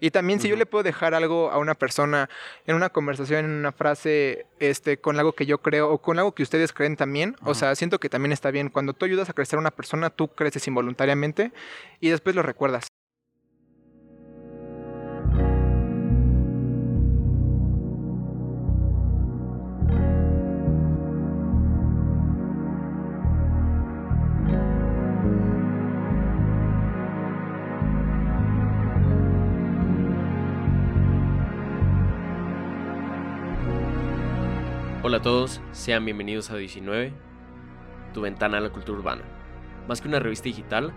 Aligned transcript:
Y 0.00 0.10
también 0.10 0.40
si 0.40 0.48
yo 0.48 0.56
le 0.56 0.66
puedo 0.66 0.84
dejar 0.84 1.14
algo 1.14 1.50
a 1.50 1.58
una 1.58 1.74
persona 1.74 2.30
en 2.66 2.76
una 2.76 2.90
conversación, 2.90 3.44
en 3.44 3.50
una 3.50 3.72
frase, 3.72 4.46
este, 4.60 4.98
con 4.98 5.18
algo 5.18 5.32
que 5.32 5.46
yo 5.46 5.58
creo 5.58 5.90
o 5.90 5.98
con 5.98 6.18
algo 6.18 6.32
que 6.32 6.42
ustedes 6.42 6.72
creen 6.72 6.96
también, 6.96 7.36
o 7.42 7.54
sea, 7.54 7.74
siento 7.74 7.98
que 7.98 8.08
también 8.08 8.32
está 8.32 8.50
bien. 8.50 8.68
Cuando 8.68 8.92
tú 8.92 9.04
ayudas 9.04 9.28
a 9.28 9.32
crecer 9.32 9.56
a 9.56 9.60
una 9.60 9.70
persona, 9.70 10.10
tú 10.10 10.28
creces 10.28 10.66
involuntariamente 10.68 11.52
y 12.00 12.10
después 12.10 12.36
lo 12.36 12.42
recuerdas. 12.42 12.88
Hola 35.18 35.30
a 35.30 35.34
todos, 35.34 35.60
sean 35.72 36.04
bienvenidos 36.04 36.52
a 36.52 36.56
19, 36.56 37.12
tu 38.14 38.20
ventana 38.20 38.58
a 38.58 38.60
la 38.60 38.70
cultura 38.70 39.00
urbana. 39.00 39.22
Más 39.88 40.00
que 40.00 40.06
una 40.06 40.20
revista 40.20 40.44
digital, 40.44 40.92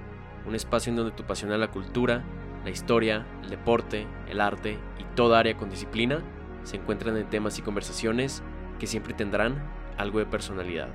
un 0.46 0.54
espacio 0.54 0.92
en 0.92 0.98
donde 0.98 1.12
tu 1.12 1.24
pasión 1.24 1.52
a 1.52 1.58
la 1.58 1.72
cultura, 1.72 2.24
la 2.64 2.70
historia, 2.70 3.26
el 3.42 3.50
deporte, 3.50 4.06
el 4.30 4.40
arte 4.40 4.78
y 5.00 5.16
toda 5.16 5.40
área 5.40 5.58
con 5.58 5.72
disciplina 5.72 6.22
se 6.62 6.76
encuentran 6.78 7.18
en 7.18 7.32
temas 7.32 7.58
y 7.58 7.64
conversaciones 7.64 8.44
que 8.78 8.86
siempre 8.86 9.16
tendrán 9.16 9.56
algo 9.98 10.20
de 10.20 10.28
personalidad. 10.28 10.90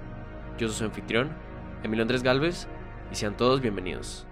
Yo 0.56 0.68
soy 0.68 0.76
su 0.76 0.84
anfitrión, 0.84 1.30
Emilio 1.82 2.02
Andrés 2.02 2.22
Galvez, 2.22 2.68
y 3.10 3.16
sean 3.16 3.36
todos 3.36 3.60
bienvenidos. 3.60 4.24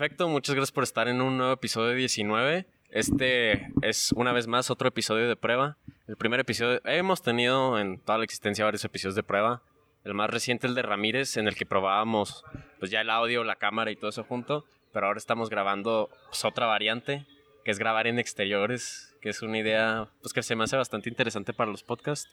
Perfecto, 0.00 0.30
muchas 0.30 0.54
gracias 0.54 0.72
por 0.72 0.82
estar 0.82 1.08
en 1.08 1.20
un 1.20 1.36
nuevo 1.36 1.52
episodio 1.52 1.94
19. 1.94 2.64
Este 2.88 3.68
es 3.82 4.12
una 4.12 4.32
vez 4.32 4.46
más 4.46 4.70
otro 4.70 4.88
episodio 4.88 5.28
de 5.28 5.36
prueba. 5.36 5.76
El 6.08 6.16
primer 6.16 6.40
episodio, 6.40 6.80
hemos 6.86 7.20
tenido 7.20 7.78
en 7.78 7.98
toda 7.98 8.16
la 8.16 8.24
existencia 8.24 8.64
varios 8.64 8.82
episodios 8.86 9.14
de 9.14 9.22
prueba. 9.22 9.60
El 10.04 10.14
más 10.14 10.30
reciente, 10.30 10.66
el 10.66 10.74
de 10.74 10.80
Ramírez, 10.80 11.36
en 11.36 11.48
el 11.48 11.54
que 11.54 11.66
probábamos 11.66 12.46
pues 12.78 12.90
ya 12.90 13.02
el 13.02 13.10
audio, 13.10 13.44
la 13.44 13.56
cámara 13.56 13.90
y 13.90 13.96
todo 13.96 14.08
eso 14.08 14.24
junto. 14.24 14.64
Pero 14.90 15.06
ahora 15.06 15.18
estamos 15.18 15.50
grabando 15.50 16.08
pues, 16.28 16.46
otra 16.46 16.64
variante, 16.64 17.26
que 17.62 17.70
es 17.70 17.78
grabar 17.78 18.06
en 18.06 18.18
exteriores, 18.18 19.14
que 19.20 19.28
es 19.28 19.42
una 19.42 19.58
idea 19.58 20.08
pues, 20.22 20.32
que 20.32 20.42
se 20.42 20.56
me 20.56 20.64
hace 20.64 20.78
bastante 20.78 21.10
interesante 21.10 21.52
para 21.52 21.70
los 21.70 21.82
podcasts. 21.82 22.30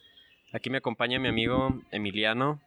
Aquí 0.53 0.69
me 0.69 0.77
acompaña 0.77 1.19
mi 1.19 1.27
amigo 1.27 1.81
Emiliano, 1.91 2.61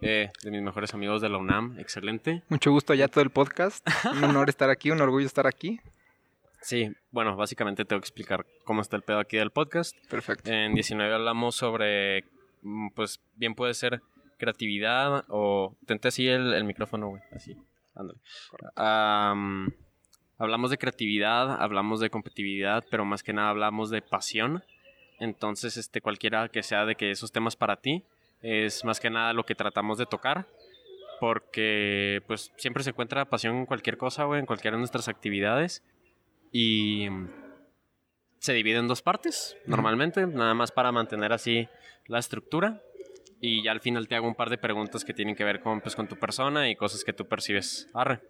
eh, 0.00 0.30
de 0.42 0.50
mis 0.50 0.62
mejores 0.62 0.94
amigos 0.94 1.20
de 1.20 1.28
la 1.28 1.38
UNAM, 1.38 1.78
excelente. 1.78 2.42
Mucho 2.48 2.70
gusto 2.70 2.92
allá 2.92 3.08
todo 3.08 3.22
el 3.22 3.30
podcast. 3.30 3.86
Un 4.12 4.24
honor 4.24 4.48
estar 4.48 4.70
aquí, 4.70 4.90
un 4.90 5.00
orgullo 5.00 5.26
estar 5.26 5.46
aquí. 5.46 5.80
Sí, 6.60 6.90
bueno, 7.10 7.36
básicamente 7.36 7.84
tengo 7.84 8.00
que 8.00 8.06
explicar 8.06 8.44
cómo 8.64 8.80
está 8.80 8.96
el 8.96 9.02
pedo 9.02 9.20
aquí 9.20 9.36
del 9.36 9.50
podcast. 9.50 9.96
Perfecto. 10.08 10.50
En 10.50 10.74
19 10.74 11.14
hablamos 11.14 11.56
sobre, 11.56 12.24
mm, 12.62 12.88
pues 12.94 13.20
bien 13.36 13.54
puede 13.54 13.74
ser 13.74 14.02
creatividad 14.38 15.24
o... 15.28 15.76
Tente 15.86 16.08
así 16.08 16.28
el, 16.28 16.54
el 16.54 16.64
micrófono, 16.64 17.08
güey, 17.08 17.22
así, 17.32 17.56
ándale. 17.94 18.18
Am, 18.76 19.72
hablamos 20.38 20.70
de 20.70 20.78
creatividad, 20.78 21.60
hablamos 21.60 22.00
de 22.00 22.10
competitividad, 22.10 22.84
pero 22.90 23.04
más 23.04 23.22
que 23.22 23.32
nada 23.32 23.50
hablamos 23.50 23.90
de 23.90 24.02
pasión. 24.02 24.62
Entonces, 25.18 25.76
este, 25.76 26.00
cualquiera 26.00 26.48
que 26.48 26.62
sea 26.62 26.84
de 26.86 26.94
que 26.94 27.10
esos 27.10 27.32
temas 27.32 27.56
para 27.56 27.76
ti, 27.76 28.04
es 28.42 28.84
más 28.84 29.00
que 29.00 29.10
nada 29.10 29.32
lo 29.32 29.44
que 29.44 29.54
tratamos 29.54 29.98
de 29.98 30.06
tocar. 30.06 30.46
Porque 31.20 32.22
pues 32.26 32.52
siempre 32.56 32.84
se 32.84 32.90
encuentra 32.90 33.24
pasión 33.24 33.56
en 33.56 33.66
cualquier 33.66 33.96
cosa, 33.96 34.24
güey, 34.24 34.40
en 34.40 34.46
cualquiera 34.46 34.76
de 34.76 34.80
nuestras 34.80 35.08
actividades. 35.08 35.82
Y 36.52 37.08
se 38.38 38.52
divide 38.52 38.78
en 38.78 38.88
dos 38.88 39.02
partes, 39.02 39.56
normalmente, 39.66 40.26
nada 40.26 40.54
más 40.54 40.70
para 40.70 40.92
mantener 40.92 41.32
así 41.32 41.68
la 42.06 42.18
estructura. 42.18 42.80
Y 43.40 43.62
ya 43.62 43.72
al 43.72 43.80
final 43.80 44.08
te 44.08 44.16
hago 44.16 44.26
un 44.26 44.34
par 44.34 44.50
de 44.50 44.58
preguntas 44.58 45.04
que 45.04 45.14
tienen 45.14 45.36
que 45.36 45.44
ver 45.44 45.60
con, 45.60 45.80
pues, 45.80 45.94
con 45.94 46.08
tu 46.08 46.16
persona 46.16 46.70
y 46.70 46.76
cosas 46.76 47.04
que 47.04 47.12
tú 47.12 47.26
percibes. 47.26 47.88
Arre. 47.94 48.20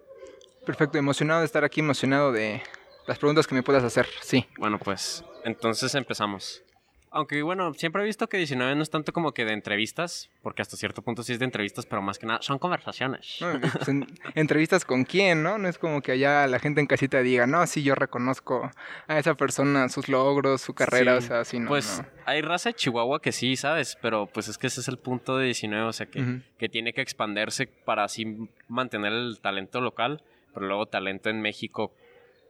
Perfecto, 0.67 0.99
emocionado 0.99 1.41
de 1.41 1.47
estar 1.47 1.65
aquí, 1.65 1.81
emocionado 1.81 2.33
de 2.33 2.63
las 3.07 3.19
preguntas 3.19 3.47
que 3.47 3.55
me 3.55 3.63
puedas 3.63 3.85
hacer. 3.85 4.07
Sí. 4.21 4.47
Bueno, 4.59 4.79
pues 4.79 5.25
entonces 5.45 5.95
empezamos. 5.95 6.63
Aunque 7.11 7.41
bueno, 7.43 7.73
siempre 7.75 8.03
he 8.03 8.05
visto 8.05 8.29
que 8.29 8.37
19 8.37 8.75
no 8.75 8.83
es 8.83 8.91
tanto 8.91 9.13
como 9.13 9.33
que 9.33 9.45
de 9.45 9.53
entrevistas, 9.53 10.31
porque 10.43 10.63
hasta 10.63 10.77
cierto 10.77 11.03
punto 11.03 11.23
sí 11.23 11.33
es 11.33 11.39
de 11.39 11.45
entrevistas, 11.47 11.87
pero 11.87 12.03
más 12.03 12.19
que 12.19 12.27
nada 12.27 12.41
son 12.43 12.59
conversaciones. 12.59 13.39
No, 13.41 13.61
pues, 13.61 13.89
en- 13.89 14.07
entrevistas 14.35 14.85
con 14.85 15.05
quién, 15.05 15.43
¿no? 15.43 15.59
No 15.59 15.69
es 15.69 15.79
como 15.79 16.03
que 16.03 16.13
allá 16.13 16.47
la 16.47 16.59
gente 16.59 16.81
en 16.81 16.87
casita 16.87 17.21
diga, 17.23 17.47
no, 17.47 17.67
sí, 17.67 17.83
yo 17.83 17.95
reconozco 17.95 18.71
a 19.07 19.19
esa 19.19 19.35
persona, 19.35 19.89
sus 19.89 20.09
logros, 20.09 20.61
su 20.61 20.75
carrera, 20.75 21.21
Sí, 21.21 21.25
o 21.25 21.29
sea, 21.29 21.45
sí, 21.45 21.59
no. 21.59 21.69
pues 21.69 22.01
no. 22.03 22.07
hay 22.27 22.43
raza 22.43 22.69
de 22.71 22.75
Chihuahua 22.75 23.21
que 23.23 23.33
sí, 23.33 23.57
¿sabes? 23.57 23.97
Pero 24.03 24.27
pues 24.27 24.49
es 24.49 24.59
que 24.59 24.67
ese 24.67 24.81
es 24.81 24.89
el 24.89 24.99
punto 24.99 25.39
de 25.39 25.47
19, 25.47 25.85
o 25.87 25.93
sea, 25.93 26.07
que, 26.07 26.41
que 26.59 26.69
tiene 26.69 26.93
que 26.93 27.01
expandirse 27.01 27.67
para 27.67 28.05
así 28.05 28.49
mantener 28.69 29.13
el 29.13 29.39
talento 29.41 29.81
local, 29.81 30.23
pero 30.53 30.67
luego 30.67 30.87
talento 30.87 31.31
en 31.31 31.41
México, 31.41 31.93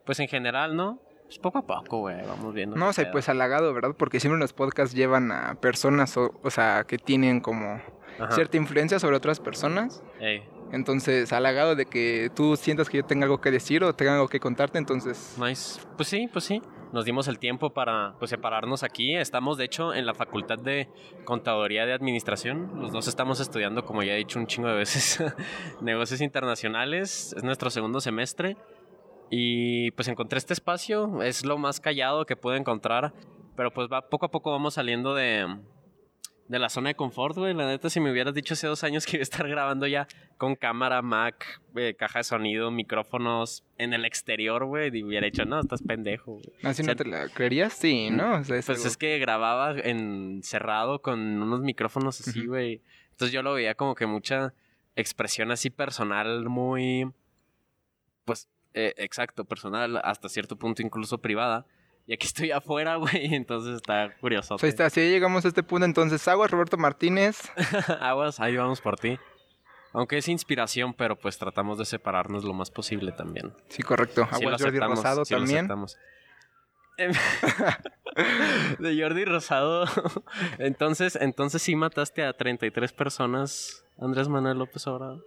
pues 0.05 0.21
en 0.21 0.29
general, 0.29 0.75
¿no? 0.77 1.01
Pues 1.29 1.39
poco 1.39 1.59
a 1.59 1.63
poco, 1.67 1.99
güey, 1.99 2.17
vamos 2.27 2.55
viendo. 2.55 2.75
No, 2.75 2.91
pedo. 2.91 3.11
pues 3.13 3.29
halagado, 3.29 3.75
¿verdad? 3.75 3.95
Porque 3.95 4.19
siempre 4.19 4.41
los 4.41 4.55
podcasts 4.55 4.97
llevan 4.97 5.31
a 5.31 5.57
personas, 5.61 6.17
o, 6.17 6.33
o 6.43 6.49
sea, 6.51 6.85
que 6.85 6.97
tienen 6.97 7.41
como 7.41 7.83
Ajá. 8.19 8.33
cierta 8.33 8.57
influencia 8.57 8.99
sobre 8.99 9.17
otras 9.17 9.39
personas. 9.39 10.03
Ey, 10.21 10.43
Entonces, 10.73 11.31
halagado 11.35 11.77
de 11.77 11.85
que 11.85 12.31
tú 12.35 12.57
sientas 12.57 12.89
que 12.89 12.97
yo 12.97 13.05
tenga 13.05 13.25
algo 13.25 13.43
que 13.43 13.51
decir 13.51 13.85
o 13.85 13.95
tenga 13.95 14.15
algo 14.15 14.29
que 14.29 14.41
contarte, 14.41 14.79
entonces... 14.79 15.37
Nice. 15.39 15.81
Pues 15.97 16.09
sí, 16.09 16.31
pues 16.33 16.47
sí. 16.47 16.63
Nos 16.93 17.05
dimos 17.05 17.29
el 17.29 17.39
tiempo 17.39 17.75
para 17.75 18.15
pues, 18.19 18.31
separarnos 18.31 18.83
aquí. 18.83 19.15
Estamos, 19.15 19.59
de 19.59 19.65
hecho, 19.67 19.93
en 19.93 20.07
la 20.07 20.15
Facultad 20.15 20.59
de 20.59 20.89
Contaduría 21.25 21.85
de 21.85 21.93
Administración. 21.93 22.71
Los 22.81 22.93
dos 22.93 23.07
estamos 23.07 23.41
estudiando, 23.41 23.85
como 23.85 24.03
ya 24.03 24.15
he 24.15 24.17
dicho 24.17 24.39
un 24.39 24.47
chingo 24.47 24.69
de 24.69 24.75
veces, 24.75 25.23
negocios 25.83 26.23
internacionales. 26.23 27.35
Es 27.37 27.45
nuestro 27.45 27.69
segundo 27.69 28.01
semestre. 28.01 28.57
Y 29.31 29.91
pues 29.93 30.09
encontré 30.09 30.39
este 30.39 30.53
espacio. 30.55 31.23
Es 31.23 31.45
lo 31.45 31.59
más 31.59 31.81
callado 31.81 32.25
que 32.27 32.37
puedo 32.37 32.57
encontrar. 32.57 33.13
Pero 33.57 33.73
pues 33.73 33.89
va, 33.93 34.09
poco 34.09 34.27
a 34.27 34.31
poco 34.31 34.51
vamos 34.53 34.75
saliendo 34.75 35.15
de, 35.15 35.47
de 36.47 36.59
la 36.59 36.69
zona 36.69 36.91
de 36.91 36.95
confort, 36.95 37.37
güey. 37.37 37.53
La 37.55 37.67
neta, 37.67 37.91
si 37.91 37.99
me 38.01 38.11
hubieras 38.13 38.33
dicho 38.35 38.55
hace 38.55 38.67
dos 38.69 38.85
años 38.85 39.05
que 39.05 39.17
iba 39.17 39.23
a 39.23 39.25
estar 39.25 39.49
grabando 39.49 39.87
ya 39.87 40.07
con 40.39 40.55
cámara, 40.55 41.03
Mac, 41.03 41.61
eh, 41.75 41.95
caja 41.99 42.21
de 42.21 42.25
sonido, 42.25 42.71
micrófonos 42.71 43.65
en 43.77 43.93
el 43.95 44.05
exterior, 44.05 44.65
güey, 44.67 44.97
y 44.97 45.03
hubiera 45.03 45.25
dicho, 45.27 45.45
no, 45.45 45.59
estás 45.59 45.83
pendejo, 45.83 46.35
güey. 46.35 46.45
¿Así 46.63 46.83
O 46.83 46.85
sea, 46.85 46.95
no 46.95 46.97
te 46.97 47.05
la 47.07 47.29
creerías? 47.29 47.73
Sí, 47.73 48.11
¿no? 48.11 48.37
O 48.37 48.45
sea, 48.45 48.57
es 48.57 48.67
Pues 48.67 48.79
algo- 48.79 48.87
es 48.89 48.97
que 48.97 49.19
grababa 49.19 49.73
encerrado 49.81 51.03
con 51.03 51.19
unos 51.43 51.61
micrófonos 51.63 52.21
así, 52.21 52.47
güey. 52.47 52.81
Entonces 53.11 53.33
yo 53.33 53.43
lo 53.43 53.55
veía 53.55 53.75
como 53.75 53.97
que 53.97 54.07
mucha 54.07 54.55
expresión 54.95 55.51
así 55.51 55.71
personal, 55.71 56.49
muy. 56.49 57.11
Pues, 58.25 58.49
eh, 58.75 58.95
exacto, 58.99 59.45
personal, 59.45 60.01
hasta 60.05 60.29
cierto 60.29 60.57
punto 60.57 60.83
incluso 60.83 61.19
privada. 61.19 61.67
Y 62.07 62.15
aquí 62.15 62.27
estoy 62.27 62.51
afuera, 62.51 62.97
güey, 62.97 63.35
entonces 63.35 63.77
está 63.77 64.15
curioso. 64.21 64.55
O 64.55 64.59
sea, 64.59 64.69
está, 64.69 64.91
si 64.91 65.01
llegamos 65.01 65.45
a 65.45 65.49
este 65.49 65.63
punto, 65.63 65.85
entonces 65.85 66.27
Aguas 66.27 66.51
Roberto 66.51 66.77
Martínez. 66.77 67.51
Aguas, 68.01 68.41
ahí 68.41 68.57
vamos 68.57 68.81
por 68.81 68.99
ti. 68.99 69.19
Aunque 69.93 70.19
es 70.19 70.29
inspiración, 70.29 70.95
pero 70.95 71.17
pues 71.17 71.39
tratamos 71.39 71.79
de 71.79 71.85
separarnos 71.85 72.45
lo 72.45 72.53
más 72.53 72.71
posible 72.71 73.13
también. 73.13 73.53
Sí, 73.69 73.83
correcto. 73.83 74.27
Sí 74.33 74.43
lo 74.43 74.49
Aguas 74.49 74.63
Jordi 74.63 74.79
Rosado 74.79 75.25
sí 75.25 75.35
también. 75.35 75.69
Em, 76.99 77.13
de 78.79 79.03
Jordi 79.03 79.25
Rosado. 79.25 79.87
Entonces, 80.59 81.17
entonces 81.17 81.63
sí 81.63 81.77
mataste 81.77 82.25
a 82.25 82.33
33 82.33 82.93
personas, 82.93 83.85
Andrés 83.99 84.29
Manuel 84.29 84.59
López 84.59 84.87
Obrador. 84.87 85.25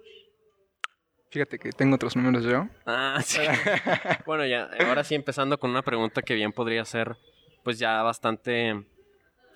Fíjate 1.32 1.58
que 1.58 1.72
tengo 1.72 1.96
otros 1.96 2.18
números 2.18 2.44
yo. 2.44 2.68
Ah, 2.86 3.22
sí. 3.24 3.40
bueno, 4.26 4.46
ya, 4.46 4.70
ahora 4.86 5.04
sí 5.06 5.16
empezando 5.16 5.58
con 5.58 5.70
una 5.70 5.82
pregunta 5.82 6.22
que 6.22 6.36
bien 6.36 6.52
podría 6.52 6.84
ser, 6.84 7.16
pues 7.64 7.80
ya 7.80 8.04
bastante 8.04 8.86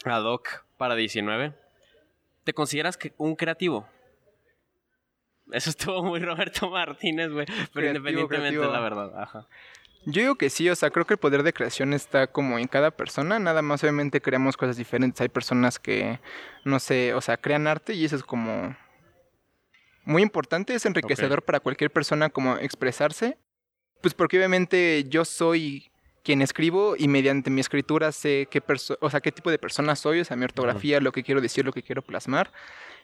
ad 0.06 0.24
hoc 0.24 0.64
para 0.78 0.96
19. 0.96 1.54
¿Te 2.46 2.54
consideras 2.54 2.96
que 2.96 3.14
un 3.18 3.36
creativo? 3.36 3.88
Eso 5.52 5.70
estuvo 5.70 6.02
muy 6.02 6.22
Roberto 6.22 6.70
Martínez, 6.70 7.30
güey. 7.30 7.46
Pero 7.46 7.58
Creativo, 7.74 7.98
independientemente 7.98 8.58
creativo. 8.58 8.74
la 8.74 8.80
verdad. 8.80 9.22
Ajá. 9.22 9.48
Yo 10.06 10.22
digo 10.22 10.36
que 10.36 10.50
sí, 10.50 10.70
o 10.70 10.76
sea, 10.76 10.92
creo 10.92 11.06
que 11.06 11.16
el 11.16 11.20
poder 11.20 11.44
de 11.44 11.52
creación 11.52 11.92
está 11.92 12.28
como 12.28 12.58
en 12.60 12.68
cada 12.68 12.92
persona, 12.92 13.40
nada 13.40 13.64
más 13.64 13.84
obviamente 13.84 14.22
creamos 14.22 14.56
cosas 14.56 14.78
diferentes, 14.78 15.20
hay 15.20 15.30
personas 15.30 15.80
que, 15.80 16.20
no 16.64 16.80
sé, 16.80 17.16
o 17.16 17.22
sea, 17.22 17.38
crean 17.38 17.66
arte 17.66 17.96
y 17.96 18.06
eso 18.06 18.16
es 18.16 18.24
como, 18.24 18.78
muy 20.06 20.22
importante, 20.22 20.74
es 20.76 20.86
enriquecedor 20.86 21.44
para 21.44 21.60
cualquier 21.60 21.92
persona 21.92 22.30
como 22.30 22.58
expresarse, 22.58 23.38
pues 24.02 24.14
porque 24.14 24.38
obviamente 24.38 25.06
yo 25.10 25.26
soy 25.26 25.92
quien 26.24 26.42
escribo 26.42 26.96
y 26.98 27.08
mediante 27.08 27.52
mi 27.52 27.62
escritura 27.62 28.12
sé 28.12 28.48
qué, 28.50 28.62
o 29.00 29.10
sea, 29.10 29.22
qué 29.22 29.32
tipo 29.32 29.52
de 29.52 29.60
persona 29.60 29.96
soy, 29.96 30.22
o 30.22 30.26
sea, 30.26 30.36
mi 30.36 30.44
ortografía, 30.44 31.00
lo 31.00 31.12
que 31.12 31.24
quiero 31.24 31.40
decir, 31.40 31.64
lo 31.64 31.72
que 31.72 31.84
quiero 31.84 32.02
plasmar. 32.02 32.52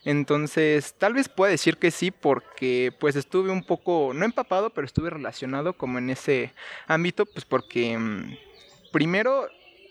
Entonces, 0.03 0.95
tal 0.97 1.13
vez 1.13 1.29
pueda 1.29 1.51
decir 1.51 1.77
que 1.77 1.91
sí 1.91 2.09
porque 2.09 2.91
pues 2.99 3.15
estuve 3.15 3.51
un 3.51 3.63
poco, 3.63 4.11
no 4.15 4.25
empapado, 4.25 4.71
pero 4.71 4.85
estuve 4.85 5.11
relacionado 5.11 5.73
como 5.73 5.99
en 5.99 6.09
ese 6.09 6.53
ámbito, 6.87 7.27
pues 7.27 7.45
porque 7.45 7.95
mm, 7.95 8.37
primero, 8.91 9.47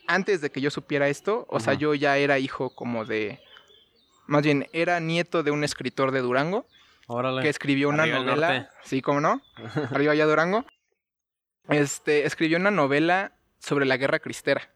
antes 0.09 0.41
de 0.41 0.51
que 0.51 0.61
yo 0.61 0.71
supiera 0.71 1.09
esto, 1.09 1.47
o 1.49 1.61
sea, 1.61 1.75
yo 1.75 1.95
ya 1.95 2.19
era 2.19 2.41
hijo 2.41 2.75
como 2.75 3.05
de, 3.05 3.39
más 4.27 4.43
bien, 4.43 4.67
era 4.73 4.99
nieto 4.99 5.45
de 5.45 5.53
un 5.53 5.62
escritor 5.62 6.11
de 6.11 6.21
Durango. 6.21 6.67
Que 7.43 7.49
escribió 7.49 7.89
una 7.89 8.07
novela. 8.07 8.71
Sí, 8.85 9.03
¿cómo 9.03 9.21
no? 9.21 9.43
Arriba 9.91 10.12
allá 10.12 10.27
Durango. 10.27 10.65
Este, 11.69 12.27
escribió 12.27 12.59
una 12.59 12.71
novela 12.71 13.33
sobre 13.59 13.87
la 13.87 13.97
guerra 13.97 14.19
cristera. 14.19 14.71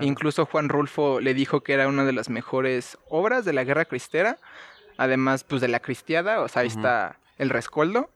Incluso 0.00 0.46
Juan 0.46 0.68
Rulfo 0.68 1.20
le 1.20 1.34
dijo 1.34 1.62
que 1.62 1.72
era 1.74 1.88
una 1.88 2.04
de 2.04 2.12
las 2.12 2.28
mejores 2.28 2.98
obras 3.08 3.44
de 3.44 3.52
la 3.52 3.64
guerra 3.64 3.84
cristera. 3.84 4.38
Además, 4.96 5.44
pues 5.44 5.60
de 5.60 5.68
la 5.68 5.80
cristiada, 5.80 6.40
o 6.40 6.48
sea, 6.48 6.62
ahí 6.62 6.68
está 6.68 7.18
el 7.38 7.50
rescoldo. 7.50 8.10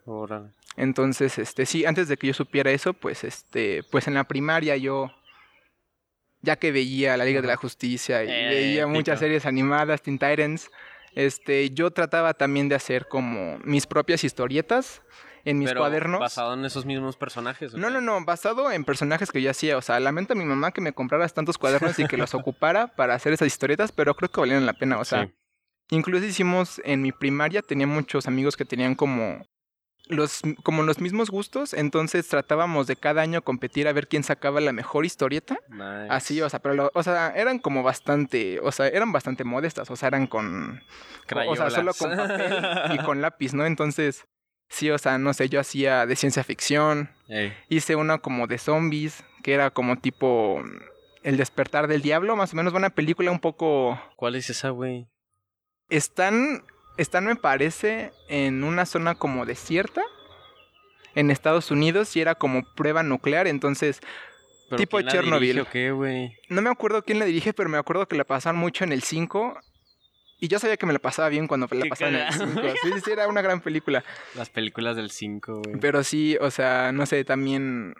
Entonces, 0.76 1.38
este, 1.38 1.66
sí, 1.66 1.84
antes 1.84 2.06
de 2.08 2.16
que 2.16 2.28
yo 2.28 2.34
supiera 2.34 2.70
eso, 2.70 2.92
pues, 2.92 3.24
este, 3.24 3.82
pues 3.90 4.06
en 4.06 4.14
la 4.14 4.24
primaria 4.24 4.76
yo, 4.76 5.10
ya 6.40 6.54
que 6.54 6.70
veía 6.70 7.16
la 7.16 7.24
Liga 7.24 7.40
de 7.40 7.48
la 7.48 7.56
Justicia 7.56 8.22
y 8.22 8.30
eh, 8.30 8.48
veía 8.48 8.86
muchas 8.86 9.18
series 9.18 9.44
animadas, 9.44 10.02
Teen 10.02 10.20
Titans, 10.20 10.70
este, 11.14 11.70
yo 11.70 11.90
trataba 11.90 12.34
también 12.34 12.68
de 12.68 12.74
hacer 12.74 13.08
como 13.08 13.58
mis 13.64 13.86
propias 13.86 14.24
historietas 14.24 15.02
en 15.44 15.58
mis 15.58 15.72
cuadernos. 15.72 16.20
¿Basado 16.20 16.54
en 16.54 16.64
esos 16.64 16.84
mismos 16.84 17.16
personajes? 17.16 17.74
No, 17.74 17.90
no, 17.90 18.00
no, 18.00 18.24
basado 18.24 18.70
en 18.70 18.84
personajes 18.84 19.30
que 19.30 19.42
yo 19.42 19.50
hacía. 19.50 19.76
O 19.76 19.82
sea, 19.82 19.98
lamento 20.00 20.34
a 20.34 20.36
mi 20.36 20.44
mamá 20.44 20.72
que 20.72 20.80
me 20.80 20.92
comprara 20.92 21.28
tantos 21.28 21.58
cuadernos 21.58 21.98
y 21.98 22.06
que 22.06 22.16
los 22.16 22.34
ocupara 22.34 22.88
para 22.88 23.14
hacer 23.14 23.32
esas 23.32 23.46
historietas, 23.46 23.92
pero 23.92 24.14
creo 24.14 24.30
que 24.30 24.40
valieron 24.40 24.66
la 24.66 24.74
pena. 24.74 24.98
O 24.98 25.04
sea, 25.04 25.30
incluso 25.90 26.24
hicimos 26.24 26.80
en 26.84 27.02
mi 27.02 27.12
primaria, 27.12 27.62
tenía 27.62 27.86
muchos 27.86 28.26
amigos 28.26 28.56
que 28.56 28.64
tenían 28.64 28.94
como 28.94 29.46
los, 30.08 30.40
como 30.62 30.82
los 30.82 31.00
mismos 31.00 31.30
gustos, 31.30 31.74
entonces 31.74 32.28
tratábamos 32.28 32.86
de 32.86 32.96
cada 32.96 33.22
año 33.22 33.42
competir 33.42 33.88
a 33.88 33.92
ver 33.92 34.08
quién 34.08 34.24
sacaba 34.24 34.60
la 34.60 34.72
mejor 34.72 35.06
historieta. 35.06 35.58
Así, 36.10 36.40
o 36.42 36.48
sea, 36.48 36.60
pero 36.60 36.90
o 36.94 37.02
sea, 37.02 37.32
eran 37.36 37.58
como 37.58 37.82
bastante, 37.82 38.60
o 38.60 38.72
sea, 38.72 38.88
eran 38.88 39.12
bastante 39.12 39.44
modestas, 39.44 39.90
o 39.90 39.96
sea, 39.96 40.08
eran 40.08 40.26
con, 40.26 40.82
o 41.46 41.56
sea, 41.56 41.70
solo 41.70 41.92
con 41.94 42.16
papel 42.16 42.54
y 42.92 42.98
con 43.04 43.20
lápiz, 43.20 43.54
¿no? 43.54 43.66
Entonces, 43.66 44.26
Sí, 44.68 44.90
o 44.90 44.98
sea, 44.98 45.18
no 45.18 45.32
sé, 45.32 45.48
yo 45.48 45.60
hacía 45.60 46.06
de 46.06 46.16
ciencia 46.16 46.44
ficción. 46.44 47.10
Hice 47.68 47.96
una 47.96 48.18
como 48.18 48.46
de 48.46 48.58
zombies, 48.58 49.24
que 49.42 49.54
era 49.54 49.70
como 49.70 49.96
tipo 49.96 50.62
El 51.22 51.36
despertar 51.36 51.88
del 51.88 52.02
diablo, 52.02 52.36
más 52.36 52.52
o 52.52 52.56
menos 52.56 52.74
una 52.74 52.90
película 52.90 53.30
un 53.30 53.40
poco... 53.40 54.00
¿Cuál 54.16 54.34
es 54.34 54.50
esa, 54.50 54.70
güey? 54.70 55.08
Están, 55.88 56.64
están, 56.98 57.24
me 57.24 57.36
parece, 57.36 58.12
en 58.28 58.62
una 58.64 58.84
zona 58.84 59.14
como 59.14 59.46
desierta, 59.46 60.02
en 61.14 61.30
Estados 61.30 61.70
Unidos, 61.70 62.14
y 62.16 62.20
era 62.20 62.34
como 62.34 62.62
prueba 62.74 63.02
nuclear, 63.02 63.46
entonces... 63.46 64.00
tipo 64.76 65.00
Chernobyl. 65.00 65.66
qué, 65.72 65.90
güey? 65.92 66.36
No 66.50 66.60
me 66.60 66.70
acuerdo 66.70 67.02
quién 67.02 67.18
la 67.18 67.24
dirige, 67.24 67.54
pero 67.54 67.70
me 67.70 67.78
acuerdo 67.78 68.06
que 68.06 68.16
la 68.16 68.24
pasaron 68.24 68.60
mucho 68.60 68.84
en 68.84 68.92
el 68.92 69.02
5 69.02 69.58
y 70.40 70.48
yo 70.48 70.58
sabía 70.58 70.76
que 70.76 70.86
me 70.86 70.92
la 70.92 71.00
pasaba 71.00 71.28
bien 71.28 71.48
cuando 71.48 71.66
la 71.70 71.86
pasaba 71.86 72.10
en 72.10 72.16
el 72.16 72.32
5. 72.32 72.62
Sí, 72.82 72.92
sí, 73.04 73.10
era 73.10 73.26
una 73.26 73.42
gran 73.42 73.60
película. 73.60 74.04
Las 74.36 74.50
películas 74.50 74.96
del 74.96 75.10
5, 75.10 75.62
güey. 75.64 75.80
Pero 75.80 76.04
sí, 76.04 76.36
o 76.40 76.50
sea, 76.50 76.92
no 76.92 77.06
sé, 77.06 77.24
también. 77.24 77.94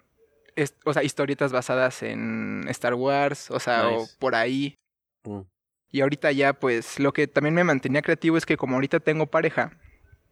o 0.85 0.93
sea, 0.93 1.03
historietas 1.03 1.51
basadas 1.51 2.03
en 2.05 2.65
Star 2.69 2.95
Wars, 2.95 3.51
o 3.51 3.59
sea, 3.59 3.89
o 3.89 4.07
por 4.21 4.37
ahí. 4.37 4.77
Mm. 5.25 5.41
Y 5.91 6.01
ahorita 6.03 6.33
ya, 6.33 6.53
pues, 6.53 6.99
lo 6.99 7.13
que 7.13 7.27
también 7.27 7.55
me 7.55 7.65
mantenía 7.65 8.03
creativo 8.03 8.37
es 8.37 8.47
que 8.47 8.57
como 8.57 8.75
ahorita 8.75 9.01
tengo 9.01 9.27
pareja. 9.27 9.73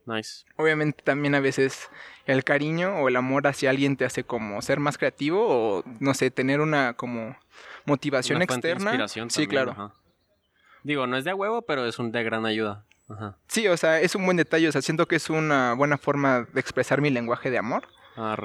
Nice. 0.05 0.45
Obviamente 0.57 1.03
también 1.03 1.35
a 1.35 1.41
veces 1.41 1.91
el 2.27 2.45
cariño 2.45 2.97
o 2.97 3.09
el 3.09 3.17
amor 3.17 3.47
hacia 3.47 3.71
alguien 3.71 3.97
te 3.97 4.05
hace 4.05 4.23
como 4.23 4.63
ser 4.63 4.79
más 4.79 4.99
creativo 4.99 5.47
o, 5.49 5.85
no 5.99 6.15
sé, 6.15 6.31
tener 6.31 6.61
una 6.61 6.95
como 6.95 7.37
motivación 7.87 8.41
externa. 8.43 8.91
inspiración 8.91 9.31
sí, 9.31 9.47
claro. 9.47 9.93
Digo, 10.85 11.09
no 11.09 11.17
es 11.17 11.25
de 11.25 11.35
huevo, 11.35 11.63
pero 11.63 11.87
es 11.87 11.99
un 11.99 12.13
de 12.13 12.23
gran 12.23 12.47
ayuda. 12.47 12.85
Sí, 13.49 13.67
o 13.69 13.77
sea, 13.77 14.01
es 14.01 14.15
un 14.15 14.25
buen 14.25 14.37
detalle. 14.37 14.69
O 14.69 14.73
sea, 14.73 14.83
siento 14.83 15.07
que 15.07 15.17
es 15.17 15.31
una 15.31 15.75
buena 15.75 15.99
forma 15.99 16.47
de 16.53 16.61
expresar 16.61 17.01
mi 17.01 17.11
lenguaje 17.11 17.51
de 17.51 17.59
amor. 17.59 17.89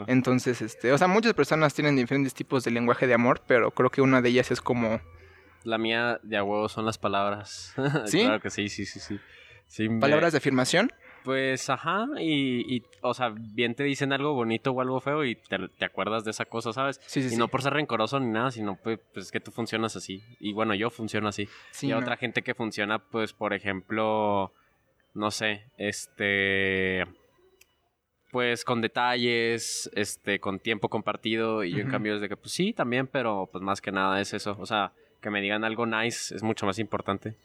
Entonces, 0.08 0.62
este, 0.62 0.92
o 0.92 0.98
sea, 0.98 1.08
muchas 1.08 1.34
personas 1.34 1.74
tienen 1.74 1.96
diferentes 1.96 2.34
tipos 2.34 2.64
de 2.64 2.72
lenguaje 2.72 3.08
de 3.08 3.14
amor, 3.14 3.42
pero 3.48 3.72
creo 3.72 3.90
que 3.90 4.02
una 4.02 4.22
de 4.22 4.30
ellas 4.30 4.52
es 4.52 4.62
como. 4.62 5.00
La 5.64 5.78
mía 5.78 6.20
de 6.24 6.38
a 6.38 6.44
huevo 6.44 6.70
son 6.70 6.86
las 6.86 6.98
palabras. 6.98 7.74
¿Sí? 8.06 8.22
claro 8.22 8.42
que 8.42 8.50
sí, 8.50 8.70
sí, 8.70 8.86
sí, 8.86 9.00
sí. 9.68 9.90
¿Palabras 10.00 10.34
de 10.34 10.40
afirmación? 10.40 10.92
Pues, 11.24 11.70
ajá, 11.70 12.08
y, 12.20 12.76
y, 12.76 12.84
o 13.02 13.14
sea, 13.14 13.30
bien 13.30 13.76
te 13.76 13.84
dicen 13.84 14.12
algo 14.12 14.34
bonito 14.34 14.72
o 14.72 14.82
algo 14.82 15.00
feo 15.00 15.24
y 15.24 15.36
te, 15.36 15.68
te 15.68 15.86
acuerdas 15.86 16.24
de 16.24 16.32
esa 16.32 16.46
cosa, 16.46 16.74
¿sabes? 16.74 17.00
Sí, 17.06 17.22
sí, 17.22 17.36
y 17.36 17.38
no 17.38 17.48
por 17.48 17.62
ser 17.62 17.74
rencoroso 17.74 18.20
ni 18.20 18.32
nada, 18.32 18.50
sino 18.50 18.76
pues, 18.76 19.00
pues, 19.14 19.28
es 19.28 19.32
que 19.32 19.40
tú 19.40 19.52
funcionas 19.52 19.96
así. 19.96 20.24
Y 20.40 20.54
bueno, 20.54 20.74
yo 20.74 20.90
funciono 20.90 21.28
así. 21.28 21.48
y 21.82 21.88
hay 21.88 21.94
otra 21.94 22.18
gente 22.18 22.42
que 22.42 22.56
funciona, 22.56 23.00
pues, 23.00 23.34
por 23.34 23.54
ejemplo, 23.54 24.52
no 25.14 25.32
sé, 25.32 25.66
este 25.78 27.06
pues 28.32 28.64
con 28.64 28.80
detalles, 28.80 29.92
este, 29.94 30.40
con 30.40 30.60
tiempo 30.60 30.88
compartido, 30.88 31.66
y 31.66 31.72
yo 31.74 31.80
en 31.80 31.90
cambio 31.90 32.16
es 32.16 32.22
de 32.22 32.30
que, 32.30 32.38
pues 32.38 32.54
sí, 32.54 32.72
también, 32.72 33.08
pero 33.08 33.50
pues 33.52 33.62
más 33.62 33.82
que 33.82 33.92
nada 33.92 34.22
es 34.22 34.34
eso, 34.34 34.56
o 34.58 34.66
sea, 34.66 34.94
que 35.22 35.30
me 35.30 35.42
digan 35.42 35.64
algo 35.64 35.86
nice 35.86 36.36
es 36.36 36.44
mucho 36.44 36.66
más 36.66 36.80
importante 36.80 37.36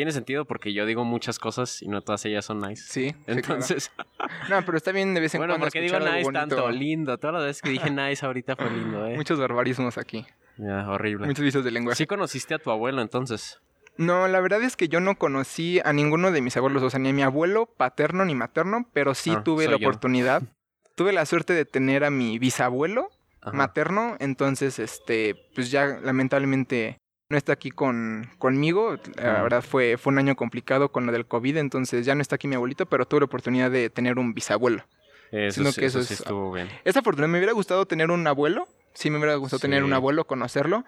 tiene 0.00 0.12
sentido 0.12 0.46
porque 0.46 0.72
yo 0.72 0.86
digo 0.86 1.04
muchas 1.04 1.38
cosas 1.38 1.82
y 1.82 1.88
no 1.88 2.00
todas 2.00 2.24
ellas 2.24 2.44
son 2.44 2.60
nice. 2.60 2.82
Sí. 2.86 3.14
Entonces. 3.26 3.92
no, 4.48 4.64
pero 4.64 4.78
está 4.78 4.92
bien 4.92 5.12
de 5.12 5.20
vez 5.20 5.34
en 5.34 5.40
bueno, 5.40 5.52
cuando. 5.52 5.70
Bueno, 5.70 5.70
porque 5.70 5.80
digo 5.80 6.16
nice 6.16 6.32
tanto, 6.32 6.70
lindo. 6.70 7.18
Todas 7.18 7.34
las 7.34 7.44
veces 7.44 7.62
que 7.62 7.68
dije 7.68 7.90
nice 7.90 8.24
ahorita 8.24 8.56
fue 8.56 8.70
lindo, 8.70 9.06
¿eh? 9.06 9.14
Muchos 9.16 9.38
barbarismos 9.38 9.98
aquí. 9.98 10.24
Ya, 10.56 10.88
horrible. 10.88 11.26
Muchos 11.26 11.44
vicios 11.44 11.64
de 11.64 11.70
lenguaje. 11.70 11.96
¿Sí 11.96 12.06
conociste 12.06 12.54
a 12.54 12.58
tu 12.58 12.70
abuelo 12.70 13.02
entonces? 13.02 13.60
No, 13.96 14.26
la 14.28 14.40
verdad 14.40 14.62
es 14.62 14.76
que 14.76 14.88
yo 14.88 15.00
no 15.00 15.16
conocí 15.16 15.80
a 15.84 15.92
ninguno 15.92 16.30
de 16.30 16.40
mis 16.40 16.56
abuelos, 16.56 16.82
o 16.82 16.88
sea, 16.88 16.98
ni 16.98 17.10
a 17.10 17.12
mi 17.12 17.22
abuelo 17.22 17.66
paterno 17.66 18.24
ni 18.24 18.34
materno, 18.34 18.88
pero 18.94 19.14
sí 19.14 19.32
ah, 19.36 19.42
tuve 19.44 19.68
la 19.68 19.76
oportunidad. 19.76 20.42
Tuve 20.96 21.12
la 21.12 21.24
suerte 21.24 21.54
de 21.54 21.64
tener 21.64 22.04
a 22.04 22.10
mi 22.10 22.38
bisabuelo 22.38 23.08
materno, 23.54 24.16
entonces, 24.18 24.78
este, 24.78 25.34
pues 25.54 25.70
ya 25.70 25.98
lamentablemente 26.02 26.98
no 27.30 27.36
está 27.36 27.52
aquí 27.52 27.70
con, 27.70 28.28
conmigo. 28.38 28.96
La 29.16 29.42
verdad 29.42 29.62
fue, 29.62 29.96
fue 29.96 30.12
un 30.12 30.18
año 30.18 30.36
complicado 30.36 30.90
con 30.90 31.06
lo 31.06 31.12
del 31.12 31.26
COVID, 31.26 31.56
entonces 31.56 32.04
ya 32.04 32.14
no 32.14 32.20
está 32.20 32.34
aquí 32.34 32.48
mi 32.48 32.56
abuelito, 32.56 32.86
pero 32.86 33.06
tuve 33.06 33.20
la 33.20 33.26
oportunidad 33.26 33.70
de 33.70 33.88
tener 33.88 34.18
un 34.18 34.34
bisabuelo. 34.34 34.84
Eso, 35.30 35.64
sí, 35.64 35.80
que 35.80 35.86
eso, 35.86 36.02
sí 36.02 36.14
estuvo 36.14 36.52
bien. 36.52 36.68
Esa 36.84 37.02
fortuna, 37.02 37.28
me 37.28 37.38
hubiera 37.38 37.52
gustado 37.52 37.86
tener 37.86 38.10
un 38.10 38.26
abuelo, 38.26 38.66
sí 38.94 39.10
me 39.10 39.18
hubiera 39.18 39.36
gustado 39.36 39.60
tener 39.60 39.84
un 39.84 39.92
abuelo, 39.92 40.26
conocerlo, 40.26 40.84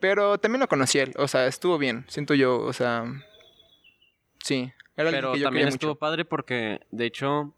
pero 0.00 0.38
también 0.38 0.60
lo 0.60 0.68
conocí 0.68 0.98
él, 0.98 1.12
o 1.18 1.28
sea, 1.28 1.46
estuvo 1.46 1.76
bien, 1.76 2.06
siento 2.08 2.32
yo, 2.32 2.58
o 2.58 2.72
sea, 2.72 3.04
sí. 4.42 4.72
Era 4.96 5.10
pero 5.10 5.32
que 5.34 5.40
yo 5.40 5.44
también 5.44 5.68
estuvo 5.68 5.96
padre 5.96 6.24
porque, 6.24 6.80
de 6.90 7.04
hecho, 7.04 7.54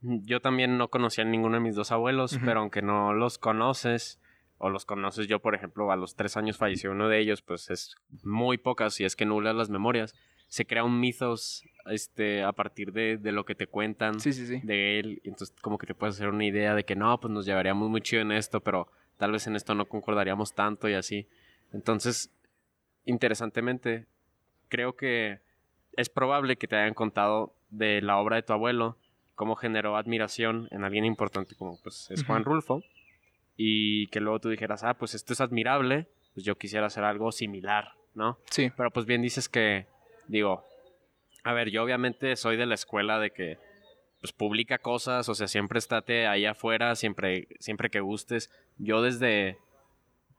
yo 0.00 0.40
también 0.40 0.78
no 0.78 0.88
conocía 0.88 1.22
a 1.22 1.28
ninguno 1.28 1.54
de 1.54 1.60
mis 1.60 1.76
dos 1.76 1.92
abuelos, 1.92 2.40
pero 2.44 2.58
aunque 2.58 2.82
no 2.82 3.14
los 3.14 3.38
conoces, 3.38 4.18
o 4.64 4.70
los 4.70 4.86
conoces 4.86 5.26
yo, 5.26 5.40
por 5.40 5.56
ejemplo, 5.56 5.90
a 5.90 5.96
los 5.96 6.14
tres 6.14 6.36
años 6.36 6.56
falleció 6.56 6.92
uno 6.92 7.08
de 7.08 7.18
ellos, 7.18 7.42
pues 7.42 7.68
es 7.68 7.96
muy 8.22 8.58
pocas, 8.58 8.94
si 8.94 9.04
es 9.04 9.16
que 9.16 9.26
nulas 9.26 9.56
las 9.56 9.70
memorias. 9.70 10.14
Se 10.46 10.66
crea 10.66 10.84
un 10.84 11.00
mitos 11.00 11.64
este, 11.86 12.44
a 12.44 12.52
partir 12.52 12.92
de, 12.92 13.16
de 13.16 13.32
lo 13.32 13.44
que 13.44 13.56
te 13.56 13.66
cuentan 13.66 14.20
de 14.20 15.00
él. 15.00 15.20
Entonces 15.24 15.52
como 15.62 15.78
que 15.78 15.88
te 15.88 15.96
puedes 15.96 16.14
hacer 16.14 16.28
una 16.28 16.44
idea 16.44 16.76
de 16.76 16.84
que 16.84 16.94
no, 16.94 17.18
pues 17.18 17.32
nos 17.32 17.44
llevaríamos 17.44 17.90
muy 17.90 18.02
chido 18.02 18.22
en 18.22 18.30
esto, 18.30 18.60
pero 18.60 18.86
tal 19.16 19.32
vez 19.32 19.48
en 19.48 19.56
esto 19.56 19.74
no 19.74 19.86
concordaríamos 19.86 20.54
tanto 20.54 20.88
y 20.88 20.94
así. 20.94 21.26
Entonces, 21.72 22.30
interesantemente, 23.04 24.06
creo 24.68 24.94
que 24.94 25.40
es 25.96 26.08
probable 26.08 26.54
que 26.54 26.68
te 26.68 26.76
hayan 26.76 26.94
contado 26.94 27.56
de 27.70 28.00
la 28.00 28.16
obra 28.18 28.36
de 28.36 28.42
tu 28.42 28.52
abuelo, 28.52 28.96
cómo 29.34 29.56
generó 29.56 29.96
admiración 29.96 30.68
en 30.70 30.84
alguien 30.84 31.04
importante 31.04 31.56
como 31.56 31.80
pues 31.82 32.08
es 32.12 32.24
Juan 32.24 32.44
Rulfo 32.44 32.84
y 33.56 34.06
que 34.08 34.20
luego 34.20 34.40
tú 34.40 34.48
dijeras, 34.48 34.84
ah, 34.84 34.94
pues 34.94 35.14
esto 35.14 35.32
es 35.32 35.40
admirable, 35.40 36.08
pues 36.34 36.44
yo 36.44 36.56
quisiera 36.56 36.86
hacer 36.86 37.04
algo 37.04 37.32
similar, 37.32 37.92
¿no? 38.14 38.38
Sí. 38.50 38.70
Pero 38.76 38.90
pues 38.90 39.06
bien 39.06 39.22
dices 39.22 39.48
que, 39.48 39.86
digo, 40.28 40.64
a 41.44 41.52
ver, 41.52 41.70
yo 41.70 41.82
obviamente 41.82 42.36
soy 42.36 42.56
de 42.56 42.66
la 42.66 42.74
escuela 42.74 43.18
de 43.18 43.30
que, 43.30 43.58
pues 44.20 44.32
publica 44.32 44.78
cosas, 44.78 45.28
o 45.28 45.34
sea, 45.34 45.48
siempre 45.48 45.78
estate 45.78 46.26
ahí 46.28 46.46
afuera, 46.46 46.94
siempre, 46.94 47.48
siempre 47.58 47.90
que 47.90 48.00
gustes. 48.00 48.50
Yo 48.78 49.02
desde, 49.02 49.58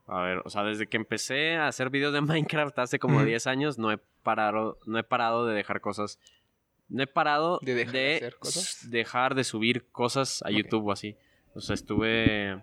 a 0.07 0.21
ver, 0.21 0.41
o 0.45 0.49
sea, 0.49 0.63
desde 0.63 0.87
que 0.87 0.95
empecé 0.95 1.55
a 1.55 1.67
hacer 1.67 1.89
videos 1.89 2.13
de 2.13 2.21
Minecraft 2.21 2.79
hace 2.79 2.99
como 2.99 3.23
10 3.23 3.45
años, 3.47 3.77
no 3.77 3.91
he 3.91 3.97
parado, 4.23 4.79
no 4.85 4.97
he 4.97 5.03
parado 5.03 5.45
de 5.45 5.53
dejar 5.53 5.81
cosas 5.81 6.19
no 6.89 7.03
he 7.03 7.07
parado 7.07 7.59
¿De 7.63 7.73
de, 7.73 7.85
dejar 7.85 7.93
de 7.93 8.15
hacer 8.15 8.35
cosas? 8.37 8.89
dejar 8.89 9.35
de 9.35 9.43
subir 9.43 9.89
cosas 9.91 10.43
a. 10.45 10.51
YouTube 10.51 10.87
o 10.87 10.91
así. 10.91 11.15
O 11.55 11.59
sea, 11.59 11.73
estuve 11.73 12.61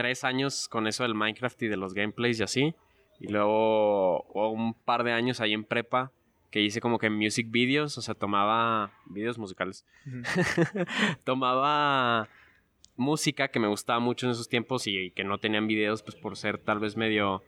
tres 0.00 0.24
años 0.24 0.66
con 0.66 0.86
eso 0.86 1.02
del 1.02 1.14
Minecraft 1.14 1.62
y 1.64 1.68
de 1.68 1.76
los 1.76 1.92
gameplays 1.92 2.40
y 2.40 2.42
así. 2.42 2.74
Y 3.18 3.28
luego 3.28 4.22
hubo 4.30 4.50
un 4.50 4.72
par 4.72 5.04
de 5.04 5.12
años 5.12 5.42
ahí 5.42 5.52
en 5.52 5.62
prepa 5.62 6.10
que 6.50 6.62
hice 6.62 6.80
como 6.80 6.98
que 6.98 7.10
music 7.10 7.50
videos, 7.50 7.98
o 7.98 8.00
sea, 8.00 8.14
tomaba 8.14 8.92
videos 9.10 9.36
musicales. 9.36 9.84
Tomaba 11.24 12.30
música 12.96 13.48
que 13.48 13.60
me 13.60 13.68
gustaba 13.68 14.00
mucho 14.00 14.24
en 14.24 14.32
esos 14.32 14.48
tiempos 14.48 14.86
y 14.86 15.10
que 15.10 15.22
no 15.22 15.36
tenían 15.36 15.66
videos 15.66 16.02
pues 16.02 16.16
por 16.16 16.34
ser 16.38 16.56
tal 16.56 16.78
vez 16.80 16.96
medio 16.96 17.42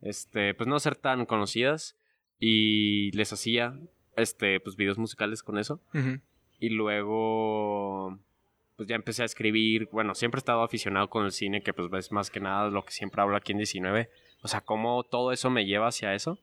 este 0.00 0.54
pues 0.54 0.68
no 0.68 0.80
ser 0.80 0.96
tan 0.96 1.26
conocidas 1.26 1.96
y 2.38 3.10
les 3.12 3.32
hacía 3.32 3.78
este 4.16 4.58
pues 4.60 4.76
videos 4.76 4.98
musicales 4.98 5.42
con 5.42 5.58
eso 5.58 5.80
y 6.58 6.70
luego 6.70 8.18
pues 8.80 8.88
ya 8.88 8.96
empecé 8.96 9.20
a 9.20 9.26
escribir 9.26 9.90
bueno 9.92 10.14
siempre 10.14 10.38
he 10.38 10.40
estado 10.40 10.62
aficionado 10.62 11.10
con 11.10 11.26
el 11.26 11.32
cine 11.32 11.62
que 11.62 11.74
pues 11.74 11.92
es 11.92 12.12
más 12.12 12.30
que 12.30 12.40
nada 12.40 12.70
lo 12.70 12.82
que 12.82 12.92
siempre 12.92 13.20
hablo 13.20 13.36
aquí 13.36 13.52
en 13.52 13.58
19 13.58 14.08
o 14.40 14.48
sea 14.48 14.62
cómo 14.62 15.04
todo 15.04 15.32
eso 15.32 15.50
me 15.50 15.66
lleva 15.66 15.88
hacia 15.88 16.14
eso. 16.14 16.38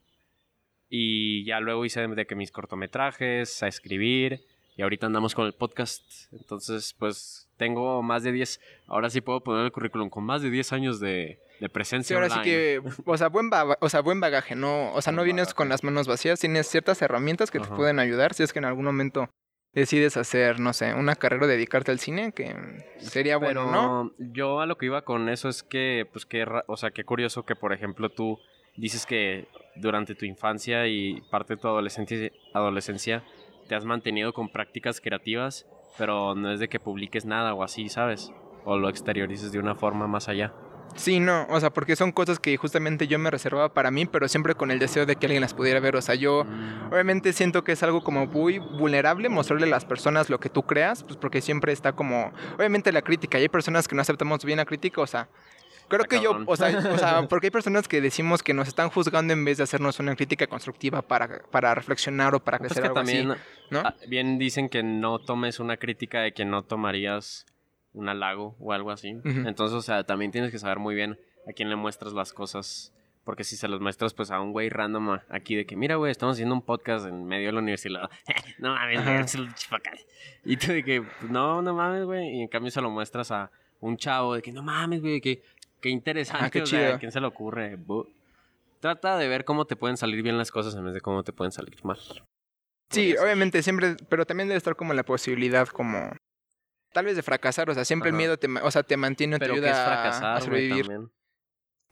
Y 0.88 1.44
ya 1.46 1.60
luego 1.62 1.84
hice 1.84 2.08
de 2.08 2.28
que 2.28 2.36
mis 2.36 2.52
cortometrajes 2.52 3.64
a 3.64 3.68
escribir 3.68 4.46
y 4.76 4.84
ahorita 4.84 5.08
andamos 5.08 5.34
con 5.34 5.48
el 5.48 5.54
podcast. 5.54 6.04
Entonces 6.32 6.94
pues 7.00 7.50
tengo 7.58 8.04
más 8.04 8.22
de 8.22 8.32
10 8.34 8.62
ahora 8.86 9.10
sí 9.10 9.22
puedo 9.22 9.42
poner 9.42 9.66
el 9.66 9.72
currículum 9.72 10.12
con 10.12 10.24
más 10.24 10.44
de 10.44 10.52
10 10.52 10.74
años 10.74 11.00
de, 11.00 11.40
de 11.60 11.68
Sí, 11.68 11.68
presencia 11.70 12.16
ahora 12.18 12.30
sí 12.30 12.36
online. 12.36 12.52
que, 12.52 12.82
o 13.04 13.18
sea, 13.18 13.30
buen 13.30 13.50
o 13.80 13.90
sea, 13.90 14.02
buen 14.02 14.20
bagaje, 14.20 14.56
no, 14.56 14.94
o 14.94 15.02
sea, 15.02 15.12
no 15.12 15.24
vienes 15.24 15.46
bagaje. 15.48 15.56
con 15.56 15.70
las 15.70 15.84
manos 15.84 16.08
vacías, 16.08 16.40
tienes 16.40 16.68
ciertas 16.68 17.02
herramientas 17.02 17.50
que 17.50 17.60
te 17.60 17.68
pueden 17.68 17.98
ayudar 17.98 18.36
si 18.36 18.44
es 18.44 18.54
que 18.54 18.60
en 18.60 18.66
algún 18.66 18.86
momento 18.86 19.28
decides 19.74 20.18
hacer, 20.18 20.60
no 20.60 20.74
sé, 20.74 20.94
una 20.94 21.16
carrera 21.16 21.46
o 21.46 21.48
dedicarte 21.48 21.92
al 21.92 22.00
cine, 22.00 22.32
que 22.32 22.56
sería 23.00 23.40
Pero 23.40 23.66
bueno, 23.66 23.72
¿no? 23.72 24.14
yo 24.34 24.60
a 24.62 24.66
lo 24.66 24.78
que 24.78 24.88
iba 24.88 25.04
con 25.04 25.30
eso 25.30 25.50
es 25.50 25.64
que, 25.64 26.08
pues, 26.12 26.28
ra- 26.46 26.66
o 26.68 26.78
sea, 26.78 26.92
qué 26.92 27.04
curioso 27.04 27.44
que, 27.46 27.56
por 27.56 27.74
ejemplo, 27.74 28.10
tú 28.10 28.40
dices 28.76 29.06
que 29.06 29.48
durante 29.76 30.16
tu 30.16 30.26
infancia 30.26 30.88
y 30.88 31.22
parte 31.30 31.56
de 31.56 31.62
tu 31.62 31.68
adolescencia, 31.68 32.32
adolescencia 32.54 33.24
te 33.68 33.76
has 33.76 33.86
mantenido 33.86 34.34
con 34.34 34.50
prácticas 34.50 35.02
creativas, 35.02 35.66
pero 35.98 36.36
no 36.36 36.52
es 36.52 36.60
de 36.60 36.70
que 36.70 36.80
publiques 36.80 37.26
nada 37.26 37.54
o 37.54 37.64
así, 37.64 37.90
¿sabes? 37.90 38.30
O 38.64 38.78
lo 38.78 38.90
exteriorices 38.90 39.52
de 39.52 39.60
una 39.60 39.76
forma 39.76 40.08
más 40.08 40.30
allá. 40.30 40.54
Sí, 40.98 41.20
no, 41.20 41.46
o 41.50 41.60
sea, 41.60 41.70
porque 41.70 41.96
son 41.96 42.12
cosas 42.12 42.40
que 42.40 42.58
justamente 42.58 43.08
yo 43.08 43.20
me 43.20 43.30
reservaba 43.30 43.74
para 43.74 43.92
mí, 43.92 44.06
pero 44.06 44.28
siempre 44.28 44.56
con 44.56 44.72
el 44.72 44.80
deseo 44.80 45.06
de 45.06 45.16
que 45.16 45.28
alguien 45.28 45.42
las 45.42 45.54
pudiera 45.54 45.80
ver, 45.80 45.96
o 45.96 46.02
sea, 46.02 46.16
yo... 46.16 46.44
Mm, 46.44 46.92
Obviamente 46.92 47.34
siento 47.34 47.64
que 47.64 47.74
es 47.74 47.84
algo 47.84 48.04
como 48.04 48.26
muy 48.26 48.60
vulnerable 48.60 49.30
mostrarle 49.30 49.68
a 49.68 49.70
las 49.70 49.86
personas 49.86 50.30
lo 50.30 50.40
que 50.40 50.50
tú 50.50 50.64
creas, 50.64 51.04
pues 51.04 51.18
porque 51.18 51.42
siempre 51.42 51.72
está 51.72 51.94
como, 51.94 52.32
obviamente 52.58 52.92
la 52.92 53.02
crítica, 53.02 53.38
y 53.38 53.44
hay 53.44 53.50
personas 53.50 53.88
que 53.88 53.96
no 53.96 54.02
aceptamos 54.02 54.44
bien 54.44 54.58
la 54.58 54.66
crítica, 54.66 55.02
o 55.02 55.08
sea, 55.08 55.30
creo 55.88 56.06
que 56.06 56.20
yo, 56.22 56.44
o 56.46 56.56
sea, 56.56 56.78
o 56.92 56.98
sea, 56.98 57.28
porque 57.30 57.48
hay 57.48 57.52
personas 57.52 57.88
que 57.88 58.02
decimos 58.02 58.42
que 58.42 58.54
nos 58.54 58.68
están 58.68 58.90
juzgando 58.90 59.34
en 59.34 59.46
vez 59.46 59.58
de 59.58 59.64
hacernos 59.64 60.00
una 60.00 60.16
crítica 60.16 60.48
constructiva 60.48 61.02
para, 61.02 61.44
para 61.52 61.76
reflexionar 61.76 62.34
o 62.36 62.40
para 62.40 62.58
pues 62.58 62.70
crecer 62.70 62.84
que 62.84 62.88
algo 62.88 63.00
también, 63.00 63.32
así, 63.32 63.42
¿no? 63.70 63.80
ah, 63.80 63.96
bien 64.08 64.40
dicen 64.40 64.70
que 64.70 64.84
no 64.84 65.20
tomes 65.20 65.60
una 65.60 65.78
crítica 65.78 66.22
de 66.22 66.34
que 66.34 66.46
no 66.46 66.64
tomarías 66.64 67.46
un 67.98 68.10
halago 68.10 68.56
o 68.60 68.74
algo 68.74 68.92
así. 68.92 69.10
Entonces, 69.26 69.76
o 69.76 69.82
sea, 69.82 70.04
también 70.04 70.32
tienes 70.32 70.52
que 70.52 70.60
saber 70.60 70.80
muy 70.80 70.96
bien 70.96 71.18
a 71.48 71.54
quién 71.54 71.70
le 71.70 71.76
muestras 71.76 72.14
las 72.14 72.34
cosas. 72.34 72.94
Porque 73.24 73.44
si 73.44 73.58
se 73.58 73.68
los 73.68 73.82
muestras 73.82 74.14
pues 74.14 74.32
a 74.32 74.40
un 74.40 74.54
güey 74.54 74.70
random 74.70 75.20
aquí 75.30 75.56
de 75.56 75.66
que, 75.66 75.76
mira, 75.76 75.96
güey, 75.98 76.12
estamos 76.12 76.36
haciendo 76.36 76.56
un 76.56 76.62
podcast 76.62 77.06
en 77.08 77.26
medio 77.26 77.48
de 77.48 77.52
la 77.54 77.60
universidad. 77.60 78.10
no 78.60 78.74
mames, 78.74 79.36
güey. 79.36 79.50
Y 80.46 80.56
tú 80.56 80.72
de 80.72 80.84
que, 80.84 81.02
pues, 81.02 81.30
no, 81.30 81.62
no 81.62 81.74
mames, 81.74 82.06
güey. 82.06 82.38
Y 82.38 82.42
en 82.42 82.48
cambio 82.48 82.72
se 82.72 82.80
lo 82.82 82.90
muestras 82.90 83.32
a 83.32 83.52
un 83.82 83.98
chavo 83.98 84.36
de 84.36 84.42
que, 84.42 84.52
no 84.54 84.64
mames, 84.64 85.02
güey, 85.02 85.20
que, 85.20 85.44
qué 85.82 85.90
interesante. 85.90 86.46
Ah, 86.46 86.50
qué 86.50 86.62
o 86.62 86.66
sea, 86.66 86.80
chido. 86.80 86.96
¿a 86.96 87.00
quién 87.00 87.12
se 87.12 87.20
le 87.20 87.28
ocurre? 87.28 87.78
Bu- 87.78 88.08
Trata 88.80 89.18
de 89.18 89.28
ver 89.28 89.44
cómo 89.44 89.66
te 89.66 89.76
pueden 89.76 89.98
salir 89.98 90.22
bien 90.24 90.38
las 90.38 90.52
cosas 90.52 90.76
en 90.76 90.86
vez 90.86 90.94
de 90.94 91.02
cómo 91.02 91.24
te 91.24 91.34
pueden 91.34 91.52
salir 91.52 91.84
mal. 91.84 92.00
Sí, 92.92 93.14
obviamente 93.18 93.62
siempre, 93.64 93.98
pero 94.08 94.26
también 94.26 94.48
debe 94.48 94.58
estar 94.58 94.76
como 94.78 94.94
la 94.94 95.04
posibilidad 95.04 95.68
como, 95.68 96.12
tal 96.98 97.06
vez 97.06 97.16
de 97.16 97.22
fracasar, 97.22 97.70
o 97.70 97.76
sea, 97.76 97.86
siempre 97.86 98.10
el 98.10 98.16
miedo 98.16 98.38
te, 98.40 98.48
o 98.48 98.72
sea, 98.72 98.82
te 98.82 98.98
mantiene, 98.98 99.36
te 99.38 99.42
Pero 99.42 99.54
que 99.54 99.60
ayuda 99.70 100.10
es 100.10 100.16
a- 100.16 100.42
sobrevivir. 100.42 100.90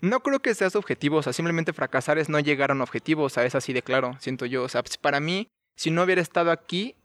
No 0.01 0.19
creo 0.21 0.39
que 0.41 0.55
seas 0.55 0.75
objetivo, 0.75 1.17
o 1.17 1.21
sea, 1.21 1.31
simplemente 1.31 1.73
fracasar 1.73 2.17
es 2.17 2.27
no 2.27 2.39
llegar 2.39 2.71
a 2.71 2.73
un 2.73 2.81
objetivo, 2.81 3.21
o 3.25 3.29
sea, 3.29 3.45
es 3.45 3.53
así 3.53 3.71
de 3.71 3.83
claro, 3.83 4.17
siento 4.19 4.47
yo. 4.47 4.63
O 4.63 4.67
sea, 4.67 4.81
pues, 4.81 4.97
para 4.97 5.19
mí, 5.19 5.47
si 5.75 5.91
no 5.91 6.01
hubiera 6.01 6.23
estado 6.23 6.49
aquí, 6.49 6.95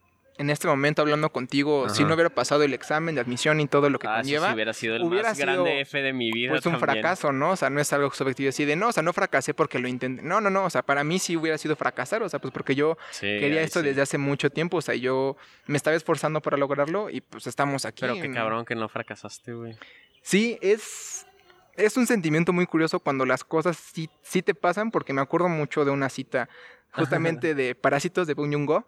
en 0.41 0.49
este 0.49 0.67
momento 0.67 1.03
hablando 1.03 1.31
contigo, 1.31 1.89
si 1.91 2.03
no 2.03 2.15
hubiera 2.15 2.31
pasado 2.31 2.63
el 2.63 2.73
examen 2.73 3.15
de 3.15 3.21
admisión 3.21 3.61
y 3.61 3.67
todo 3.69 3.91
lo 3.91 3.99
que 3.99 4.07
Ah, 4.09 4.17
conlleva, 4.17 4.49
sí 4.49 4.55
hubiera 4.55 4.73
sido 4.73 4.97
el 4.97 5.03
hubiera 5.03 5.29
más 5.29 5.37
sido, 5.37 5.47
grande 5.65 5.81
F 5.83 6.01
de 6.01 6.13
mi 6.15 6.31
vida 6.33 6.51
pues 6.53 6.65
un 6.65 6.73
también. 6.79 7.03
fracaso, 7.03 7.31
¿no? 7.31 7.51
O 7.51 7.57
sea, 7.57 7.69
no 7.69 7.79
es 7.81 7.93
algo 7.93 8.11
subjetivo 8.11 8.49
así 8.49 8.65
de, 8.65 8.75
no, 8.75 8.89
o 8.89 8.93
sea, 8.93 9.03
no 9.03 9.13
fracasé 9.13 9.53
porque 9.53 9.79
lo 9.79 9.87
intenté. 9.87 10.23
No, 10.23 10.41
no, 10.41 10.49
no, 10.49 10.65
o 10.65 10.71
sea, 10.71 10.81
para 10.83 11.05
mí 11.05 11.19
sí 11.19 11.37
hubiera 11.37 11.59
sido 11.59 11.77
fracasar, 11.77 12.23
o 12.23 12.29
sea, 12.31 12.41
pues 12.41 12.53
porque 12.55 12.75
yo 12.75 12.97
Sí, 13.11 13.27
quería 13.27 13.61
esto 13.61 13.81
sí. 13.81 13.87
desde 13.87 14.01
hace 14.01 14.17
mucho 14.17 14.49
tiempo, 14.51 14.79
o 14.79 14.83
sea, 14.83 14.95
yo 14.95 15.37
me 15.67 15.77
estaba 15.77 15.95
esforzando 15.95 16.41
para 16.41 16.57
lograrlo 16.57 17.11
y 17.11 17.21
pues 17.21 17.47
estamos 17.47 17.85
aquí. 17.85 18.01
Pero 18.01 18.15
qué 18.15 18.21
en- 18.23 18.33
cabrón 18.35 18.65
que 18.65 18.75
no 18.75 18.89
fracasaste, 18.89 19.53
güey. 19.53 19.77
Sí, 20.23 20.59
es, 20.63 21.27
es 21.77 21.97
un 21.99 22.07
sentimiento 22.07 22.53
muy 22.55 22.65
curioso 22.67 22.99
cuando 23.01 23.27
las 23.27 23.45
cosas 23.45 23.77
sí, 23.77 24.09
sí 24.23 24.41
te 24.41 24.55
pasan, 24.55 24.91
porque 24.91 25.13
me 25.13 25.21
acuerdo 25.21 25.49
mucho 25.49 25.85
de 25.85 25.91
una 25.91 26.09
cita 26.09 26.49
justamente 26.93 27.55
de 27.55 27.75
Parásitos 27.75 28.27
de 28.27 28.33
Bong 28.35 28.53
Joon-ho, 28.53 28.87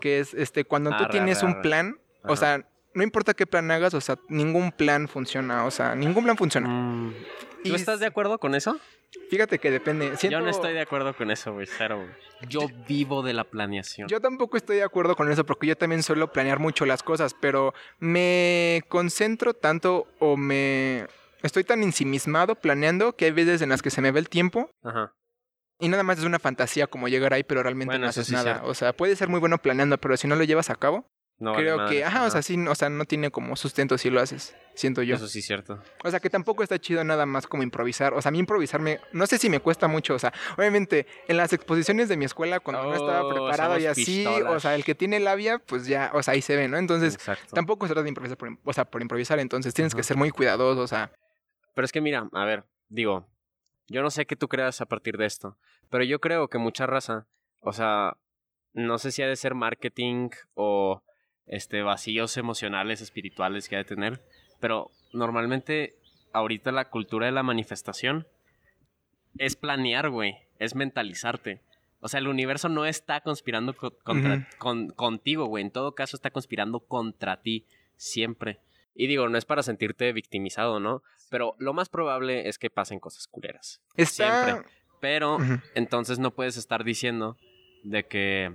que 0.00 0.20
es 0.20 0.34
este 0.34 0.64
cuando 0.64 0.90
tú 0.90 0.96
Arre, 1.04 1.08
tienes 1.10 1.38
arre, 1.38 1.46
un 1.46 1.52
arre. 1.54 1.62
plan, 1.62 1.98
o 2.24 2.36
sea, 2.36 2.66
no 2.94 3.02
importa 3.02 3.34
qué 3.34 3.46
plan 3.46 3.70
hagas, 3.70 3.94
o 3.94 4.00
sea, 4.00 4.16
ningún 4.28 4.70
plan 4.72 5.08
funciona, 5.08 5.64
o 5.64 5.70
sea, 5.70 5.94
ningún 5.94 6.24
plan 6.24 6.36
funciona. 6.36 6.68
Mm, 6.68 7.14
Y 7.64 7.70
¿Tú 7.70 7.74
estás 7.76 7.98
de 8.00 8.06
acuerdo 8.06 8.38
con 8.38 8.54
eso? 8.54 8.78
Fíjate 9.30 9.58
que 9.58 9.70
depende. 9.70 10.16
Siento- 10.16 10.38
Yo 10.38 10.44
no 10.44 10.50
estoy 10.50 10.72
de 10.74 10.80
acuerdo 10.80 11.14
con 11.16 11.30
eso, 11.30 11.52
güey. 11.54 11.66
Cero, 11.66 11.98
güey. 11.98 12.10
Yo 12.48 12.66
vivo 12.86 13.22
de 13.22 13.32
la 13.32 13.44
planeación. 13.44 14.06
Yo 14.08 14.20
tampoco 14.20 14.56
estoy 14.56 14.76
de 14.76 14.82
acuerdo 14.82 15.16
con 15.16 15.30
eso 15.30 15.46
porque 15.46 15.66
yo 15.68 15.76
también 15.76 16.02
suelo 16.02 16.30
planear 16.32 16.58
mucho 16.58 16.84
las 16.84 17.02
cosas, 17.02 17.34
pero 17.40 17.72
me 18.00 18.82
concentro 18.88 19.54
tanto 19.54 20.06
o 20.18 20.36
me 20.36 21.06
estoy 21.42 21.64
tan 21.64 21.82
ensimismado 21.82 22.54
planeando 22.56 23.16
que 23.16 23.26
hay 23.26 23.30
veces 23.30 23.62
en 23.62 23.68
las 23.70 23.82
que 23.82 23.90
se 23.90 24.00
me 24.02 24.10
ve 24.10 24.20
el 24.20 24.28
tiempo 24.28 24.68
Ajá. 24.82 25.12
Y 25.80 25.88
nada 25.88 26.02
más 26.02 26.18
es 26.18 26.24
una 26.24 26.38
fantasía 26.38 26.86
como 26.86 27.08
llegar 27.08 27.32
ahí, 27.34 27.42
pero 27.42 27.62
realmente 27.62 27.90
Bueno, 27.92 28.04
no 28.04 28.10
haces 28.10 28.26
sí 28.28 28.32
nada. 28.32 28.54
cierto. 28.54 28.68
O 28.68 28.74
sea, 28.74 28.92
puede 28.92 29.16
ser 29.16 29.28
muy 29.28 29.40
bueno 29.40 29.58
planeando, 29.58 29.98
pero 29.98 30.16
si 30.16 30.26
no 30.28 30.36
lo 30.36 30.44
llevas 30.44 30.70
a 30.70 30.76
cabo, 30.76 31.10
No 31.40 31.50
vale 31.50 31.64
creo 31.64 31.76
madre, 31.78 31.96
que, 31.96 32.04
ajá, 32.04 32.24
o 32.26 32.30
sea, 32.30 32.42
sí, 32.42 32.56
o 32.68 32.74
sea, 32.76 32.88
no 32.90 33.04
tiene 33.06 33.32
como 33.32 33.56
sustento 33.56 33.98
si 33.98 34.08
lo 34.08 34.20
haces, 34.20 34.54
siento 34.76 35.02
yo. 35.02 35.16
Eso 35.16 35.26
sí 35.26 35.40
es 35.40 35.46
cierto. 35.46 35.82
O 36.04 36.10
sea, 36.10 36.20
que 36.20 36.30
tampoco 36.30 36.62
está 36.62 36.78
chido 36.78 37.02
nada 37.02 37.26
más 37.26 37.48
como 37.48 37.64
improvisar. 37.64 38.14
O 38.14 38.22
sea, 38.22 38.28
a 38.28 38.32
mí 38.32 38.38
improvisarme, 38.38 39.00
no 39.12 39.26
sé 39.26 39.36
si 39.38 39.50
me 39.50 39.58
cuesta 39.58 39.88
mucho. 39.88 40.14
O 40.14 40.18
sea, 40.20 40.32
obviamente, 40.56 41.08
en 41.26 41.36
las 41.36 41.52
exposiciones 41.52 42.08
de 42.08 42.16
mi 42.16 42.24
escuela, 42.24 42.60
cuando 42.60 42.84
no 42.84 42.94
estaba 42.94 43.24
Oh, 43.24 43.34
preparado 43.34 43.76
y 43.80 43.86
así, 43.86 44.04
pistolas. 44.04 44.52
o 44.54 44.60
sea, 44.60 44.76
el 44.76 44.84
que 44.84 44.94
tiene 44.94 45.18
labia, 45.18 45.58
pues 45.58 45.86
ya, 45.88 46.12
o 46.14 46.22
sea, 46.22 46.34
ahí 46.34 46.40
se 46.40 46.54
ve, 46.56 46.68
¿no? 46.68 46.78
Entonces, 46.78 47.14
Exacto. 47.14 47.52
tampoco 47.52 47.88
se 47.88 47.94
trata 47.94 48.04
de 48.04 48.10
improvisar 48.10 48.38
por, 48.38 48.56
o 48.64 48.72
sea, 48.72 48.84
por 48.84 49.02
improvisar, 49.02 49.40
entonces 49.40 49.74
tienes 49.74 49.92
que 49.96 50.04
ser 50.04 50.16
muy 50.16 50.30
cuidadoso, 50.30 50.80
o 50.82 50.86
sea. 50.86 51.10
Pero 51.74 51.84
es 51.84 51.90
que 51.90 52.00
mira, 52.00 52.28
a 52.32 52.44
ver, 52.44 52.62
digo, 52.88 53.26
yo 53.88 54.02
no 54.02 54.10
sé 54.10 54.26
qué 54.26 54.36
tú 54.36 54.48
creas 54.48 54.80
a 54.80 54.86
partir 54.86 55.16
de 55.16 55.26
esto, 55.26 55.56
pero 55.90 56.04
yo 56.04 56.20
creo 56.20 56.48
que 56.48 56.58
mucha 56.58 56.86
raza, 56.86 57.26
o 57.60 57.72
sea, 57.72 58.16
no 58.72 58.98
sé 58.98 59.12
si 59.12 59.22
ha 59.22 59.28
de 59.28 59.36
ser 59.36 59.54
marketing 59.54 60.30
o 60.54 61.02
este 61.46 61.82
vacíos 61.82 62.36
emocionales, 62.36 63.00
espirituales 63.00 63.68
que 63.68 63.76
ha 63.76 63.78
de 63.78 63.84
tener, 63.84 64.22
pero 64.60 64.90
normalmente 65.12 65.96
ahorita 66.32 66.72
la 66.72 66.88
cultura 66.90 67.26
de 67.26 67.32
la 67.32 67.42
manifestación 67.42 68.26
es 69.38 69.56
planear, 69.56 70.10
güey, 70.10 70.36
es 70.58 70.74
mentalizarte. 70.74 71.60
O 72.00 72.08
sea, 72.08 72.20
el 72.20 72.28
universo 72.28 72.68
no 72.68 72.84
está 72.86 73.20
conspirando 73.20 73.74
co- 73.74 73.96
contra, 74.04 74.34
Ujú. 74.34 74.44
con- 74.58 74.88
contigo, 74.90 75.46
güey. 75.46 75.64
En 75.64 75.70
todo 75.70 75.94
caso, 75.94 76.16
está 76.16 76.30
conspirando 76.30 76.80
contra 76.80 77.40
ti 77.40 77.66
siempre. 77.96 78.60
Y 78.94 79.06
digo, 79.06 79.28
no 79.28 79.36
es 79.36 79.44
para 79.44 79.62
sentirte 79.62 80.12
victimizado, 80.12 80.80
¿no? 80.80 81.02
Pero 81.30 81.56
lo 81.58 81.72
más 81.72 81.88
probable 81.88 82.48
es 82.48 82.58
que 82.58 82.70
pasen 82.70 83.00
cosas 83.00 83.26
culeras. 83.26 83.80
Está. 83.96 84.44
Siempre. 84.44 84.70
Pero 85.00 85.38
entonces 85.74 86.18
no 86.18 86.30
puedes 86.30 86.56
estar 86.56 86.84
diciendo 86.84 87.36
de 87.82 88.06
que... 88.06 88.54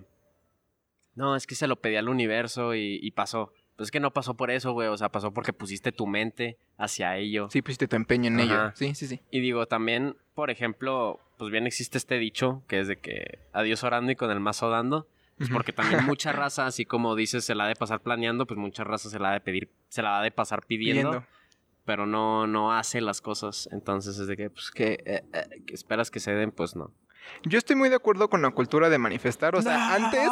No, 1.15 1.35
es 1.35 1.45
que 1.45 1.55
se 1.55 1.67
lo 1.67 1.75
pedí 1.75 1.97
al 1.97 2.09
universo 2.09 2.73
y, 2.73 2.99
y 3.01 3.11
pasó. 3.11 3.53
Pues 3.75 3.87
es 3.87 3.91
que 3.91 3.99
no 3.99 4.11
pasó 4.11 4.35
por 4.35 4.49
eso, 4.49 4.71
güey. 4.71 4.87
O 4.87 4.97
sea, 4.97 5.09
pasó 5.09 5.31
porque 5.31 5.53
pusiste 5.53 5.91
tu 5.91 6.07
mente 6.07 6.57
hacia 6.77 7.17
ello. 7.17 7.49
Sí, 7.49 7.61
pusiste 7.61 7.87
tu 7.87 7.95
empeño 7.97 8.27
en 8.27 8.39
ello. 8.39 8.71
Sí, 8.75 8.95
sí, 8.95 9.07
sí. 9.07 9.21
Y 9.29 9.41
digo, 9.41 9.67
también, 9.67 10.15
por 10.33 10.49
ejemplo, 10.49 11.19
pues 11.37 11.51
bien 11.51 11.67
existe 11.67 11.97
este 11.97 12.17
dicho 12.17 12.63
que 12.67 12.79
es 12.79 12.87
de 12.87 12.97
que 12.97 13.39
adiós 13.53 13.83
orando 13.83 14.11
y 14.11 14.15
con 14.15 14.31
el 14.31 14.39
mazo 14.39 14.69
dando. 14.69 15.07
Pues 15.39 15.49
porque 15.49 15.73
también 15.73 16.05
mucha 16.05 16.31
raza, 16.31 16.67
así 16.67 16.85
como 16.85 17.15
dices, 17.15 17.43
se 17.43 17.55
la 17.55 17.63
ha 17.63 17.67
de 17.67 17.75
pasar 17.75 18.01
planeando, 18.01 18.45
pues 18.45 18.59
mucha 18.59 18.83
raza 18.83 19.09
se 19.09 19.17
la 19.17 19.31
ha 19.31 19.33
de 19.33 19.41
pedir, 19.41 19.71
se 19.87 20.01
la 20.03 20.19
ha 20.19 20.21
de 20.21 20.31
pasar 20.31 20.65
pidiendo, 20.67 21.09
Pidiendo. 21.09 21.27
pero 21.85 22.05
no, 22.05 22.45
no 22.45 22.73
hace 22.73 23.01
las 23.01 23.21
cosas. 23.21 23.67
Entonces 23.71 24.19
es 24.19 24.27
de 24.27 24.37
que, 24.37 24.49
pues, 24.49 24.69
que, 24.69 25.01
eh, 25.05 25.23
eh, 25.33 25.63
que 25.65 25.73
esperas 25.73 26.11
que 26.11 26.19
se 26.19 26.33
den, 26.33 26.51
pues 26.51 26.75
no. 26.75 26.91
Yo 27.43 27.57
estoy 27.57 27.75
muy 27.75 27.89
de 27.89 27.95
acuerdo 27.95 28.29
con 28.29 28.41
la 28.41 28.49
cultura 28.51 28.89
de 28.89 28.97
manifestar. 28.97 29.55
O 29.55 29.61
sea, 29.61 29.95
antes. 29.95 30.29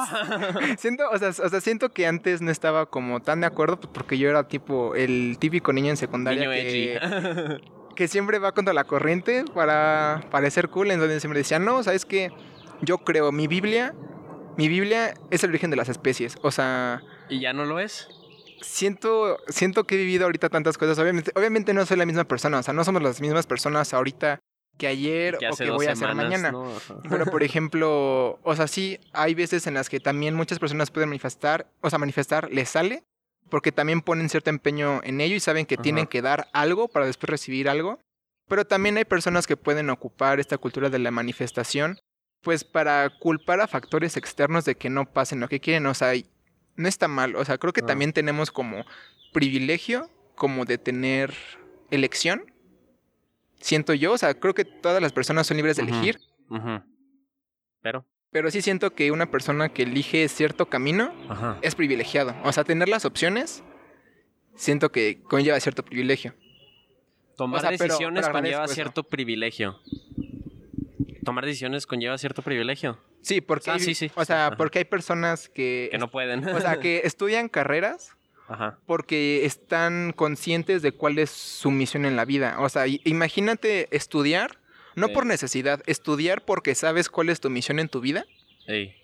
siento, 0.79 1.09
o 1.09 1.17
sea, 1.17 1.29
o 1.29 1.49
sea, 1.49 1.61
siento 1.61 1.93
que 1.93 2.05
antes 2.05 2.41
no 2.41 2.51
estaba 2.51 2.87
como 2.87 3.21
tan 3.21 3.41
de 3.41 3.47
acuerdo 3.47 3.79
pues, 3.79 3.91
porque 3.93 4.17
yo 4.17 4.29
era 4.29 4.47
tipo 4.47 4.95
el 4.95 5.37
típico 5.39 5.73
niño 5.73 5.89
en 5.89 5.97
secundaria 5.97 6.41
Niño 6.41 6.51
que, 6.51 7.61
que 7.95 8.07
siempre 8.07 8.39
va 8.39 8.51
contra 8.51 8.73
la 8.73 8.83
corriente 8.83 9.45
para 9.53 10.21
parecer 10.31 10.69
cool. 10.69 10.91
Entonces 10.91 11.21
siempre 11.21 11.39
decía, 11.39 11.59
no, 11.59 11.81
¿sabes 11.83 12.05
qué? 12.05 12.31
Yo 12.81 12.99
creo, 12.99 13.31
mi 13.31 13.47
Biblia. 13.47 13.93
Mi 14.57 14.67
Biblia 14.67 15.13
es 15.31 15.43
el 15.43 15.51
origen 15.51 15.69
de 15.69 15.77
las 15.77 15.89
especies. 15.89 16.37
O 16.41 16.51
sea. 16.51 17.01
¿Y 17.29 17.39
ya 17.39 17.53
no 17.53 17.65
lo 17.65 17.79
es? 17.79 18.09
siento, 18.61 19.37
siento 19.47 19.85
que 19.85 19.95
he 19.95 19.97
vivido 19.97 20.25
ahorita 20.25 20.49
tantas 20.49 20.77
cosas. 20.77 20.97
Obviamente, 20.99 21.31
obviamente 21.35 21.73
no 21.73 21.85
soy 21.85 21.97
la 21.97 22.05
misma 22.05 22.25
persona, 22.25 22.59
o 22.59 22.63
sea, 22.63 22.73
no 22.73 22.83
somos 22.83 23.01
las 23.01 23.21
mismas 23.21 23.45
personas 23.45 23.93
ahorita 23.93 24.39
que 24.77 24.87
ayer 24.87 25.37
Que 25.39 25.49
o 25.49 25.55
que 25.55 25.71
voy 25.71 25.87
a 25.87 25.93
hacer 25.93 26.07
semanas, 26.09 26.25
mañana. 26.25 26.53
Pero 27.09 27.25
por 27.25 27.43
ejemplo, 27.43 28.39
o 28.43 28.55
sea, 28.55 28.67
sí, 28.67 28.99
hay 29.11 29.33
veces 29.33 29.65
en 29.67 29.73
las 29.73 29.89
que 29.89 29.99
también 29.99 30.35
muchas 30.35 30.59
personas 30.59 30.91
pueden 30.91 31.09
manifestar, 31.09 31.67
o 31.81 31.89
sea, 31.89 31.97
manifestar 31.97 32.51
les 32.51 32.69
sale, 32.69 33.03
porque 33.49 33.71
también 33.71 34.01
ponen 34.01 34.29
cierto 34.29 34.49
empeño 34.49 35.01
en 35.03 35.19
ello 35.21 35.35
y 35.35 35.39
saben 35.39 35.65
que 35.65 35.75
Ajá. 35.75 35.83
tienen 35.83 36.05
que 36.05 36.21
dar 36.21 36.47
algo 36.53 36.87
para 36.87 37.07
después 37.07 37.29
recibir 37.29 37.69
algo. 37.69 37.99
Pero 38.47 38.65
también 38.65 38.97
hay 38.97 39.05
personas 39.05 39.47
que 39.47 39.57
pueden 39.57 39.89
ocupar 39.89 40.39
esta 40.39 40.57
cultura 40.57 40.89
de 40.89 40.99
la 40.99 41.11
manifestación, 41.11 41.99
pues 42.41 42.63
para 42.63 43.09
culpar 43.19 43.59
a 43.61 43.67
factores 43.67 44.15
externos 44.17 44.65
de 44.65 44.75
que 44.75 44.89
no 44.89 45.05
pasen 45.11 45.39
lo 45.39 45.47
que 45.49 45.59
quieren. 45.59 45.85
O 45.87 45.93
sea, 45.93 46.13
no 46.75 46.87
está 46.87 47.07
mal. 47.07 47.35
O 47.35 47.43
sea, 47.45 47.57
creo 47.57 47.73
que 47.73 47.81
Ah. 47.81 47.85
también 47.87 48.13
tenemos 48.13 48.51
como 48.51 48.85
privilegio, 49.33 50.09
como 50.35 50.65
de 50.65 50.77
tener 50.77 51.33
elección. 51.91 52.53
Siento 53.59 53.93
yo, 53.93 54.13
o 54.13 54.17
sea, 54.17 54.33
creo 54.39 54.53
que 54.53 54.65
todas 54.65 55.01
las 55.01 55.11
personas 55.13 55.47
son 55.47 55.57
libres 55.57 55.77
de 55.77 55.83
elegir. 55.83 56.19
Pero, 57.81 58.05
Pero 58.31 58.51
sí 58.51 58.61
siento 58.61 58.93
que 58.93 59.11
una 59.11 59.31
persona 59.31 59.69
que 59.69 59.83
elige 59.83 60.27
cierto 60.27 60.67
camino 60.69 61.13
ajá. 61.29 61.57
es 61.61 61.75
privilegiado. 61.75 62.35
O 62.43 62.51
sea, 62.51 62.63
tener 62.63 62.89
las 62.89 63.05
opciones, 63.05 63.63
siento 64.55 64.91
que 64.91 65.21
conlleva 65.23 65.59
cierto 65.59 65.83
privilegio. 65.83 66.35
Tomar 67.37 67.59
o 67.59 67.61
sea, 67.61 67.69
pero- 67.71 67.83
decisiones 67.85 68.25
pero 68.25 68.33
conlleva 68.33 68.67
cierto 68.67 69.03
privilegio. 69.03 69.79
Tomar 71.27 71.43
decisiones 71.45 71.85
conlleva 71.85 72.17
cierto 72.17 72.41
privilegio. 72.41 72.97
Sí, 73.21 73.41
porque, 73.41 73.69
Ah, 73.69 73.73
hay, 73.73 73.79
sí, 73.81 73.95
sí, 73.95 74.09
o 74.15 74.21
sí, 74.21 74.25
sea, 74.27 74.47
ajá. 74.47 74.55
porque 74.55 74.79
hay 74.79 74.85
personas 74.85 75.49
que, 75.49 75.89
Que 75.91 75.97
no 75.97 76.09
pueden. 76.09 76.47
o 76.47 76.61
sea, 76.61 76.79
que 76.79 77.01
estudian 77.03 77.49
carreras 77.49 78.11
Ajá. 78.47 78.77
porque 78.85 79.45
están 79.45 80.13
conscientes 80.15 80.81
de 80.81 80.93
cuál 80.93 81.19
es 81.19 81.29
su 81.29 81.69
misión 81.69 82.05
en 82.05 82.15
la 82.15 82.23
vida. 82.23 82.55
O 82.59 82.69
sea, 82.69 82.85
imagínate 82.87 83.89
estudiar, 83.91 84.57
no 84.95 85.07
Sí. 85.07 85.13
por 85.13 85.25
necesidad, 85.25 85.83
estudiar 85.85 86.45
porque 86.45 86.73
sabes 86.75 87.09
cuál 87.09 87.27
es 87.27 87.41
tu 87.41 87.49
misión 87.49 87.79
en 87.79 87.89
tu 87.89 87.99
vida. 87.99 88.23
Ey. 88.65 88.95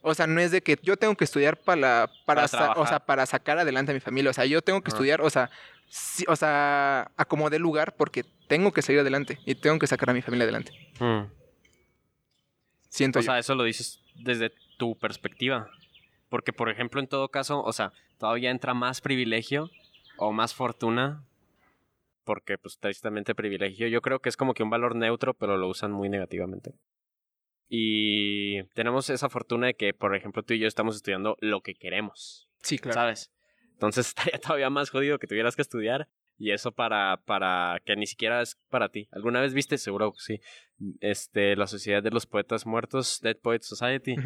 O 0.00 0.14
sea, 0.14 0.26
no 0.26 0.40
es 0.40 0.50
de 0.52 0.62
que 0.62 0.78
yo 0.82 0.96
tengo 0.96 1.14
que 1.14 1.24
estudiar 1.24 1.58
para, 1.58 2.08
para, 2.24 2.46
Para 2.46 2.48
sa- 2.48 2.72
o 2.72 2.86
sea, 2.86 3.00
para 3.00 3.26
sacar 3.26 3.58
adelante 3.58 3.90
a 3.92 3.94
mi 3.94 4.00
familia. 4.00 4.30
O 4.30 4.32
sea, 4.32 4.46
yo 4.46 4.62
tengo 4.62 4.80
que 4.80 4.88
Ajá. 4.88 4.96
estudiar, 4.96 5.20
o 5.20 5.28
sea, 5.28 5.50
sí- 5.90 6.24
o 6.26 6.36
sea, 6.36 7.10
acomodé 7.18 7.58
lugar 7.58 7.96
porque 7.98 8.24
tengo 8.48 8.72
que 8.72 8.80
salir 8.80 9.02
adelante 9.02 9.38
y 9.44 9.54
tengo 9.56 9.78
que 9.78 9.86
sacar 9.86 10.08
a 10.08 10.14
mi 10.14 10.22
familia 10.22 10.44
adelante. 10.44 10.72
Mm. 11.00 11.24
Siento 12.90 13.20
O 13.20 13.22
yo. 13.22 13.26
sea, 13.26 13.38
eso 13.38 13.54
lo 13.54 13.64
dices 13.64 14.02
desde 14.14 14.52
tu 14.76 14.98
perspectiva. 14.98 15.70
Porque, 16.28 16.52
por 16.52 16.68
ejemplo, 16.68 17.00
en 17.00 17.06
todo 17.08 17.28
caso, 17.28 17.62
o 17.62 17.72
sea, 17.72 17.92
todavía 18.18 18.50
entra 18.50 18.74
más 18.74 19.00
privilegio 19.00 19.70
o 20.18 20.32
más 20.32 20.54
fortuna. 20.54 21.24
Porque, 22.24 22.58
pues, 22.58 22.78
tristemente 22.78 23.34
privilegio. 23.34 23.88
Yo 23.88 24.02
creo 24.02 24.20
que 24.20 24.28
es 24.28 24.36
como 24.36 24.52
que 24.52 24.62
un 24.62 24.70
valor 24.70 24.94
neutro, 24.94 25.32
pero 25.34 25.56
lo 25.56 25.66
usan 25.68 25.90
muy 25.90 26.08
negativamente. 26.10 26.74
Y 27.68 28.64
tenemos 28.74 29.10
esa 29.10 29.28
fortuna 29.28 29.68
de 29.68 29.74
que, 29.74 29.94
por 29.94 30.14
ejemplo, 30.14 30.42
tú 30.42 30.54
y 30.54 30.58
yo 30.58 30.66
estamos 30.68 30.96
estudiando 30.96 31.36
lo 31.40 31.62
que 31.62 31.74
queremos. 31.74 32.48
sí, 32.62 32.78
claro. 32.78 32.94
¿Sabes? 32.94 33.32
Entonces 33.72 34.08
estaría 34.14 34.38
todavía 34.38 34.70
más 34.70 34.90
jodido 34.90 35.18
que 35.18 35.26
tuvieras 35.26 35.56
que 35.56 35.62
estudiar 35.62 36.08
y 36.40 36.50
eso 36.52 36.72
para, 36.72 37.18
para 37.26 37.80
que 37.84 37.94
ni 37.94 38.06
siquiera 38.06 38.40
es 38.42 38.58
para 38.70 38.88
ti. 38.88 39.08
¿Alguna 39.12 39.40
vez 39.40 39.54
viste? 39.54 39.78
Seguro 39.78 40.12
que 40.12 40.18
sí. 40.20 40.40
Este, 41.00 41.54
la 41.54 41.66
Sociedad 41.66 42.02
de 42.02 42.10
los 42.10 42.26
Poetas 42.26 42.66
Muertos, 42.66 43.20
Dead 43.22 43.36
Poets 43.36 43.66
Society. 43.68 44.16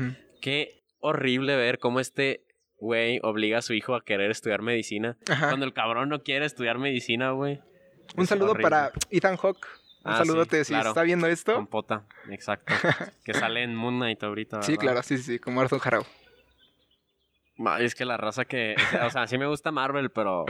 Qué 0.41 0.85
horrible 1.01 1.57
ver 1.57 1.79
cómo 1.79 2.01
este 2.01 2.45
güey 2.79 3.19
obliga 3.23 3.59
a 3.59 3.63
su 3.63 3.75
hijo 3.75 3.95
a 3.97 4.05
querer 4.05 4.31
estudiar 4.31 4.63
medicina. 4.63 5.19
Ajá. 5.29 5.49
Cuando 5.49 5.67
el 5.67 5.73
cabrón 5.75 6.09
no 6.09 6.23
quiere 6.23 6.47
estudiar 6.47 6.79
medicina, 6.79 7.33
güey. 7.33 7.61
Un 8.17 8.23
Es 8.23 8.29
saludo 8.29 8.53
horrible. 8.53 8.63
para 8.71 8.93
Ethan 9.11 9.37
Hawke. 9.37 9.67
Un 10.05 10.13
Ah, 10.13 10.19
saludote 10.19 10.59
sí, 10.59 10.65
si 10.67 10.73
claro. 10.75 10.91
está 10.91 11.03
viendo 11.03 11.27
esto. 11.27 11.55
Compota, 11.55 12.07
exacto. 12.31 12.73
que 13.25 13.33
sale 13.35 13.63
en 13.63 13.75
Moon 13.75 13.97
Knight 13.97 14.23
ahorita. 14.23 14.63
Sí, 14.63 14.77
claro, 14.77 15.03
sí, 15.03 15.17
sí, 15.17 15.23
sí, 15.25 15.39
como 15.39 15.61
Arthur 15.63 15.81
Harrow. 15.83 16.05
Es 17.79 17.95
que 17.95 18.05
la 18.05 18.17
raza 18.17 18.45
que. 18.45 18.75
O 19.05 19.11
sea, 19.11 19.27
sí 19.27 19.39
me 19.39 19.47
gusta 19.47 19.71
Marvel, 19.71 20.11
pero. 20.11 20.45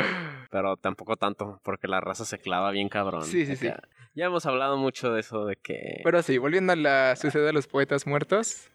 Pero 0.50 0.76
tampoco 0.76 1.16
tanto. 1.16 1.60
Porque 1.62 1.88
la 1.88 2.00
raza 2.00 2.24
se 2.24 2.38
clava 2.38 2.70
bien 2.70 2.88
cabrón. 2.88 3.24
Sí, 3.24 3.44
sí, 3.44 3.56
sí. 3.56 3.68
Ya 4.14 4.26
hemos 4.26 4.46
hablado 4.46 4.76
mucho 4.76 5.12
de 5.12 5.20
eso, 5.20 5.44
de 5.44 5.56
que. 5.56 6.00
Pero 6.04 6.22
sí, 6.22 6.38
volviendo 6.38 6.72
a 6.72 6.76
la 6.76 7.16
Sociedad 7.16 7.46
de 7.46 7.52
los 7.52 7.66
Poetas 7.66 8.06
Muertos. 8.06 8.70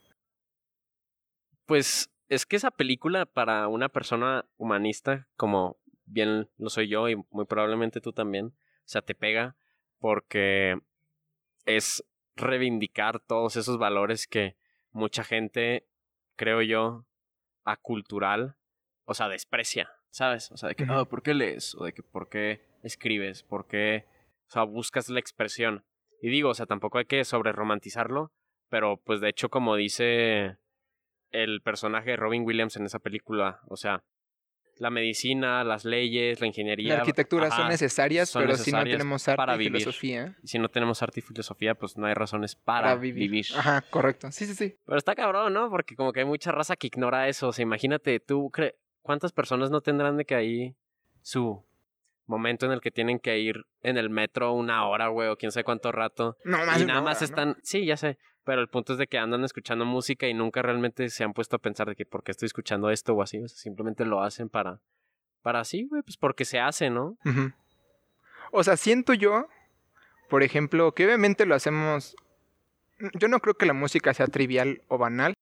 Pues 1.66 2.12
es 2.28 2.46
que 2.46 2.56
esa 2.56 2.72
película 2.72 3.26
para 3.26 3.68
una 3.68 3.90
persona 3.90 4.46
humanista, 4.58 5.28
como 5.36 5.78
bien 6.06 6.50
lo 6.58 6.70
soy 6.70 6.88
yo 6.88 7.10
y 7.10 7.16
muy 7.32 7.46
probablemente 7.46 8.02
tú 8.02 8.14
también, 8.14 8.48
o 8.48 8.54
sea, 8.86 9.02
te 9.02 9.16
pega 9.16 9.56
porque 10.00 10.80
es 11.66 12.04
reivindicar 12.36 13.20
todos 13.20 13.56
esos 13.56 13.78
valores 13.78 14.28
que 14.28 14.56
mucha 14.92 15.24
gente, 15.24 15.88
creo 16.36 16.62
yo, 16.62 17.06
acultural, 17.66 18.56
o 19.06 19.14
sea, 19.14 19.28
desprecia, 19.30 19.92
¿sabes? 20.10 20.52
O 20.52 20.58
sea, 20.58 20.70
de 20.70 20.76
que. 20.76 20.86
"Ah, 20.90 21.06
¿por 21.06 21.22
qué 21.24 21.34
lees? 21.34 21.76
O 21.76 21.84
de 21.86 21.94
que, 21.94 22.04
¿por 22.04 22.30
qué 22.30 22.62
escribes? 22.84 23.44
¿Por 23.44 23.68
qué, 23.68 24.06
o 24.48 24.52
sea, 24.52 24.64
buscas 24.64 25.10
la 25.10 25.20
expresión? 25.20 25.84
Y 26.22 26.30
digo, 26.30 26.50
o 26.50 26.54
sea, 26.54 26.66
tampoco 26.66 26.98
hay 26.98 27.06
que 27.06 27.24
sobre 27.24 27.52
romantizarlo, 27.52 28.32
pero 28.70 28.98
pues 28.98 29.22
de 29.22 29.30
hecho, 29.30 29.50
como 29.50 29.76
dice 29.76 30.58
el 31.32 31.62
personaje 31.62 32.12
de 32.12 32.18
Robin 32.18 32.44
Williams 32.46 32.76
en 32.76 32.86
esa 32.86 33.00
película, 33.00 33.62
o 33.68 33.78
sea, 33.78 34.04
la 34.80 34.90
medicina, 34.90 35.64
las 35.64 35.86
leyes, 35.86 36.40
la 36.42 36.48
ingeniería. 36.48 36.94
La 36.96 37.00
arquitectura 37.02 37.52
son 37.52 37.68
necesarias, 37.68 38.30
son 38.30 38.44
pero 38.44 38.56
si 38.58 38.72
no 38.72 38.84
tenemos 38.84 39.28
arte 39.28 39.38
para 39.38 39.56
y 39.56 39.58
vivir. 39.60 39.74
filosofía. 39.82 40.36
Si 40.44 40.58
no 40.58 40.70
tenemos 40.70 41.04
arte 41.04 41.20
y 41.20 41.24
filosofía, 41.24 41.76
pues 41.76 41.98
no 41.98 42.08
hay 42.08 42.14
razones 42.14 42.56
para, 42.56 42.96
vivir. 42.96 43.46
Ajá, 43.56 43.82
correcto. 43.90 44.32
Sí, 44.32 44.46
sí, 44.46 44.56
sí. 44.56 44.76
Pero 44.86 44.98
está 44.98 45.16
cabrón, 45.16 45.54
¿no? 45.54 45.70
Porque 45.70 45.96
como 45.96 46.14
que 46.14 46.22
hay 46.22 46.26
mucha 46.26 46.52
raza 46.52 46.76
que 46.78 46.88
ignora 46.88 47.28
eso. 47.28 47.50
O 47.50 47.54
sea, 47.54 47.64
imagínate, 47.64 48.20
tú, 48.20 48.50
cre- 48.52 48.76
¿cuántas 49.02 49.32
personas 49.34 49.70
no 49.70 49.82
tendrán 49.82 50.18
de 50.18 50.26
que 50.26 50.36
ahí 50.36 50.76
su 51.22 51.64
momento 52.26 52.66
en 52.66 52.72
el 52.72 52.80
que 52.82 52.92
tienen 52.92 53.20
que 53.20 53.40
ir 53.40 53.56
en 53.82 53.98
el 53.98 54.10
metro 54.10 54.54
una 54.54 54.88
hora, 54.88 55.08
güey, 55.08 55.28
o 55.30 55.36
quién 55.36 55.52
sabe 55.52 55.64
cuánto 55.64 55.92
rato? 55.92 56.38
No, 56.46 56.66
más 56.66 56.82
y 56.82 56.86
nada 56.86 57.02
más 57.02 57.18
hora, 57.18 57.20
¿no? 57.22 57.26
están, 57.26 57.58
sí, 57.64 57.86
ya 57.86 57.98
sé, 57.98 58.18
pero 58.44 58.62
el 58.62 58.68
punto 58.68 58.94
es 58.94 59.00
de 59.00 59.08
que 59.08 59.18
andan 59.18 59.44
escuchando 59.44 59.86
música 59.86 60.28
y 60.28 60.34
nunca 60.34 60.62
realmente 60.62 61.10
se 61.10 61.24
han 61.24 61.34
puesto 61.34 61.56
a 61.56 61.60
pensar 61.60 61.88
de 61.88 61.96
que 61.96 62.06
por 62.06 62.24
qué 62.24 62.32
estoy 62.32 62.48
escuchando 62.48 62.90
esto 62.90 63.14
o 63.14 63.22
así, 63.22 63.42
o 63.42 63.48
sea, 63.48 63.58
simplemente 63.58 64.06
lo 64.06 64.22
hacen 64.22 64.50
para, 64.50 64.80
para 65.42 65.60
así, 65.60 65.88
güey, 65.88 66.02
pues 66.02 66.18
porque 66.18 66.46
se 66.46 66.60
hace, 66.60 66.90
¿no? 66.90 67.18
O 68.52 68.64
sea, 68.64 68.78
siento 68.78 69.14
yo, 69.14 69.48
por 70.30 70.44
ejemplo, 70.44 70.94
que 70.94 71.06
obviamente 71.06 71.46
lo 71.46 71.56
hacemos. 71.56 72.16
Yo 73.14 73.28
no 73.28 73.40
creo 73.40 73.54
que 73.54 73.66
la 73.66 73.74
música 73.74 74.14
sea 74.14 74.28
trivial 74.28 74.82
o 74.88 74.98
banal. 74.98 75.34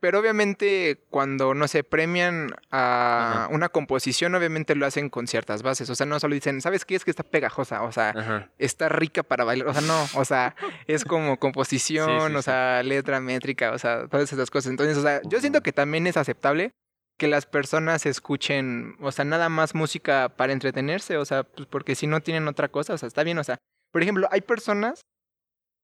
Pero 0.00 0.18
obviamente 0.18 1.04
cuando, 1.10 1.52
no 1.52 1.68
sé, 1.68 1.84
premian 1.84 2.54
a 2.70 3.44
Ajá. 3.44 3.48
una 3.54 3.68
composición, 3.68 4.34
obviamente 4.34 4.74
lo 4.74 4.86
hacen 4.86 5.10
con 5.10 5.26
ciertas 5.26 5.62
bases. 5.62 5.90
O 5.90 5.94
sea, 5.94 6.06
no 6.06 6.18
solo 6.18 6.34
dicen, 6.34 6.62
¿sabes 6.62 6.86
qué? 6.86 6.94
Es 6.94 7.04
que 7.04 7.10
está 7.10 7.22
pegajosa. 7.22 7.82
O 7.82 7.92
sea, 7.92 8.10
Ajá. 8.16 8.50
está 8.58 8.88
rica 8.88 9.22
para 9.22 9.44
bailar. 9.44 9.68
O 9.68 9.72
sea, 9.74 9.82
no. 9.82 10.06
O 10.14 10.24
sea, 10.24 10.54
es 10.86 11.04
como 11.04 11.38
composición, 11.38 12.08
Sí, 12.08 12.26
sí, 12.28 12.34
o 12.34 12.38
sí. 12.38 12.44
sea, 12.44 12.82
letra 12.82 13.20
métrica, 13.20 13.72
o 13.72 13.78
sea, 13.78 14.08
todas 14.08 14.32
esas 14.32 14.50
cosas. 14.50 14.70
Entonces, 14.70 14.96
o 14.96 15.02
sea, 15.02 15.20
yo 15.24 15.38
siento 15.40 15.62
que 15.62 15.72
también 15.72 16.06
es 16.06 16.16
aceptable 16.16 16.72
que 17.18 17.28
las 17.28 17.44
personas 17.44 18.06
escuchen, 18.06 18.96
o 19.00 19.12
sea, 19.12 19.26
nada 19.26 19.50
más 19.50 19.74
música 19.74 20.30
para 20.36 20.54
entretenerse, 20.54 21.18
o 21.18 21.26
sea, 21.26 21.42
pues 21.42 21.68
porque 21.68 21.94
si 21.94 22.06
no 22.06 22.20
tienen 22.22 22.48
otra 22.48 22.68
cosa, 22.68 22.94
o 22.94 22.98
sea, 22.98 23.06
está 23.08 23.22
bien, 23.24 23.36
o 23.36 23.44
sea, 23.44 23.58
por 23.92 24.00
ejemplo, 24.02 24.26
hay 24.30 24.40
personas 24.40 25.02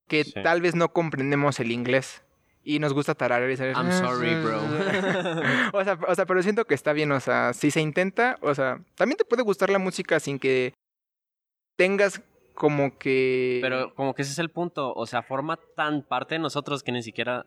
que 0.08 0.24
tal 0.24 0.62
vez 0.62 0.74
no 0.74 0.94
comprendemos 0.94 1.60
el 1.60 1.72
inglés 1.72 2.22
y 2.68 2.80
nos 2.80 2.92
gusta 2.92 3.14
tararear 3.14 3.48
y 3.48 3.56
saber, 3.56 3.76
I'm 3.76 3.92
sorry, 3.92 4.34
bro. 4.42 4.58
o 5.72 5.84
sea, 5.84 5.96
o 6.08 6.14
sea, 6.16 6.26
pero 6.26 6.42
siento 6.42 6.64
que 6.64 6.74
está 6.74 6.92
bien, 6.92 7.12
o 7.12 7.20
sea, 7.20 7.52
si 7.52 7.70
se 7.70 7.80
intenta, 7.80 8.38
o 8.42 8.56
sea, 8.56 8.80
también 8.96 9.16
te 9.16 9.24
puede 9.24 9.44
gustar 9.44 9.70
la 9.70 9.78
música 9.78 10.18
sin 10.18 10.40
que 10.40 10.74
tengas 11.76 12.20
como 12.54 12.98
que 12.98 13.60
Pero 13.62 13.94
como 13.94 14.14
que 14.14 14.22
ese 14.22 14.32
es 14.32 14.40
el 14.40 14.50
punto, 14.50 14.92
o 14.94 15.06
sea, 15.06 15.22
forma 15.22 15.60
tan 15.76 16.02
parte 16.02 16.34
de 16.34 16.38
nosotros 16.40 16.82
que 16.82 16.90
ni 16.90 17.04
siquiera, 17.04 17.46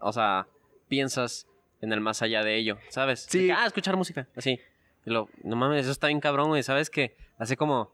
o 0.00 0.14
sea, 0.14 0.48
piensas 0.88 1.46
en 1.82 1.92
el 1.92 2.00
más 2.00 2.22
allá 2.22 2.42
de 2.42 2.56
ello, 2.56 2.78
¿sabes? 2.88 3.26
Sí. 3.28 3.48
que, 3.48 3.52
ah, 3.52 3.66
escuchar 3.66 3.98
música, 3.98 4.28
así. 4.34 4.58
Y 5.04 5.10
lo, 5.10 5.28
no 5.44 5.56
mames, 5.56 5.82
eso 5.82 5.92
está 5.92 6.06
bien 6.06 6.20
cabrón, 6.20 6.48
güey, 6.48 6.62
¿sabes? 6.62 6.88
Que 6.88 7.14
hace 7.36 7.58
como 7.58 7.92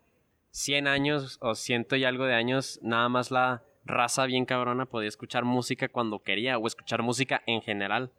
100 0.50 0.86
años 0.86 1.36
o 1.40 1.56
ciento 1.56 1.96
y 1.96 2.04
algo 2.04 2.26
de 2.26 2.34
años, 2.34 2.78
nada 2.80 3.08
más 3.08 3.32
la 3.32 3.64
raza 3.84 4.26
bien 4.26 4.44
cabrona 4.46 4.86
podía 4.86 5.08
escuchar 5.08 5.44
música 5.44 5.88
cuando 5.88 6.20
quería 6.20 6.58
o 6.58 6.66
escuchar 6.66 7.02
música 7.02 7.42
en 7.46 7.60
general. 7.62 8.12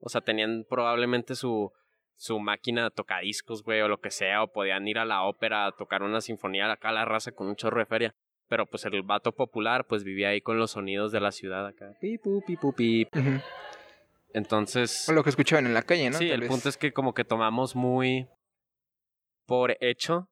O 0.00 0.08
sea, 0.08 0.20
tenían 0.20 0.64
probablemente 0.68 1.34
su, 1.34 1.72
su 2.16 2.38
máquina 2.38 2.84
de 2.84 2.90
tocadiscos, 2.90 3.62
güey, 3.62 3.80
o 3.80 3.88
lo 3.88 4.00
que 4.00 4.10
sea, 4.10 4.42
o 4.42 4.52
podían 4.52 4.86
ir 4.86 4.98
a 4.98 5.04
la 5.04 5.22
ópera 5.24 5.66
a 5.66 5.72
tocar 5.72 6.02
una 6.02 6.20
sinfonía 6.20 6.70
acá 6.70 6.90
a 6.90 6.92
la 6.92 7.04
raza 7.04 7.32
con 7.32 7.48
un 7.48 7.56
chorro 7.56 7.80
de 7.80 7.86
feria. 7.86 8.14
Pero 8.48 8.64
pues 8.66 8.84
el 8.86 9.02
vato 9.02 9.32
popular, 9.32 9.86
pues 9.86 10.04
vivía 10.04 10.28
ahí 10.30 10.40
con 10.40 10.58
los 10.58 10.70
sonidos 10.70 11.12
de 11.12 11.20
la 11.20 11.32
ciudad 11.32 11.66
acá. 11.66 11.92
Pipu, 12.00 12.42
pipu, 12.46 12.72
pip. 12.72 13.14
Ujú. 13.14 13.40
Entonces. 14.32 15.08
O 15.08 15.12
lo 15.12 15.22
que 15.22 15.30
escuchaban 15.30 15.66
en 15.66 15.74
la 15.74 15.82
calle, 15.82 16.10
¿no? 16.10 16.18
sí, 16.18 16.26
Tal 16.28 16.34
el 16.34 16.40
vez. 16.42 16.48
punto 16.50 16.68
es 16.68 16.76
que 16.76 16.92
como 16.92 17.12
que 17.14 17.24
tomamos 17.24 17.74
muy 17.76 18.26
por 19.46 19.76
hecho 19.80 20.28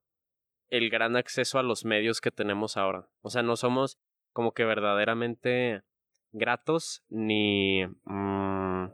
el 0.68 0.90
gran 0.90 1.16
acceso 1.16 1.58
a 1.58 1.62
los 1.62 1.84
medios 1.84 2.20
que 2.20 2.30
tenemos 2.30 2.76
ahora. 2.76 3.06
O 3.22 3.30
sea, 3.30 3.42
no 3.42 3.56
somos 3.56 3.98
como 4.36 4.52
que 4.52 4.66
verdaderamente 4.66 5.80
gratos 6.30 7.02
ni 7.08 7.86
mm, 8.04 8.88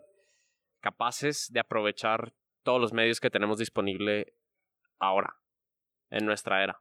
capaces 0.81 1.49
de 1.53 1.59
aprovechar 1.59 2.33
todos 2.63 2.81
los 2.81 2.93
medios 2.93 3.19
que 3.19 3.29
tenemos 3.29 3.59
disponible 3.59 4.37
ahora, 5.01 5.35
en 6.11 6.27
nuestra 6.27 6.63
era. 6.63 6.81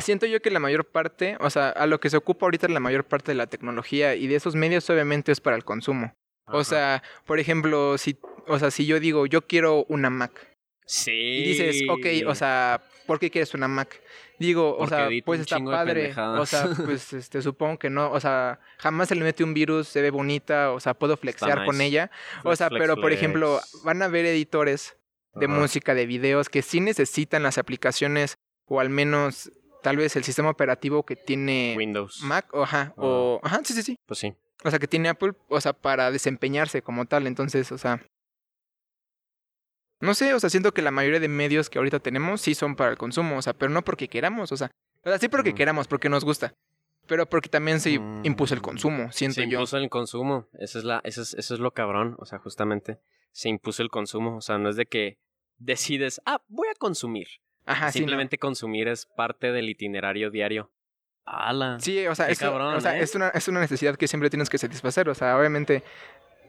Siento 0.00 0.26
yo 0.26 0.42
que 0.42 0.50
la 0.50 0.58
mayor 0.58 0.90
parte, 0.90 1.36
o 1.38 1.50
sea, 1.50 1.68
a 1.68 1.86
lo 1.86 2.00
que 2.00 2.10
se 2.10 2.16
ocupa 2.16 2.46
ahorita 2.46 2.66
la 2.66 2.80
mayor 2.80 3.04
parte 3.04 3.30
de 3.30 3.36
la 3.36 3.46
tecnología 3.46 4.16
y 4.16 4.26
de 4.26 4.34
esos 4.34 4.56
medios 4.56 4.90
obviamente 4.90 5.30
es 5.30 5.40
para 5.40 5.54
el 5.54 5.62
consumo. 5.62 6.12
O 6.46 6.64
sea, 6.64 7.04
por 7.26 7.38
ejemplo, 7.38 7.96
si, 7.96 8.18
o 8.48 8.58
sea, 8.58 8.72
si 8.72 8.86
yo 8.86 8.98
digo, 8.98 9.26
yo 9.26 9.46
quiero 9.46 9.84
una 9.84 10.10
Mac, 10.10 10.58
sí. 10.84 11.12
y 11.12 11.42
dices, 11.44 11.82
ok, 11.88 12.28
o 12.28 12.34
sea, 12.34 12.82
¿por 13.06 13.20
qué 13.20 13.30
quieres 13.30 13.54
una 13.54 13.68
Mac? 13.68 14.02
Digo, 14.40 14.74
o 14.78 14.88
sea, 14.88 15.10
pues 15.22 15.40
está 15.40 15.62
padre. 15.62 16.14
O 16.16 16.46
sea, 16.46 16.66
pues 16.86 17.12
este, 17.12 17.42
supongo 17.42 17.78
que 17.78 17.90
no, 17.90 18.10
o 18.10 18.18
sea, 18.20 18.58
jamás 18.78 19.08
se 19.08 19.14
le 19.14 19.22
mete 19.22 19.44
un 19.44 19.52
virus, 19.52 19.86
se 19.86 20.00
ve 20.00 20.10
bonita, 20.10 20.72
o 20.72 20.80
sea, 20.80 20.94
puedo 20.94 21.18
flexear 21.18 21.66
con 21.66 21.82
ella. 21.82 22.10
O 22.42 22.56
sea, 22.56 22.68
Flex, 22.68 22.80
pero 22.80 22.96
por 22.96 23.12
ejemplo, 23.12 23.60
van 23.84 24.00
a 24.00 24.08
ver 24.08 24.24
editores 24.24 24.96
de 25.34 25.46
música, 25.46 25.94
de 25.94 26.06
videos, 26.06 26.48
que 26.48 26.62
sí 26.62 26.80
necesitan 26.80 27.42
las 27.42 27.58
aplicaciones, 27.58 28.38
o 28.64 28.80
al 28.80 28.88
menos 28.88 29.52
tal 29.82 29.98
vez 29.98 30.16
el 30.16 30.24
sistema 30.24 30.48
operativo 30.48 31.04
que 31.04 31.16
tiene 31.16 31.74
Windows. 31.76 32.22
Mac, 32.22 32.46
o 32.54 32.62
ajá, 32.62 32.94
o 32.96 33.40
ajá, 33.42 33.60
sí, 33.62 33.74
sí, 33.74 33.82
sí. 33.82 33.98
Pues 34.06 34.20
sí. 34.20 34.34
O 34.64 34.70
sea, 34.70 34.78
que 34.78 34.88
tiene 34.88 35.10
Apple, 35.10 35.32
o 35.48 35.60
sea, 35.60 35.74
para 35.74 36.10
desempeñarse 36.10 36.80
como 36.80 37.04
tal. 37.04 37.26
Entonces, 37.26 37.70
o 37.72 37.78
sea. 37.78 38.02
No 40.00 40.14
sé, 40.14 40.32
o 40.34 40.40
sea, 40.40 40.48
siento 40.50 40.72
que 40.72 40.82
la 40.82 40.90
mayoría 40.90 41.20
de 41.20 41.28
medios 41.28 41.68
que 41.70 41.78
ahorita 41.78 42.00
tenemos 42.00 42.40
sí 42.40 42.54
son 42.54 42.74
para 42.76 42.90
el 42.90 42.96
consumo, 42.98 43.36
o 43.36 43.42
sea, 43.42 43.52
pero 43.52 43.70
no 43.70 43.82
porque 43.82 44.08
queramos, 44.08 44.50
o 44.52 44.56
sea. 44.56 44.70
O 45.04 45.08
sea, 45.08 45.18
sí 45.18 45.28
porque 45.28 45.52
Mm. 45.52 45.54
queramos, 45.56 45.88
porque 45.88 46.08
nos 46.08 46.24
gusta. 46.24 46.54
Pero 47.06 47.26
porque 47.26 47.48
también 47.48 47.80
se 47.80 47.98
Mm. 47.98 48.24
impuso 48.24 48.54
el 48.54 48.62
consumo, 48.62 49.10
siento 49.12 49.34
Se 49.36 49.42
yo. 49.48 49.58
impuso 49.58 49.76
el 49.76 49.88
consumo. 49.90 50.46
Eso 50.58 50.78
es, 50.78 50.84
la, 50.84 51.00
eso, 51.04 51.22
es, 51.22 51.34
eso 51.34 51.54
es 51.54 51.60
lo 51.60 51.72
cabrón. 51.72 52.16
O 52.18 52.24
sea, 52.24 52.38
justamente 52.38 52.98
se 53.32 53.48
impuso 53.48 53.82
el 53.82 53.90
consumo. 53.90 54.36
O 54.36 54.40
sea, 54.40 54.58
no 54.58 54.68
es 54.70 54.76
de 54.76 54.86
que 54.86 55.18
decides, 55.58 56.20
ah, 56.26 56.40
voy 56.48 56.68
a 56.68 56.74
consumir. 56.74 57.28
Ajá, 57.66 57.92
sí. 57.92 57.98
no. 57.98 58.02
Simplemente 58.04 58.38
consumir 58.38 58.88
es 58.88 59.06
parte 59.06 59.52
del 59.52 59.68
itinerario 59.68 60.30
diario. 60.30 60.70
¡Hala! 61.26 61.78
Sí, 61.80 62.06
o 62.06 62.14
sea, 62.14 62.28
es, 62.30 62.38
cabrón, 62.38 62.74
o 62.74 62.80
sea 62.80 62.96
¿eh? 62.98 63.02
es, 63.02 63.14
una, 63.14 63.28
es 63.28 63.46
una 63.48 63.60
necesidad 63.60 63.96
que 63.96 64.08
siempre 64.08 64.30
tienes 64.30 64.48
que 64.48 64.58
satisfacer. 64.58 65.08
O 65.08 65.14
sea, 65.14 65.36
obviamente, 65.38 65.82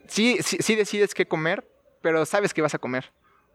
sí, 0.07 0.37
sí, 0.41 0.57
sí 0.61 0.75
decides 0.75 1.13
qué 1.13 1.27
comer, 1.27 1.67
pero 2.01 2.25
sabes 2.25 2.53
que 2.53 2.61
vas 2.61 2.73
a 2.73 2.79
comer. 2.79 3.11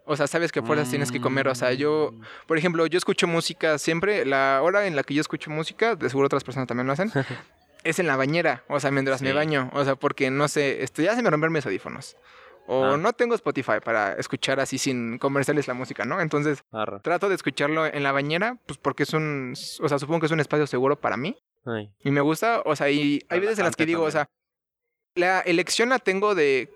O 0.07 0.17
sea, 0.17 0.27
sabes 0.27 0.53
que 0.53 0.63
fuerzas 0.63 0.89
tienes 0.89 1.11
que 1.13 1.21
comer. 1.21 1.49
O 1.49 1.55
sea, 1.55 1.73
yo, 1.73 2.13
Mm. 2.13 2.21
por 2.47 2.57
ejemplo, 2.59 2.87
yo 2.87 2.97
escucho 2.97 3.27
música 3.27 3.77
siempre. 3.79 4.25
La 4.25 4.61
hora 4.63 4.87
en 4.87 4.97
la 4.97 5.03
que 5.03 5.15
yo 5.15 5.21
escucho 5.21 5.51
música, 5.51 5.97
de 5.97 6.09
seguro 6.09 6.27
otras 6.27 6.45
personas 6.45 6.67
también 6.69 6.87
lo 6.87 6.93
hacen, 6.93 7.11
es 7.85 7.99
en 7.99 8.07
la 8.07 8.17
bañera. 8.17 8.63
O 8.69 8.79
sea, 8.81 8.91
mientras 8.91 9.21
me 9.23 9.31
Sí. 9.31 9.35
baño. 9.35 9.71
O 9.75 9.85
sea, 9.85 9.97
porque 9.97 10.31
no 10.31 10.49
sé, 10.49 10.83
este, 10.83 11.03
ya 11.03 11.15
se 11.17 11.23
me 11.23 11.31
rompieron 11.31 11.53
mis 11.53 11.67
audífonos. 11.67 12.17
O 12.69 12.85
Ah. 12.85 12.97
no 12.97 13.13
tengo 13.13 13.35
Spotify 13.37 13.75
para 13.85 14.15
escuchar 14.15 14.59
así 14.59 14.79
sin 14.79 15.19
comerciales 15.19 15.69
la 15.69 15.75
música, 15.75 16.05
¿no? 16.05 16.21
Entonces, 16.21 16.65
trato 17.03 17.29
de 17.29 17.35
escucharlo 17.37 17.87
en 17.87 18.03
la 18.03 18.11
bañera, 18.13 18.59
pues 18.67 18.77
porque 18.79 19.05
es 19.05 19.13
un, 19.13 19.55
o 19.81 19.89
sea, 19.89 19.99
supongo 20.01 20.21
que 20.21 20.27
es 20.27 20.33
un 20.33 20.41
espacio 20.41 20.67
seguro 20.67 20.97
para 21.01 21.17
mí. 21.17 21.37
Ay. 21.65 21.91
Y 22.01 22.11
me 22.11 22.21
gusta, 22.21 22.63
o 22.65 22.75
sea, 22.75 22.91
y 22.91 23.21
hay 23.29 23.39
veces 23.41 23.59
en 23.61 23.65
las 23.67 23.77
que 23.77 23.87
digo, 23.87 24.03
o 24.03 24.11
sea, 24.11 24.27
la 25.15 25.41
elección 25.41 25.89
la 25.89 25.99
tengo 25.99 26.35
de 26.35 26.69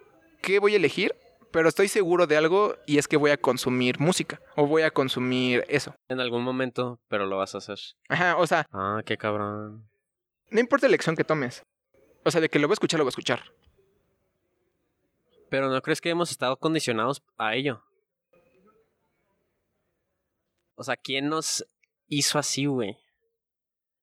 qué 0.43 0.59
voy 0.61 0.75
a 0.75 0.77
elegir, 0.77 1.15
pero 1.53 1.69
estoy 1.69 1.89
seguro 1.89 2.27
de 2.27 2.37
algo 2.37 2.77
y 2.87 2.99
es 2.99 3.09
que 3.09 3.17
voy 3.17 3.31
a 3.31 3.37
consumir 3.37 3.99
música 4.01 4.41
o 4.57 4.67
voy 4.67 4.83
a 4.83 4.91
consumir 4.91 5.65
eso. 5.69 5.95
En 6.09 6.21
algún 6.21 6.43
momento, 6.43 7.01
pero 7.09 7.27
lo 7.27 7.37
vas 7.39 7.55
a 7.55 7.59
hacer. 7.59 7.79
Ajá, 8.09 8.37
o 8.37 8.47
sea, 8.47 8.67
Ah, 8.73 9.03
qué 9.05 9.17
cabrón. 9.17 9.89
no 10.51 10.61
importa 10.61 10.87
la 10.87 10.91
elección 10.91 11.17
que 11.17 11.25
tomes. 11.25 11.63
O 12.25 12.31
sea, 12.31 12.41
de 12.41 12.49
que 12.49 12.59
lo 12.59 12.69
voy 12.69 12.73
a 12.73 12.75
escuchar, 12.75 12.99
lo 12.99 13.05
voy 13.05 13.09
a 13.09 13.11
escuchar. 13.11 13.43
Pero 15.49 15.69
¿no 15.69 15.83
crees 15.83 16.01
que 16.01 16.11
hemos 16.11 16.31
estado 16.31 16.57
condicionados 16.57 17.23
a 17.39 17.55
ello? 17.55 17.83
O 20.77 20.85
sea, 20.85 20.97
¿quién 20.97 21.29
nos 21.29 21.67
hizo 22.09 22.39
así, 22.39 22.67
güey? 22.67 22.97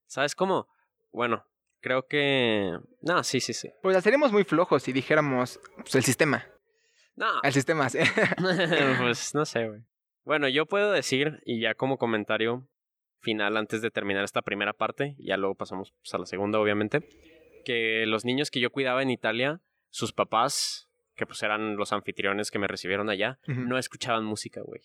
¿Sabes 0.07 0.35
cómo? 0.35 0.67
Bueno, 1.11 1.45
creo 1.81 2.05
que... 2.07 2.77
No, 3.01 3.23
sí, 3.23 3.39
sí, 3.39 3.53
sí. 3.53 3.71
Pues 3.81 4.01
seríamos 4.03 4.31
muy 4.31 4.43
flojos 4.43 4.83
si 4.83 4.93
dijéramos, 4.93 5.59
pues 5.77 5.95
el 5.95 6.03
sistema. 6.03 6.45
No, 7.17 7.25
El 7.43 7.51
sistema, 7.51 7.89
sí. 7.89 7.97
pues 8.99 9.35
no 9.35 9.43
sé, 9.43 9.67
güey. 9.67 9.81
Bueno, 10.23 10.47
yo 10.47 10.65
puedo 10.65 10.91
decir, 10.91 11.41
y 11.45 11.59
ya 11.59 11.73
como 11.73 11.97
comentario 11.97 12.67
final 13.21 13.57
antes 13.57 13.81
de 13.81 13.91
terminar 13.91 14.23
esta 14.23 14.43
primera 14.43 14.73
parte, 14.73 15.15
ya 15.17 15.35
luego 15.35 15.55
pasamos 15.55 15.93
pues, 15.99 16.13
a 16.13 16.19
la 16.19 16.25
segunda, 16.25 16.59
obviamente, 16.59 17.09
que 17.65 18.05
los 18.05 18.23
niños 18.23 18.51
que 18.51 18.59
yo 18.59 18.71
cuidaba 18.71 19.01
en 19.01 19.09
Italia, 19.09 19.61
sus 19.89 20.13
papás, 20.13 20.89
que 21.15 21.25
pues 21.25 21.41
eran 21.41 21.75
los 21.75 21.91
anfitriones 21.91 22.51
que 22.51 22.59
me 22.59 22.67
recibieron 22.67 23.09
allá, 23.09 23.39
no 23.47 23.77
escuchaban 23.77 24.23
música, 24.23 24.61
güey. 24.61 24.81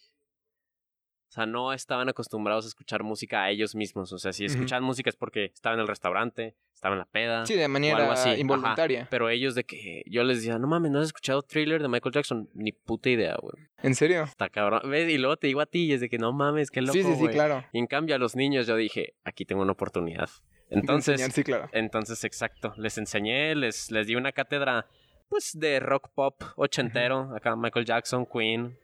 O 1.33 1.35
sea, 1.35 1.47
no 1.47 1.73
estaban 1.73 2.11
acostumbrados 2.11 2.67
a 2.67 2.69
escuchar 2.69 3.03
música 3.03 3.45
a 3.45 3.51
ellos 3.51 3.75
mismos. 3.75 4.13
O 4.13 4.19
sea, 4.19 4.35
si 4.35 4.45
escuchaban 4.45 4.85
música 4.85 5.09
es 5.09 5.17
porque 5.17 5.47
estaban 5.47 5.79
en 5.79 5.85
el 5.85 5.89
restaurante, 5.89 6.57
estaban 6.75 6.97
en 6.97 6.99
la 6.99 7.05
peda. 7.07 7.47
Sí, 7.47 7.55
de 7.55 7.65
algo 7.65 7.73
manera 7.73 8.13
así, 8.13 8.29
ajá. 8.29 8.39
involuntaria. 8.39 9.09
Pero 9.11 9.31
ellos 9.31 9.55
de 9.55 9.65
que 9.65 10.03
yo 10.05 10.25
les 10.25 10.43
decía, 10.43 10.59
no 10.59 10.67
mames, 10.67 10.91
¿no 10.91 10.99
has 10.99 11.07
escuchado 11.07 11.41
Thriller 11.41 11.81
de 11.81 11.89
Michael 11.89 12.13
Jackson? 12.13 12.51
Ni 12.53 12.73
puta 12.73 13.09
idea, 13.09 13.35
güey. 13.41 13.55
¿En 13.83 13.95
serio? 13.95 14.25
Está 14.25 14.51
cabrón. 14.51 14.83
¿Ves? 14.91 15.09
Y 15.11 15.17
luego 15.17 15.39
te 15.39 15.47
digo 15.47 15.63
a 15.63 15.67
ti 15.67 15.87
y 15.87 15.95
es 15.95 16.03
de 16.03 16.11
que 16.11 16.19
no 16.19 16.35
mames, 16.35 16.71
qué 16.71 16.83
loco, 16.83 16.93
sí, 16.93 17.03
sí, 17.03 17.15
sí, 17.15 17.29
claro. 17.29 17.65
Y 17.73 17.79
en 17.79 17.87
cambio 17.87 18.15
a 18.15 18.19
los 18.19 18.37
niños 18.37 18.67
yo 18.67 18.77
dije, 18.77 19.15
aquí 19.25 19.47
tengo 19.47 19.63
una 19.63 19.73
oportunidad. 19.73 20.29
Entonces, 20.69 21.15
enseñar, 21.15 21.33
sí, 21.33 21.45
claro. 21.45 21.71
entonces 21.73 22.23
exacto, 22.25 22.75
les 22.77 22.99
enseñé, 22.99 23.55
les, 23.55 23.91
les 23.91 24.07
di 24.07 24.17
una 24.17 24.33
cátedra, 24.33 24.87
pues, 25.31 25.59
de 25.59 25.81
rock 25.81 26.11
pop 26.15 26.43
ochentero, 26.57 27.35
acá 27.35 27.57
Michael 27.57 27.87
Jackson, 27.87 28.27
Queen, 28.27 28.77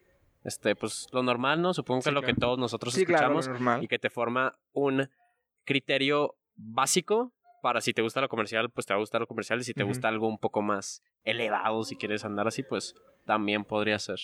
este, 0.48 0.74
pues, 0.74 1.06
lo 1.12 1.22
normal, 1.22 1.62
¿no? 1.62 1.72
Supongo 1.74 2.02
que 2.02 2.08
es 2.10 2.14
lo 2.14 2.22
que 2.22 2.34
todos 2.34 2.58
nosotros 2.58 2.92
Sí, 2.94 3.02
escuchamos 3.02 3.48
y 3.80 3.86
que 3.88 3.98
te 3.98 4.10
forma 4.10 4.58
un 4.72 5.08
criterio 5.64 6.34
básico 6.56 7.32
para 7.62 7.80
si 7.80 7.92
te 7.92 8.02
gusta 8.02 8.20
lo 8.20 8.28
comercial, 8.28 8.70
pues 8.70 8.86
te 8.86 8.92
va 8.92 8.96
a 8.98 9.00
gustar 9.00 9.20
lo 9.20 9.26
comercial 9.26 9.60
y 9.60 9.64
si 9.64 9.74
te 9.74 9.82
gusta 9.82 10.08
algo 10.08 10.28
un 10.28 10.38
poco 10.38 10.62
más 10.62 11.02
elevado, 11.24 11.82
si 11.84 11.96
quieres 11.96 12.24
andar 12.24 12.46
así, 12.46 12.62
pues 12.62 12.94
también 13.26 13.64
podría 13.64 13.98
ser. 13.98 14.18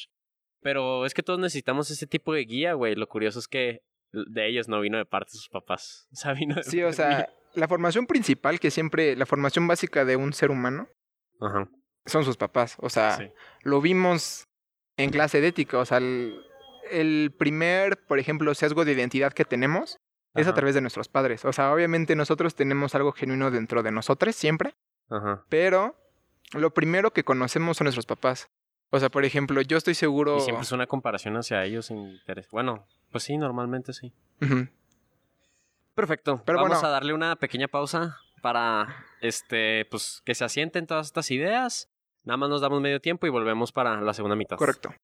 Pero 0.61 1.05
es 1.05 1.15
que 1.15 1.23
todos 1.23 1.39
necesitamos 1.41 1.91
ese 1.91 2.07
tipo 2.07 2.33
de 2.33 2.45
guía, 2.45 2.73
güey. 2.75 2.95
Lo 2.95 3.07
curioso 3.09 3.39
es 3.41 3.49
que 3.49 3.83
de 4.13 4.49
ellos 4.49 4.69
no 4.69 4.81
vino 4.81 4.97
de 4.97 5.05
parte 5.05 5.33
de 5.33 5.39
sus 5.39 5.49
papás. 5.49 6.07
O 6.13 6.17
sea, 6.17 6.33
vino 6.33 6.55
de 6.55 6.63
Sí, 6.63 6.83
o 6.83 6.93
sea, 6.93 7.29
la 7.55 7.69
formación 7.69 8.07
principal 8.07 8.61
que 8.61 8.71
siempre, 8.71 9.17
la 9.17 9.27
formación 9.27 9.67
básica 9.67 10.05
de 10.05 10.17
un 10.17 10.33
ser 10.33 10.51
humano. 10.51 10.89
Ajá. 11.41 11.69
son 12.07 12.25
sus 12.25 12.37
papás. 12.37 12.77
O 12.81 12.89
sea, 12.89 13.17
Sí. 13.17 13.25
lo 13.63 13.81
vimos 13.81 14.47
en 14.97 15.11
clase 15.11 15.41
de 15.41 15.49
ética. 15.49 15.79
O 15.79 15.85
sea, 15.85 15.99
el, 15.99 16.41
el 16.91 17.35
primer, 17.37 18.05
por 18.07 18.19
ejemplo, 18.19 18.55
sesgo 18.55 18.85
de 18.85 18.93
identidad 18.93 19.33
que 19.33 19.45
tenemos 19.45 19.99
es 20.35 20.49
a 20.49 20.55
través 20.55 20.75
de 20.75 20.81
nuestros 20.81 21.09
padres. 21.09 21.45
O 21.45 21.53
sea, 21.53 21.73
obviamente 21.73 22.17
nosotros 22.17 22.55
tenemos 22.55 22.95
algo 22.95 23.13
genuino 23.13 23.51
dentro 23.51 23.83
de 23.83 23.93
nosotros 23.93 24.35
siempre, 24.35 24.75
Ajá. 25.09 25.45
pero 25.49 25.97
lo 26.53 26.75
primero 26.75 27.13
que 27.13 27.23
conocemos 27.23 27.77
son 27.77 27.85
nuestros 27.85 28.07
papás. 28.07 28.49
O 28.91 28.99
sea, 28.99 29.11
por 29.11 29.25
ejemplo, 29.25 29.61
yo 29.63 29.77
estoy 29.77 29.95
seguro... 29.95 30.37
Y 30.39 30.41
siempre 30.41 30.63
es 30.63 30.73
una 30.73 30.87
comparación 30.87 31.37
hacia 31.37 31.65
ellos 31.65 31.87
sin 31.87 31.99
interés. 31.99 32.49
Bueno, 32.51 32.87
pues 33.11 33.25
sí, 33.25 33.37
normalmente 33.37 33.93
sí. 33.93 34.13
Perfecto. 35.95 36.43
Pero 36.45 36.59
Vamos 36.59 36.79
bueno. 36.79 36.89
a 36.89 36.91
darle 36.91 37.13
una 37.13 37.37
pequeña 37.37 37.69
pausa 37.69 38.19
para 38.43 39.07
este, 39.21 39.87
pues, 39.91 40.21
que 40.25 40.35
se 40.35 40.45
asienten 40.45 40.87
todas 40.87 41.07
estas 41.07 41.31
ideas. 41.31 41.91
Nada 42.25 42.37
más 42.39 42.49
nos 42.49 42.61
damos 42.61 42.81
medio 42.81 43.01
tiempo 43.01 43.27
y 43.27 43.31
volvemos 43.31 43.73
para 43.73 44.01
la 44.01 44.15
segunda 44.15 44.37
mitad. 44.37 44.57
Correcto. 44.57 44.95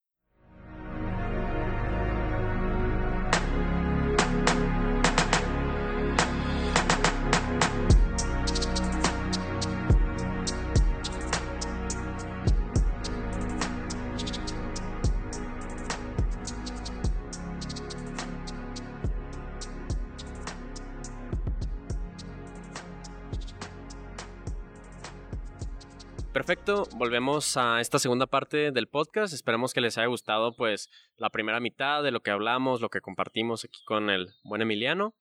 Perfecto, 26.33 26.85
volvemos 26.95 27.57
a 27.57 27.81
esta 27.81 27.99
segunda 27.99 28.27
parte 28.27 28.71
del 28.71 28.87
podcast. 28.87 29.35
Esperemos 29.35 29.75
que 29.75 29.81
les 29.81 29.99
haya 29.99 30.07
gustado 30.07 30.55
pues 30.55 30.89
la 31.17 31.29
primera 31.29 31.59
mitad 31.59 32.05
de 32.05 32.13
lo 32.13 32.21
que 32.21 32.31
hablamos, 32.31 32.81
lo 32.81 32.89
que 32.89 33.01
compartimos 33.01 33.65
aquí 33.65 33.81
con 33.85 34.11
el 34.11 34.29
buen 34.45 34.63
Emiliano. 34.63 35.17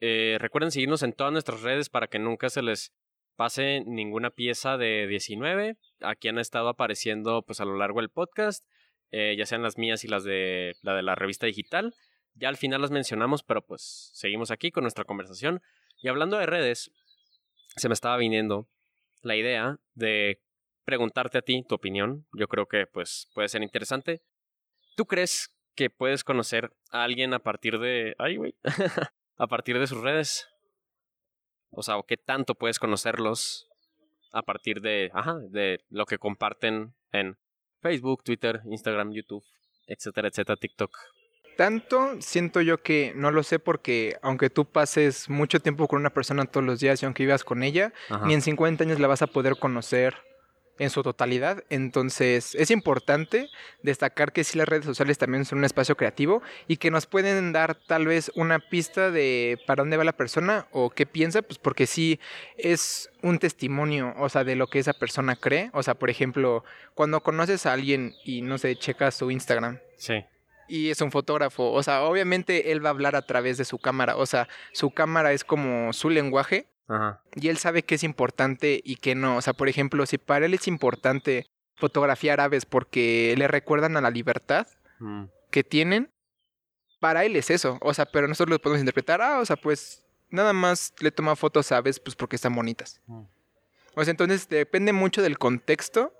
Eh, 0.00 0.36
recuerden 0.38 0.70
seguirnos 0.70 1.02
en 1.04 1.14
todas 1.14 1.32
nuestras 1.32 1.62
redes 1.62 1.88
para 1.88 2.06
que 2.06 2.18
nunca 2.18 2.50
se 2.50 2.60
les 2.60 2.92
pase 3.34 3.82
ninguna 3.86 4.28
pieza 4.28 4.76
de 4.76 5.06
19. 5.06 5.78
Aquí 6.02 6.28
han 6.28 6.38
estado 6.38 6.68
apareciendo 6.68 7.40
pues 7.46 7.62
a 7.62 7.64
lo 7.64 7.78
largo 7.78 8.00
del 8.00 8.10
podcast, 8.10 8.62
eh, 9.10 9.34
ya 9.38 9.46
sean 9.46 9.62
las 9.62 9.78
mías 9.78 10.04
y 10.04 10.08
las 10.08 10.22
de 10.22 10.74
la 10.82 10.94
de 10.94 11.02
la 11.02 11.14
revista 11.14 11.46
digital. 11.46 11.94
Ya 12.34 12.50
al 12.50 12.58
final 12.58 12.82
las 12.82 12.90
mencionamos, 12.90 13.42
pero 13.42 13.64
pues 13.64 14.10
seguimos 14.12 14.50
aquí 14.50 14.70
con 14.70 14.82
nuestra 14.82 15.04
conversación. 15.04 15.62
Y 16.02 16.08
hablando 16.08 16.36
de 16.36 16.44
redes, 16.44 16.92
se 17.76 17.88
me 17.88 17.94
estaba 17.94 18.18
viniendo 18.18 18.68
la 19.22 19.36
idea 19.36 19.78
de 19.94 20.40
preguntarte 20.84 21.38
a 21.38 21.42
ti 21.42 21.64
tu 21.68 21.74
opinión. 21.74 22.26
Yo 22.32 22.48
creo 22.48 22.66
que 22.66 22.86
pues 22.86 23.28
puede 23.34 23.48
ser 23.48 23.62
interesante. 23.62 24.22
¿Tú 24.96 25.06
crees 25.06 25.54
que 25.74 25.90
puedes 25.90 26.24
conocer 26.24 26.72
a 26.90 27.04
alguien 27.04 27.34
a 27.34 27.38
partir 27.38 27.78
de... 27.78 28.14
Ay, 28.18 28.36
güey. 28.36 28.54
a 29.36 29.46
partir 29.46 29.78
de 29.78 29.86
sus 29.86 30.00
redes? 30.00 30.48
O 31.70 31.82
sea, 31.82 31.96
¿o 31.96 32.04
qué 32.04 32.16
tanto 32.16 32.54
puedes 32.54 32.78
conocerlos 32.78 33.68
a 34.32 34.42
partir 34.42 34.80
de, 34.80 35.10
ajá, 35.14 35.38
de 35.50 35.80
lo 35.88 36.04
que 36.04 36.18
comparten 36.18 36.94
en 37.12 37.38
Facebook, 37.80 38.22
Twitter, 38.24 38.60
Instagram, 38.66 39.12
YouTube, 39.12 39.44
etcétera, 39.86 40.28
etcétera, 40.28 40.56
TikTok? 40.56 40.92
Tanto 41.62 42.20
siento 42.20 42.60
yo 42.60 42.82
que 42.82 43.12
no 43.14 43.30
lo 43.30 43.44
sé 43.44 43.60
porque 43.60 44.16
aunque 44.20 44.50
tú 44.50 44.64
pases 44.64 45.30
mucho 45.30 45.60
tiempo 45.60 45.86
con 45.86 46.00
una 46.00 46.10
persona 46.10 46.44
todos 46.44 46.66
los 46.66 46.80
días 46.80 47.00
y 47.00 47.06
aunque 47.06 47.22
vivas 47.22 47.44
con 47.44 47.62
ella, 47.62 47.92
Ajá. 48.10 48.26
ni 48.26 48.34
en 48.34 48.42
50 48.42 48.82
años 48.82 48.98
la 48.98 49.06
vas 49.06 49.22
a 49.22 49.28
poder 49.28 49.56
conocer 49.60 50.16
en 50.80 50.90
su 50.90 51.04
totalidad. 51.04 51.62
Entonces 51.70 52.56
es 52.56 52.72
importante 52.72 53.48
destacar 53.80 54.32
que 54.32 54.42
sí 54.42 54.58
las 54.58 54.68
redes 54.68 54.84
sociales 54.84 55.18
también 55.18 55.44
son 55.44 55.58
un 55.58 55.64
espacio 55.64 55.96
creativo 55.96 56.42
y 56.66 56.78
que 56.78 56.90
nos 56.90 57.06
pueden 57.06 57.52
dar 57.52 57.76
tal 57.76 58.06
vez 58.06 58.32
una 58.34 58.58
pista 58.58 59.12
de 59.12 59.56
para 59.64 59.82
dónde 59.82 59.96
va 59.96 60.02
la 60.02 60.16
persona 60.16 60.66
o 60.72 60.90
qué 60.90 61.06
piensa, 61.06 61.42
pues 61.42 61.60
porque 61.60 61.86
sí 61.86 62.18
es 62.56 63.08
un 63.22 63.38
testimonio, 63.38 64.14
o 64.18 64.28
sea, 64.28 64.42
de 64.42 64.56
lo 64.56 64.66
que 64.66 64.80
esa 64.80 64.94
persona 64.94 65.36
cree. 65.36 65.70
O 65.74 65.84
sea, 65.84 65.94
por 65.94 66.10
ejemplo, 66.10 66.64
cuando 66.96 67.22
conoces 67.22 67.66
a 67.66 67.72
alguien 67.72 68.14
y 68.24 68.42
no 68.42 68.58
sé, 68.58 68.74
checas 68.74 69.14
su 69.14 69.30
Instagram 69.30 69.78
Sí. 69.96 70.24
Y 70.68 70.90
es 70.90 71.00
un 71.00 71.10
fotógrafo. 71.10 71.72
O 71.72 71.82
sea, 71.82 72.02
obviamente 72.02 72.72
él 72.72 72.84
va 72.84 72.90
a 72.90 72.92
hablar 72.92 73.16
a 73.16 73.22
través 73.22 73.58
de 73.58 73.64
su 73.64 73.78
cámara. 73.78 74.16
O 74.16 74.26
sea, 74.26 74.48
su 74.72 74.90
cámara 74.90 75.32
es 75.32 75.44
como 75.44 75.92
su 75.92 76.10
lenguaje 76.10 76.66
Ajá. 76.88 77.22
y 77.34 77.48
él 77.48 77.58
sabe 77.58 77.82
qué 77.82 77.94
es 77.96 78.04
importante 78.04 78.80
y 78.84 78.96
qué 78.96 79.14
no. 79.14 79.36
O 79.36 79.42
sea, 79.42 79.52
por 79.52 79.68
ejemplo, 79.68 80.06
si 80.06 80.18
para 80.18 80.46
él 80.46 80.54
es 80.54 80.66
importante 80.68 81.46
fotografiar 81.76 82.40
aves 82.40 82.64
porque 82.66 83.34
le 83.36 83.48
recuerdan 83.48 83.96
a 83.96 84.00
la 84.00 84.10
libertad 84.10 84.66
Mm. 85.00 85.24
que 85.50 85.64
tienen, 85.64 86.10
para 87.00 87.24
él 87.24 87.34
es 87.34 87.50
eso. 87.50 87.78
O 87.80 87.92
sea, 87.92 88.06
pero 88.06 88.28
nosotros 88.28 88.52
lo 88.54 88.62
podemos 88.62 88.80
interpretar, 88.80 89.20
ah, 89.20 89.40
o 89.40 89.44
sea, 89.44 89.56
pues 89.56 90.04
nada 90.30 90.52
más 90.52 90.94
le 91.00 91.10
toma 91.10 91.34
fotos 91.34 91.72
a 91.72 91.78
aves 91.78 91.98
pues 91.98 92.14
porque 92.14 92.36
están 92.36 92.54
bonitas. 92.54 93.00
Mm. 93.06 93.22
O 93.94 94.04
sea, 94.04 94.12
entonces 94.12 94.48
depende 94.48 94.92
mucho 94.92 95.20
del 95.20 95.38
contexto 95.38 96.14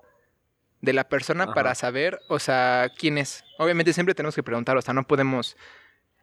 de 0.83 0.91
la 0.91 1.07
persona 1.07 1.45
Ajá. 1.45 1.53
para 1.53 1.75
saber, 1.75 2.19
o 2.27 2.39
sea, 2.39 2.91
quién 2.97 3.17
es. 3.17 3.45
Obviamente 3.57 3.93
siempre 3.93 4.13
tenemos 4.13 4.35
que 4.35 4.43
preguntar, 4.43 4.75
o 4.75 4.81
sea, 4.81 4.93
no 4.93 5.07
podemos 5.07 5.55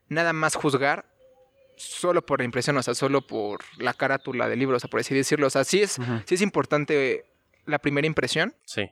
nada 0.09 0.35
más 0.35 0.55
juzgar 0.55 1.07
solo 1.77 2.27
por 2.27 2.41
la 2.41 2.45
impresión, 2.45 2.77
o 2.77 2.83
sea, 2.83 2.93
solo 2.95 3.27
por 3.27 3.61
la 3.79 3.95
carátula 3.95 4.49
del 4.51 4.59
libro, 4.59 4.77
o 4.77 4.81
sea, 4.81 4.91
por 4.91 5.01
así 5.01 5.15
decirlo. 5.15 5.47
O 5.47 5.51
sea, 5.51 5.65
sí 5.65 5.81
es, 5.81 5.97
sí 6.27 6.35
es 6.35 6.43
importante 6.43 7.25
la 7.65 7.79
primera 7.79 8.07
impresión 8.07 8.55
Sí. 8.67 8.91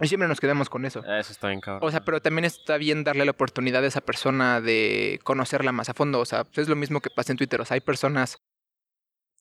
y 0.00 0.08
siempre 0.08 0.26
nos 0.28 0.40
quedamos 0.40 0.68
con 0.68 0.84
eso. 0.84 1.04
Eso 1.04 1.30
está 1.32 1.46
bien 1.48 1.60
cabrón. 1.60 1.86
O 1.88 1.90
sea, 1.92 2.00
pero 2.04 2.20
también 2.20 2.44
está 2.44 2.76
bien 2.76 3.04
darle 3.04 3.24
la 3.24 3.30
oportunidad 3.30 3.84
a 3.84 3.86
esa 3.86 4.00
persona 4.00 4.60
de 4.60 5.20
conocerla 5.22 5.70
más 5.70 5.88
a 5.88 5.94
fondo. 5.94 6.18
O 6.18 6.24
sea, 6.24 6.42
pues 6.42 6.58
es 6.58 6.68
lo 6.68 6.74
mismo 6.74 7.00
que 7.00 7.10
pasa 7.10 7.30
en 7.32 7.38
Twitter. 7.38 7.60
O 7.60 7.64
sea, 7.64 7.76
hay 7.76 7.80
personas 7.80 8.38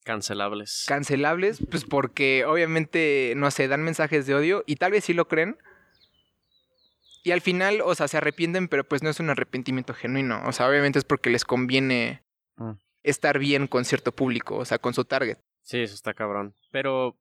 Cancelables. 0.06 0.86
cancelables, 0.88 1.60
pues 1.70 1.84
porque 1.84 2.46
obviamente, 2.46 3.34
no 3.36 3.50
sé, 3.52 3.68
dan 3.68 3.84
mensajes 3.84 4.26
de 4.28 4.36
odio 4.36 4.63
y 4.68 4.76
tal 4.78 4.91
vez 4.91 5.04
sí 5.04 5.13
lo 5.13 5.28
creen. 5.28 5.58
Y 7.24 7.32
al 7.32 7.41
final, 7.41 7.82
o 7.84 7.96
sea, 7.96 8.08
se 8.08 8.18
arrepienten, 8.18 8.68
pero 8.68 8.84
pues 8.84 9.02
no 9.02 9.10
es 9.10 9.20
un 9.20 9.32
arrepentimiento 9.32 9.96
genuino. 9.96 10.41
O 10.48 10.52
sea, 10.52 10.70
obviamente 10.70 11.00
es 11.00 11.06
porque 11.06 11.30
les 11.32 11.44
conviene 11.44 12.24
Mm. 12.58 12.74
estar 13.04 13.39
bien 13.39 13.68
con 13.68 13.84
cierto 13.84 14.12
público, 14.13 14.56
o 14.58 14.63
sea, 14.65 14.78
con 14.78 14.94
su 14.94 15.04
target. 15.06 15.38
Sí, 15.63 15.80
eso 15.82 15.96
está 15.96 16.13
cabrón. 16.13 16.54
Pero, 16.72 17.18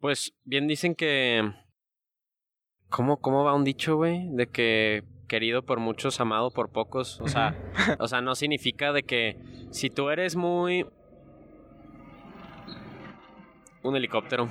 pues, 0.00 0.32
bien 0.44 0.66
dicen 0.66 0.94
que. 0.96 1.48
¿Cómo, 2.88 3.20
cómo 3.20 3.44
va 3.44 3.54
un 3.54 3.64
dicho, 3.64 3.96
güey? 3.96 4.28
De 4.32 4.48
que 4.48 5.04
querido 5.28 5.62
por 5.64 5.78
muchos, 5.80 6.20
amado 6.20 6.50
por 6.50 6.70
pocos. 6.70 7.20
O 7.20 7.28
sea, 7.28 7.54
o 8.00 8.08
sea, 8.08 8.20
no 8.20 8.34
significa 8.34 8.92
de 8.92 9.04
que 9.04 9.36
si 9.70 9.90
tú 9.90 10.10
eres 10.10 10.34
muy. 10.36 10.84
Un 13.86 13.96
helicóptero. 13.96 14.48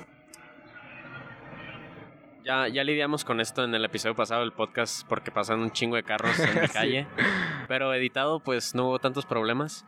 Ya, 2.45 2.67
ya 2.67 2.83
lidiamos 2.83 3.25
con 3.25 3.41
esto 3.41 3.63
en 3.63 3.73
el 3.73 3.83
episodio 3.83 4.15
pasado 4.15 4.41
del 4.41 4.53
podcast 4.53 5.05
porque 5.07 5.31
pasan 5.31 5.59
un 5.59 5.71
chingo 5.71 5.95
de 5.95 6.03
carros 6.03 6.39
en 6.39 6.55
la 6.55 6.67
Sí. 6.67 6.73
calle. 6.73 7.07
Pero 7.67 7.93
editado, 7.93 8.39
pues 8.39 8.75
no 8.75 8.85
hubo 8.87 8.99
tantos 8.99 9.25
problemas. 9.25 9.85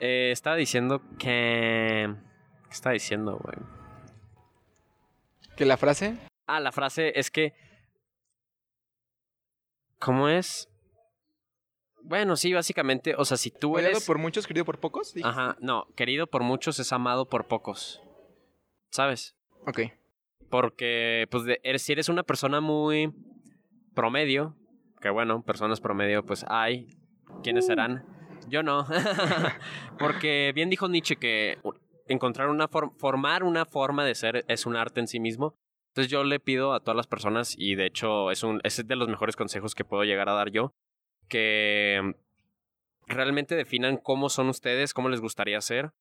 Eh, 0.00 0.30
estaba 0.32 0.56
diciendo 0.56 1.02
que. 1.18 2.14
¿Qué 2.68 2.70
estaba 2.70 2.92
diciendo, 2.92 3.38
güey? 3.42 3.56
Que 5.56 5.64
la 5.66 5.76
frase, 5.76 6.16
Ah, 6.46 6.60
la 6.60 6.70
frase 6.72 7.18
es 7.18 7.30
que. 7.30 7.54
¿Cómo 9.98 10.28
es? 10.28 10.68
Bueno, 12.02 12.36
sí, 12.36 12.52
básicamente. 12.52 13.14
O 13.18 13.24
sea, 13.24 13.36
si 13.36 13.50
tú 13.50 13.74
odiado 13.74 13.90
eres. 13.90 14.06
por 14.06 14.18
muchos, 14.18 14.46
querido 14.46 14.64
por 14.64 14.78
pocos. 14.78 15.12
Ajá, 15.24 15.56
no. 15.60 15.86
Querido 15.96 16.28
por 16.28 16.42
muchos 16.42 16.78
es 16.78 16.92
amado 16.92 17.28
por 17.28 17.46
pocos. 17.48 18.00
¿Sabes? 18.96 19.36
Ok. 19.66 19.80
Porque, 20.48 21.26
pues, 21.30 21.44
de- 21.44 21.60
eres, 21.62 21.82
si 21.82 21.92
eres 21.92 22.08
una 22.08 22.22
persona 22.22 22.62
muy 22.62 23.12
promedio, 23.94 24.56
que 25.02 25.10
bueno, 25.10 25.42
personas 25.42 25.82
promedio, 25.82 26.24
pues 26.24 26.46
hay. 26.48 26.88
¿Quiénes 27.42 27.66
serán? 27.66 28.06
Yo 28.48 28.62
no. 28.62 28.86
Porque 29.98 30.52
bien 30.54 30.70
dijo 30.70 30.88
Nietzsche 30.88 31.16
que 31.16 31.58
encontrar 32.08 32.48
una 32.48 32.68
forma, 32.68 32.92
formar 32.96 33.44
una 33.44 33.66
forma 33.66 34.02
de 34.02 34.14
ser 34.14 34.46
es 34.48 34.64
un 34.64 34.76
arte 34.76 35.00
en 35.00 35.08
sí 35.08 35.20
mismo. 35.20 35.54
Entonces 35.88 36.10
yo 36.10 36.24
le 36.24 36.40
pido 36.40 36.72
a 36.72 36.80
todas 36.80 36.96
las 36.96 37.06
personas, 37.06 37.54
y 37.58 37.74
de 37.74 37.84
hecho 37.84 38.30
es, 38.30 38.42
un, 38.44 38.62
es 38.64 38.82
de 38.86 38.96
los 38.96 39.08
mejores 39.08 39.36
consejos 39.36 39.74
que 39.74 39.84
puedo 39.84 40.04
llegar 40.04 40.30
a 40.30 40.32
dar 40.32 40.50
yo, 40.50 40.72
que 41.28 42.14
realmente 43.08 43.56
definan 43.56 43.98
cómo 43.98 44.30
son 44.30 44.48
ustedes, 44.48 44.94
cómo 44.94 45.10
les 45.10 45.20
gustaría 45.20 45.60
ser. 45.60 45.92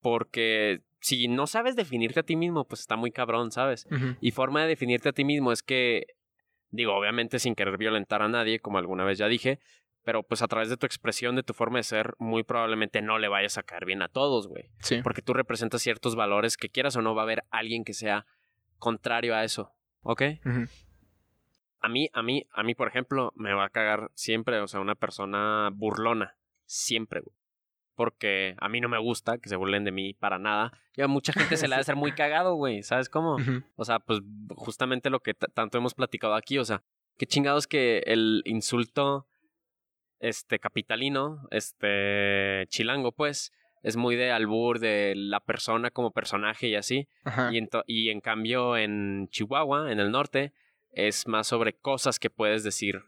Porque 0.00 0.82
si 1.00 1.28
no 1.28 1.46
sabes 1.46 1.76
definirte 1.76 2.20
a 2.20 2.24
ti 2.24 2.36
mismo, 2.36 2.64
pues 2.66 2.80
está 2.80 2.96
muy 2.96 3.10
cabrón, 3.10 3.50
¿sabes? 3.50 3.86
Y 4.20 4.30
forma 4.30 4.62
de 4.62 4.68
definirte 4.68 5.08
a 5.08 5.12
ti 5.12 5.24
mismo 5.24 5.52
es 5.52 5.62
que, 5.62 6.06
digo, 6.70 6.94
obviamente 6.94 7.38
sin 7.38 7.54
querer 7.54 7.78
violentar 7.78 8.22
a 8.22 8.28
nadie, 8.28 8.60
como 8.60 8.78
alguna 8.78 9.04
vez 9.04 9.18
ya 9.18 9.28
dije, 9.28 9.60
pero 10.04 10.22
pues 10.22 10.42
a 10.42 10.48
través 10.48 10.70
de 10.70 10.76
tu 10.76 10.86
expresión, 10.86 11.36
de 11.36 11.42
tu 11.42 11.52
forma 11.52 11.78
de 11.78 11.82
ser, 11.82 12.14
muy 12.18 12.42
probablemente 12.42 13.02
no 13.02 13.18
le 13.18 13.28
vayas 13.28 13.58
a 13.58 13.62
caer 13.62 13.84
bien 13.84 14.02
a 14.02 14.08
todos, 14.08 14.48
güey. 14.48 14.70
Sí. 14.80 15.00
Porque 15.02 15.22
tú 15.22 15.34
representas 15.34 15.82
ciertos 15.82 16.16
valores 16.16 16.56
que 16.56 16.70
quieras 16.70 16.96
o 16.96 17.02
no 17.02 17.14
va 17.14 17.22
a 17.22 17.24
haber 17.24 17.44
alguien 17.50 17.84
que 17.84 17.92
sea 17.94 18.26
contrario 18.78 19.34
a 19.34 19.44
eso, 19.44 19.74
¿ok? 20.02 20.22
A 21.80 21.88
mí, 21.88 22.08
a 22.12 22.22
mí, 22.22 22.46
a 22.52 22.62
mí, 22.62 22.74
por 22.74 22.88
ejemplo, 22.88 23.32
me 23.36 23.52
va 23.52 23.66
a 23.66 23.70
cagar 23.70 24.10
siempre, 24.14 24.58
o 24.60 24.66
sea, 24.66 24.80
una 24.80 24.94
persona 24.94 25.70
burlona, 25.72 26.36
siempre, 26.64 27.20
güey. 27.20 27.36
Porque 27.98 28.54
a 28.60 28.68
mí 28.68 28.80
no 28.80 28.88
me 28.88 28.96
gusta 29.00 29.38
que 29.38 29.48
se 29.48 29.56
burlen 29.56 29.82
de 29.82 29.90
mí 29.90 30.14
para 30.14 30.38
nada. 30.38 30.70
Y 30.96 31.02
a 31.02 31.08
mucha 31.08 31.32
gente 31.32 31.56
se 31.56 31.66
le 31.66 31.74
ha 31.74 31.78
de 31.78 31.80
hacer 31.82 31.96
muy 31.96 32.12
cagado, 32.12 32.54
güey, 32.54 32.84
¿sabes 32.84 33.08
cómo? 33.08 33.36
O 33.74 33.84
sea, 33.84 33.98
pues 33.98 34.20
justamente 34.54 35.10
lo 35.10 35.18
que 35.18 35.34
tanto 35.34 35.78
hemos 35.78 35.94
platicado 35.94 36.34
aquí, 36.36 36.58
o 36.58 36.64
sea, 36.64 36.84
qué 37.16 37.26
chingados 37.26 37.66
que 37.66 38.04
el 38.06 38.42
insulto 38.44 39.26
este 40.20 40.60
capitalino, 40.60 41.48
este 41.50 42.66
chilango, 42.68 43.10
pues, 43.10 43.52
es 43.82 43.96
muy 43.96 44.14
de 44.14 44.30
albur 44.30 44.78
de 44.78 45.14
la 45.16 45.40
persona 45.40 45.90
como 45.90 46.12
personaje 46.12 46.68
y 46.68 46.76
así. 46.76 47.08
Ajá. 47.24 47.50
Y 47.52 47.58
en, 47.58 47.66
to- 47.66 47.82
y 47.88 48.10
en 48.10 48.20
cambio 48.20 48.76
en 48.76 49.28
Chihuahua, 49.30 49.90
en 49.90 49.98
el 49.98 50.12
norte, 50.12 50.52
es 50.92 51.26
más 51.26 51.48
sobre 51.48 51.72
cosas 51.72 52.20
que 52.20 52.30
puedes 52.30 52.62
decir 52.62 53.02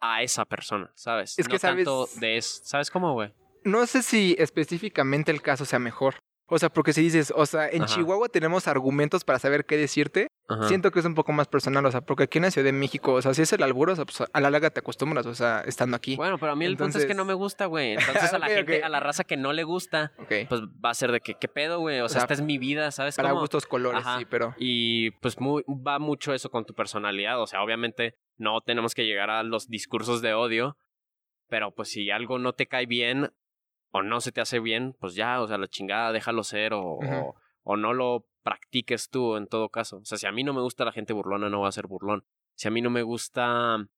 a 0.00 0.22
esa 0.22 0.44
persona, 0.44 0.92
¿sabes? 0.94 1.36
Es 1.38 1.48
que 1.48 1.54
no 1.54 1.58
sabes- 1.58 1.84
tanto 1.84 2.08
de 2.20 2.36
eso. 2.36 2.60
¿Sabes 2.64 2.90
cómo, 2.90 3.12
güey? 3.14 3.32
No 3.66 3.86
sé 3.86 4.02
si 4.02 4.36
específicamente 4.38 5.32
el 5.32 5.42
caso 5.42 5.64
sea 5.64 5.78
mejor. 5.78 6.14
O 6.48 6.60
sea, 6.60 6.68
porque 6.70 6.92
si 6.92 7.02
dices, 7.02 7.32
o 7.34 7.44
sea, 7.44 7.68
en 7.68 7.82
Ajá. 7.82 7.92
Chihuahua 7.92 8.28
tenemos 8.28 8.68
argumentos 8.68 9.24
para 9.24 9.40
saber 9.40 9.66
qué 9.66 9.76
decirte, 9.76 10.28
Ajá. 10.48 10.68
siento 10.68 10.92
que 10.92 11.00
es 11.00 11.04
un 11.04 11.16
poco 11.16 11.32
más 11.32 11.48
personal, 11.48 11.84
o 11.84 11.90
sea, 11.90 12.02
porque 12.02 12.22
aquí 12.22 12.38
en 12.38 12.44
la 12.44 12.52
Ciudad 12.52 12.66
de 12.66 12.72
México, 12.72 13.14
o 13.14 13.20
sea, 13.22 13.34
si 13.34 13.42
es 13.42 13.52
el 13.52 13.64
albur, 13.64 13.90
o 13.90 13.96
sea, 13.96 14.04
pues 14.04 14.22
a 14.32 14.40
la 14.40 14.48
larga 14.50 14.70
te 14.70 14.78
acostumbras, 14.78 15.26
o 15.26 15.34
sea, 15.34 15.62
estando 15.66 15.96
aquí. 15.96 16.14
Bueno, 16.14 16.38
pero 16.38 16.52
a 16.52 16.54
mí 16.54 16.64
el 16.64 16.76
punto 16.76 16.98
es 16.98 17.04
que 17.04 17.14
no 17.14 17.22
Entonces- 17.22 17.26
me 17.26 17.34
gusta, 17.34 17.66
güey. 17.66 17.94
Entonces 18.22 18.32
a 18.32 18.38
la 18.38 18.46
gente, 18.46 18.84
a 18.84 18.88
la 18.88 19.00
raza 19.00 19.24
que 19.24 19.36
no 19.36 19.52
le 19.52 19.64
gusta, 19.64 20.12
pues 20.48 20.60
va 20.62 20.90
a 20.90 20.94
ser 20.94 21.10
de 21.10 21.18
que, 21.18 21.34
¿qué 21.34 21.48
pedo, 21.48 21.80
güey? 21.80 21.98
O 21.98 22.08
sea, 22.08 22.20
sea, 22.20 22.22
esta 22.22 22.34
es 22.34 22.42
mi 22.42 22.58
vida, 22.58 22.92
¿sabes? 22.92 23.16
Para 23.16 23.30
cómo? 23.30 23.40
gustos 23.40 23.66
colores, 23.66 24.02
Ajá. 24.06 24.20
sí, 24.20 24.24
pero... 24.30 24.54
Y 24.56 25.10
pues 25.22 25.40
muy, 25.40 25.64
va 25.66 25.98
mucho 25.98 26.32
eso 26.32 26.48
con 26.48 26.64
tu 26.64 26.74
personalidad. 26.74 27.42
O 27.42 27.48
sea, 27.48 27.60
obviamente 27.64 28.14
no 28.36 28.60
tenemos 28.60 28.94
que 28.94 29.04
llegar 29.04 29.30
a 29.30 29.42
los 29.42 29.66
discursos 29.66 30.22
de 30.22 30.32
odio, 30.34 30.76
pero 31.48 31.74
pues 31.74 31.88
si 31.90 32.08
algo 32.12 32.38
no 32.38 32.52
te 32.52 32.68
cae 32.68 32.86
bien 32.86 33.32
o 33.96 34.02
no 34.02 34.20
se 34.20 34.30
te 34.30 34.42
hace 34.42 34.60
bien, 34.60 34.94
pues 35.00 35.14
ya, 35.14 35.40
o 35.40 35.46
sea, 35.46 35.56
la 35.56 35.68
chingada, 35.68 36.12
déjalo 36.12 36.44
ser 36.44 36.74
o, 36.74 36.82
o, 36.82 37.34
o 37.62 37.76
no 37.76 37.94
lo 37.94 38.26
practiques 38.42 39.08
tú 39.08 39.36
en 39.36 39.46
todo 39.46 39.70
caso. 39.70 39.98
O 39.98 40.04
sea, 40.04 40.18
si 40.18 40.26
a 40.26 40.32
mí 40.32 40.44
no 40.44 40.52
me 40.52 40.60
gusta 40.60 40.84
la 40.84 40.92
gente 40.92 41.14
burlona, 41.14 41.48
no 41.48 41.58
voy 41.58 41.68
a 41.68 41.72
ser 41.72 41.86
burlón. 41.86 42.24
Si 42.54 42.68
a 42.68 42.70
mí 42.70 42.82
no 42.82 42.90
me 42.90 43.02
gusta 43.02 43.88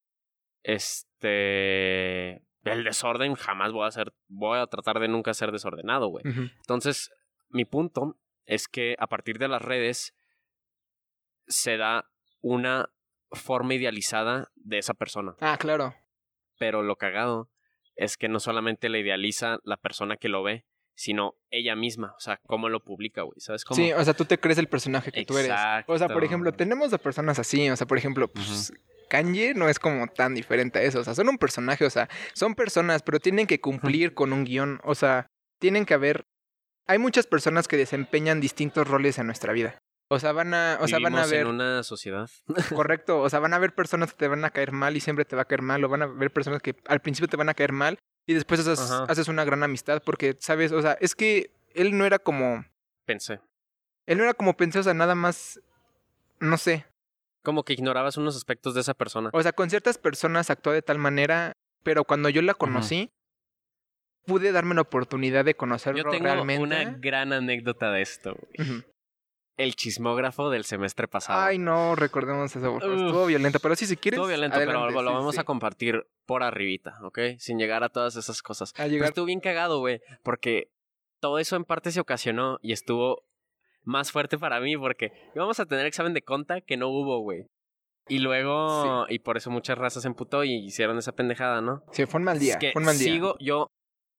este 0.63 2.45
el 2.65 2.85
desorden, 2.85 3.35
jamás 3.35 3.73
voy 3.73 3.87
a 3.87 3.91
ser, 3.91 4.15
voy 4.29 4.59
a 4.59 4.67
tratar 4.67 5.01
de 5.01 5.09
nunca 5.09 5.35
ser 5.35 5.53
desordenado, 5.53 6.09
güey. 6.09 6.25
Entonces, 6.27 7.11
mi 7.49 7.65
punto 7.65 8.19
es 8.45 8.69
que 8.69 8.95
a 8.99 9.07
partir 9.07 9.39
de 9.39 9.49
las 9.49 9.63
redes 9.63 10.15
se 11.47 11.77
da 11.77 12.09
una 12.41 12.91
forma 13.33 13.75
idealizada 13.75 14.51
de 14.55 14.79
esa 14.79 14.95
persona. 14.95 15.35
Ah, 15.41 15.57
claro. 15.59 15.95
Pero 16.59 16.83
lo 16.83 16.97
cagado 16.97 17.51
es 17.99 18.17
que 18.17 18.29
no 18.29 18.41
solamente 18.41 18.89
le 18.89 19.01
idealiza 19.01 19.59
la 19.65 19.77
persona 19.77 20.17
que 20.17 20.29
lo 20.29 20.43
ve, 20.43 20.65
sino 20.95 21.35
ella 21.51 21.77
misma. 21.77 22.15
O 22.17 22.21
sea, 22.21 22.41
cómo 22.47 22.69
lo 22.69 22.81
publica, 22.81 23.23
güey. 23.23 23.39
¿Sabes 23.39 23.65
cómo? 23.65 23.77
Sí, 23.77 23.93
o 23.93 24.03
sea, 24.03 24.15
tú 24.15 24.25
te 24.25 24.39
crees 24.39 24.59
el 24.59 24.69
personaje 24.69 25.13
que 25.13 25.25
tú 25.25 25.37
eres. 25.37 25.53
O 25.87 25.99
sea, 25.99 26.09
por 26.09 26.25
ejemplo, 26.25 26.53
tenemos 26.53 26.93
a 26.93 26.99
personas 26.99 27.39
así, 27.39 27.69
o 27.69 27.77
sea, 27.77 27.87
por 27.87 27.99
ejemplo, 27.99 28.29
pues 28.29 28.73
Kanye 29.11 29.55
no 29.55 29.69
es 29.69 29.79
como 29.79 30.07
tan 30.07 30.35
diferente 30.35 30.79
a 30.79 30.83
eso, 30.83 31.01
o 31.01 31.05
sea, 31.05 31.15
son 31.15 31.29
un 31.29 31.39
personaje, 31.39 31.85
o 31.85 31.91
sea, 31.91 32.09
son 32.33 32.55
personas, 32.55 33.03
pero 33.03 33.21
tienen 33.21 33.47
que 33.47 33.61
cumplir 33.61 34.15
con 34.15 34.33
un 34.33 34.45
guion, 34.45 34.81
o 34.85 34.95
sea, 34.95 35.27
tienen 35.61 35.85
que 35.85 35.95
haber 35.95 36.25
hay 36.89 36.99
muchas 36.99 37.27
personas 37.27 37.69
que 37.69 37.77
desempeñan 37.77 38.41
distintos 38.41 38.89
roles 38.89 39.19
en 39.19 39.27
nuestra 39.27 39.53
vida. 39.53 39.79
O 40.11 40.19
sea, 40.19 40.33
van 40.33 40.55
a, 40.55 40.79
o 40.81 40.89
sea, 40.89 40.99
van 41.01 41.17
a 41.17 41.27
ver, 41.27 41.43
en 41.43 41.49
una 41.49 41.83
sociedad. 41.83 42.31
correcto, 42.75 43.21
o 43.21 43.29
sea, 43.29 43.41
van 43.41 43.53
a 43.53 43.59
ver 43.59 43.75
personas 43.75 44.13
que 44.13 44.19
te 44.19 44.29
van 44.29 44.45
a 44.45 44.51
caer 44.51 44.73
mal 44.73 44.97
y 44.97 45.01
siempre 45.01 45.25
te 45.27 45.37
va 45.37 45.43
a 45.43 45.45
caer 45.45 45.63
mal, 45.63 45.85
o 45.85 45.89
van 45.89 46.03
a 46.03 46.07
ver 46.07 46.33
personas 46.33 46.63
que 46.63 46.77
al 46.87 47.01
principio 47.01 47.29
te 47.29 47.37
van 47.37 47.51
a 47.51 47.55
caer 47.55 47.73
mal 47.73 47.99
y 48.27 48.35
después 48.35 48.67
haces, 48.67 49.29
una 49.29 49.45
gran 49.45 49.63
amistad 49.63 50.03
porque, 50.03 50.37
¿sabes? 50.41 50.73
O 50.73 50.81
sea, 50.81 50.93
es 51.01 51.15
que 51.15 51.51
él 51.75 51.97
no 51.97 52.07
era 52.07 52.19
como, 52.19 52.65
Pensé. 53.05 53.41
él 54.07 54.19
no 54.19 54.25
era 54.25 54.35
como 54.35 54.57
pensé, 54.57 54.79
o 54.79 54.83
sea, 54.83 54.95
nada 54.95 55.15
más, 55.15 55.61
no 56.41 56.57
sé, 56.57 56.87
Como 57.43 57.63
que 57.65 57.73
ignorabas 57.75 58.17
unos 58.17 58.37
aspectos 58.37 58.75
de 58.75 58.81
esa 58.81 58.95
persona. 58.95 59.31
O 59.33 59.43
sea, 59.43 59.53
con 59.53 59.71
ciertas 59.71 59.97
personas 59.99 60.51
actuó 60.51 60.73
de 60.73 60.83
tal 60.83 60.99
manera, 60.99 61.53
pero 61.83 62.05
cuando 62.05 62.29
yo 62.29 62.43
la 62.43 62.55
conocí, 62.55 63.11
pude 64.27 64.53
darme 64.53 64.75
la 64.75 64.83
oportunidad 64.83 65.45
de 65.45 65.55
conocerlo 65.55 66.03
Yo 66.05 66.11
tengo 66.11 66.25
realmente. 66.25 66.63
una 66.63 66.85
gran 66.99 67.33
anécdota 67.33 67.91
de 67.93 68.03
esto, 68.03 68.37
güey. 68.57 68.85
El 69.59 69.75
chismógrafo 69.75 70.51
del 70.51 70.65
semestre 70.65 71.09
pasado. 71.09 71.41
Ay, 71.41 71.59
no, 71.59 71.97
recordemos 71.97 72.55
eso, 72.55 72.73
por 72.73 72.81
favor. 72.81 72.97
Estuvo 72.97 73.27
violento, 73.27 73.59
pero 73.59 73.75
sí, 73.75 73.87
si 73.87 73.97
quieres. 73.97 74.17
Estuvo 74.17 74.29
violento, 74.29 74.57
adelante, 74.57 74.87
pero 74.87 75.03
lo 75.03 75.11
sí, 75.11 75.15
vamos 75.15 75.35
sí. 75.35 75.41
a 75.41 75.45
compartir 75.45 76.07
por 76.27 76.45
arribita, 76.45 76.97
¿ok? 77.03 77.19
Sin 77.39 77.59
llegar 77.59 77.83
a 77.83 77.89
todas 77.89 78.15
esas 78.17 78.41
cosas. 78.41 78.73
A 78.79 78.85
Pero 78.85 79.05
estuvo 79.05 79.25
bien 79.25 79.41
cagado, 79.41 79.81
güey, 79.81 80.01
porque 80.23 80.71
todo 81.21 81.41
eso 81.41 81.57
en 81.57 81.65
parte 81.65 81.91
se 81.91 82.01
ocasionó 82.01 82.59
y 82.63 82.73
estuvo 82.73 83.25
más 83.83 84.13
fuerte 84.13 84.39
para 84.39 84.61
mí 84.61 84.77
porque 84.77 85.13
íbamos 85.35 85.59
a 85.59 85.67
tener 85.67 85.87
examen 85.87 86.15
de 86.15 86.23
conta 86.23 86.61
que 86.61 86.77
no 86.77 86.89
hubo, 86.89 87.19
güey. 87.21 87.47
Y 88.09 88.21
luego, 88.21 89.07
y 89.09 89.19
por 89.19 89.37
eso 89.37 89.51
muchas 89.51 89.77
razas 89.77 90.03
se 90.03 90.09
emputó 90.09 90.45
y 90.45 90.55
hicieron 90.55 90.99
esa 90.99 91.13
pendejada, 91.13 91.61
¿no? 91.61 91.83
Sí, 91.93 92.07
fue 92.07 92.21
un 92.21 92.25
mal 92.25 92.39
día. 92.39 92.55
Es 92.55 92.59
que 92.59 92.73
fue 92.73 92.81
un 92.81 92.87
mal 92.87 92.97
día. 92.97 93.13
sigo, 93.13 93.37
yo 93.39 93.71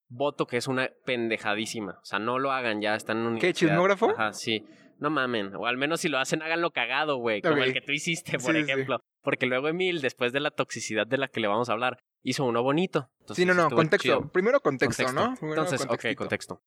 voto 0.10 0.46
que 0.48 0.58
es 0.58 0.68
una 0.68 0.90
pendejadísima. 1.06 2.00
O 2.02 2.06
sea, 2.06 2.20
no 2.20 2.40
lo 2.40 2.52
hagan 2.52 2.82
ya, 2.82 2.96
están 2.96 3.20
en 3.20 3.26
una 3.26 3.40
¿Qué, 3.40 3.54
chismógrafo? 3.54 4.12
Ajá, 4.12 4.34
sí. 4.34 4.66
No 5.00 5.10
mamen. 5.10 5.56
O 5.56 5.66
al 5.66 5.78
menos 5.78 6.02
si 6.02 6.10
lo 6.10 6.18
hacen, 6.20 6.42
háganlo 6.42 6.72
cagado, 6.72 7.18
güey. 7.18 7.42
Como 7.42 7.64
el 7.64 7.74
que 7.74 7.82
tú 7.82 7.92
hiciste, 7.94 8.34
por 8.34 8.42
Sí, 8.54 8.60
sí, 8.60 8.66
sí. 8.66 8.72
ejemplo. 8.72 9.00
Porque 9.22 9.46
luego 9.46 9.68
Emil, 9.70 10.02
después 10.02 10.32
de 10.34 10.40
la 10.42 10.52
toxicidad 10.52 11.08
de 11.08 11.18
la 11.18 11.28
que 11.30 11.40
le 11.40 11.48
vamos 11.48 11.70
a 11.70 11.74
hablar, 11.74 12.00
hizo 12.22 12.44
uno 12.46 12.62
bonito. 12.64 13.10
Entonces, 13.22 13.44
Sí, 13.44 13.46
no, 13.46 13.54
no, 13.54 13.70
contexto. 13.70 14.04
chido. 14.04 14.32
Primero 14.32 14.60
contexto, 14.60 15.12
¿no? 15.14 15.36
Primero 15.40 15.64
Entonces, 15.64 15.88
ok, 15.90 16.16
contexto. 16.16 16.62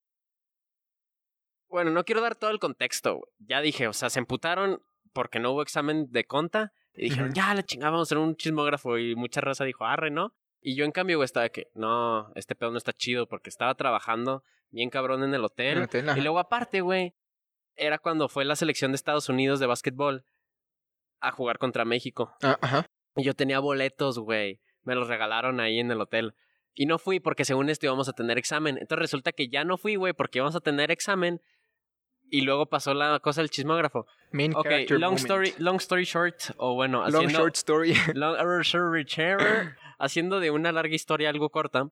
Bueno, 1.68 1.90
no 1.90 2.04
quiero 2.04 2.20
dar 2.20 2.34
todo 2.36 2.50
el 2.50 2.58
contexto. 2.58 3.14
güey. 3.16 3.30
Ya 3.38 3.60
dije, 3.60 3.88
o 3.88 3.92
sea, 3.92 4.10
se 4.10 4.18
emputaron 4.18 4.82
porque 5.12 5.38
no 5.40 5.52
hubo 5.52 5.62
examen 5.62 6.10
de 6.10 6.24
conta. 6.24 6.72
Y 6.94 7.04
dijeron, 7.04 7.32
ya, 7.32 7.54
la 7.54 7.62
chingada, 7.62 7.90
vamos 7.90 8.08
a 8.08 8.08
hacer 8.08 8.18
un 8.18 8.36
chismógrafo. 8.36 8.98
Y 8.98 9.14
mucha 9.14 9.40
raza 9.40 9.64
dijo, 9.64 9.84
arre, 9.86 10.10
¿no? 10.10 10.34
Y 10.60 10.76
yo, 10.76 10.84
en 10.84 10.92
cambio, 10.92 11.16
güey, 11.18 11.24
estaba 11.24 11.44
de 11.44 11.50
que, 11.50 11.68
no, 11.74 12.30
este 12.34 12.54
pedo 12.54 12.70
no 12.70 12.78
está 12.78 12.92
chido 12.92 13.26
porque 13.26 13.48
estaba 13.50 13.74
trabajando 13.74 14.44
bien 14.70 14.90
cabrón 14.90 15.22
en 15.24 15.34
el 15.34 15.44
hotel. 15.44 15.72
En 15.72 15.78
el 15.78 15.84
hotel, 15.84 16.10
y 16.16 16.20
luego, 16.20 16.38
aparte, 16.38 16.82
güey, 16.82 17.14
era 17.76 17.98
cuando 17.98 18.28
fue 18.28 18.44
la 18.44 18.56
selección 18.56 18.92
de 18.92 18.96
Estados 18.96 19.28
Unidos 19.28 19.60
de 19.60 19.66
básquetbol 19.66 20.24
a 21.20 21.30
jugar 21.30 21.58
contra 21.58 21.84
México. 21.84 22.34
Ah, 22.42 22.58
ajá. 22.60 22.86
Y 23.16 23.24
yo 23.24 23.34
tenía 23.34 23.58
boletos, 23.60 24.18
güey. 24.18 24.60
Me 24.82 24.94
los 24.94 25.08
regalaron 25.08 25.60
ahí 25.60 25.78
en 25.78 25.90
el 25.90 26.00
hotel. 26.00 26.34
Y 26.74 26.86
no 26.86 26.98
fui 26.98 27.20
porque 27.20 27.44
según 27.44 27.68
esto 27.68 27.86
íbamos 27.86 28.08
a 28.08 28.12
tener 28.12 28.38
examen. 28.38 28.78
Entonces 28.78 28.98
resulta 28.98 29.32
que 29.32 29.48
ya 29.48 29.64
no 29.64 29.76
fui, 29.76 29.96
güey, 29.96 30.12
porque 30.14 30.38
íbamos 30.38 30.56
a 30.56 30.60
tener 30.60 30.90
examen. 30.90 31.40
Y 32.30 32.40
luego 32.40 32.66
pasó 32.66 32.94
la 32.94 33.20
cosa 33.20 33.42
del 33.42 33.50
chismógrafo. 33.50 34.06
Main 34.32 34.54
Ok, 34.56 34.64
character 34.64 34.98
long 34.98 35.12
moment. 35.12 35.20
story, 35.20 35.54
long 35.58 35.76
story 35.76 36.04
short, 36.04 36.40
o 36.56 36.74
bueno, 36.74 37.00
Long 37.10 37.26
haciendo, 37.26 37.38
short 37.40 37.56
story. 37.56 37.94
long 38.14 38.60
story 38.62 39.04
short, 39.04 39.42
haciendo 39.98 40.40
de 40.40 40.50
una 40.50 40.72
larga 40.72 40.94
historia 40.94 41.28
algo 41.28 41.50
corta, 41.50 41.90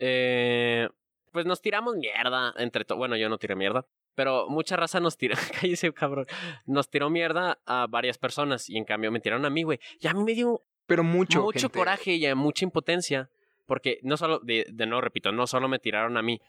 eh, 0.00 0.88
pues 1.30 1.46
nos 1.46 1.62
tiramos 1.62 1.94
mierda 1.94 2.52
entre 2.56 2.84
todos. 2.84 2.98
Bueno, 2.98 3.16
yo 3.16 3.28
no 3.28 3.38
tiré 3.38 3.54
mierda, 3.54 3.86
pero 4.16 4.48
mucha 4.48 4.74
raza 4.74 4.98
nos 4.98 5.16
tiró, 5.16 5.36
cállese 5.60 5.92
cabrón, 5.92 6.26
nos 6.64 6.90
tiró 6.90 7.08
mierda 7.10 7.58
a 7.66 7.86
varias 7.86 8.18
personas 8.18 8.68
y 8.68 8.76
en 8.76 8.84
cambio 8.84 9.12
me 9.12 9.20
tiraron 9.20 9.44
a 9.44 9.50
mí, 9.50 9.62
güey. 9.62 9.78
Y 10.00 10.08
a 10.08 10.14
mí 10.14 10.24
me 10.24 10.32
dio 10.34 10.62
Pero 10.86 11.04
mucho. 11.04 11.42
mucho 11.42 11.60
gente. 11.60 11.78
coraje 11.78 12.14
y 12.14 12.34
mucha 12.34 12.64
impotencia. 12.64 13.30
Porque 13.66 13.98
no 14.02 14.16
solo, 14.16 14.40
de, 14.40 14.66
de 14.72 14.86
nuevo 14.86 15.00
repito, 15.00 15.32
no 15.32 15.46
solo 15.46 15.68
me 15.68 15.78
tiraron 15.78 16.16
a 16.16 16.22
mí. 16.22 16.40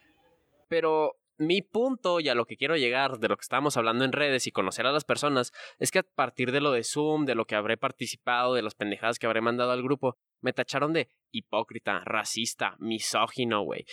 Pero 0.69 1.15
mi 1.37 1.61
punto 1.61 2.19
y 2.19 2.29
a 2.29 2.35
lo 2.35 2.45
que 2.45 2.57
quiero 2.57 2.77
llegar 2.77 3.19
de 3.19 3.27
lo 3.27 3.37
que 3.37 3.41
estábamos 3.41 3.75
hablando 3.77 4.05
en 4.05 4.11
redes 4.11 4.47
y 4.47 4.51
conocer 4.51 4.85
a 4.87 4.91
las 4.91 5.03
personas 5.03 5.51
es 5.79 5.91
que 5.91 5.99
a 5.99 6.03
partir 6.03 6.51
de 6.51 6.61
lo 6.61 6.71
de 6.71 6.83
Zoom, 6.83 7.25
de 7.25 7.35
lo 7.35 7.45
que 7.45 7.55
habré 7.55 7.77
participado, 7.77 8.53
de 8.53 8.61
las 8.61 8.75
pendejadas 8.75 9.19
que 9.19 9.25
habré 9.25 9.41
mandado 9.41 9.71
al 9.71 9.83
grupo, 9.83 10.17
me 10.41 10.53
tacharon 10.53 10.93
de 10.93 11.09
hipócrita, 11.31 12.01
racista, 12.05 12.75
misógino, 12.79 13.61
güey. 13.63 13.85